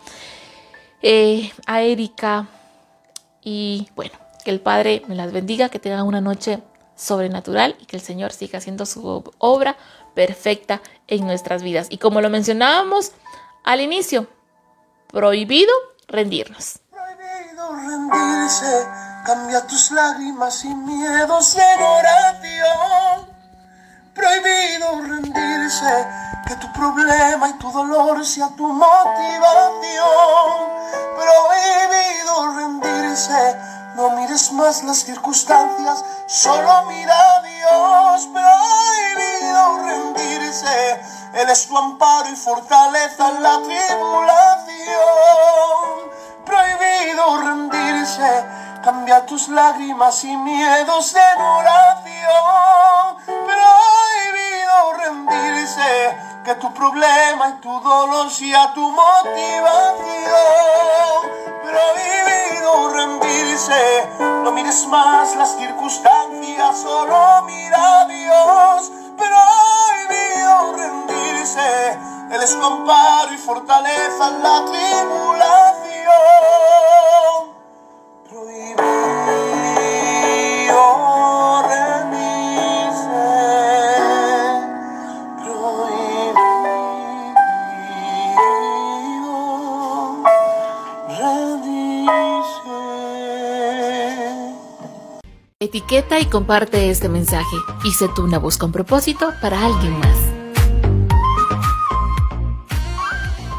eh, 1.01 1.51
a 1.65 1.81
Erika, 1.81 2.47
y 3.43 3.89
bueno, 3.97 4.13
que 4.45 4.51
el 4.51 4.61
Padre 4.61 5.03
me 5.07 5.15
las 5.15 5.33
bendiga, 5.33 5.67
que 5.67 5.79
tengan 5.79 6.07
una 6.07 6.21
noche 6.21 6.59
sobrenatural 6.95 7.75
y 7.79 7.85
que 7.85 7.95
el 7.95 8.01
Señor 8.01 8.31
siga 8.31 8.59
haciendo 8.59 8.85
su 8.85 9.23
obra 9.39 9.77
perfecta 10.13 10.81
en 11.07 11.25
nuestras 11.25 11.63
vidas. 11.63 11.87
Y 11.89 11.97
como 11.97 12.21
lo 12.21 12.29
mencionábamos 12.29 13.11
al 13.63 13.81
inicio, 13.81 14.27
prohibido 15.07 15.71
rendirnos. 16.07 16.79
Prohibido 16.89 17.75
rendirse, 17.75 18.87
cambia 19.25 19.65
tus 19.67 19.91
lágrimas 19.91 20.63
y 20.65 20.73
miedos 20.73 21.55
en 21.55 21.81
oración. 21.81 23.33
Prohibido 24.13 25.01
rendirse, 25.01 26.05
que 26.47 26.55
tu 26.57 26.71
problema 26.73 27.49
y 27.49 27.53
tu 27.53 27.71
dolor 27.71 28.23
sea 28.25 28.49
tu 28.55 28.67
motivación. 28.67 30.13
Prohibido 31.15 32.55
rendirse, 32.55 33.55
no 33.95 34.09
mires 34.11 34.51
más 34.51 34.83
las 34.83 34.97
circunstancias, 35.03 36.03
solo 36.25 36.85
mira 36.85 37.13
a 37.13 37.41
Dios. 37.41 38.27
Prohibido 38.33 39.83
rendirse, 39.83 41.01
Él 41.33 41.49
es 41.49 41.67
tu 41.67 41.77
amparo 41.77 42.29
y 42.29 42.35
fortaleza 42.35 43.29
en 43.29 43.43
la 43.43 43.61
tribulación. 43.61 45.03
Prohibido 46.45 47.41
rendirse, 47.41 48.45
cambia 48.83 49.25
tus 49.25 49.47
lágrimas 49.49 50.23
y 50.23 50.35
miedos 50.37 51.15
en 51.15 51.41
oración. 51.41 53.17
Prohibido 53.25 54.93
rendirse, 54.97 56.17
que 56.43 56.55
tu 56.55 56.73
problema 56.73 57.49
y 57.49 57.61
tu 57.61 57.79
dolor 57.79 58.29
sea 58.29 58.73
tu 58.73 58.91
motivación. 58.91 60.03
Prohibido 61.63 62.89
rendirse, 62.89 64.09
no 64.43 64.51
mires 64.51 64.85
más 64.87 65.35
las 65.37 65.55
circunstancias, 65.55 66.81
solo 66.81 67.43
mira 67.43 68.01
a 68.01 68.05
Dios. 68.05 68.91
Prohibido 69.17 70.73
rendirse, 70.75 71.91
Él 72.31 72.43
es 72.43 72.51
tu 72.59 72.83
y 73.33 73.37
fortaleza 73.37 74.27
en 74.27 74.43
la 74.43 74.65
tribulación. 74.65 75.23
Prohibido 78.29 79.32
Etiqueta 95.83 96.19
y 96.21 96.27
comparte 96.27 96.89
este 96.89 97.09
mensaje 97.09 97.57
sé 97.91 98.07
tú 98.15 98.23
una 98.23 98.39
voz 98.39 98.57
con 98.57 98.71
propósito 98.71 99.33
para 99.41 99.65
alguien 99.65 99.99
más. 99.99 100.32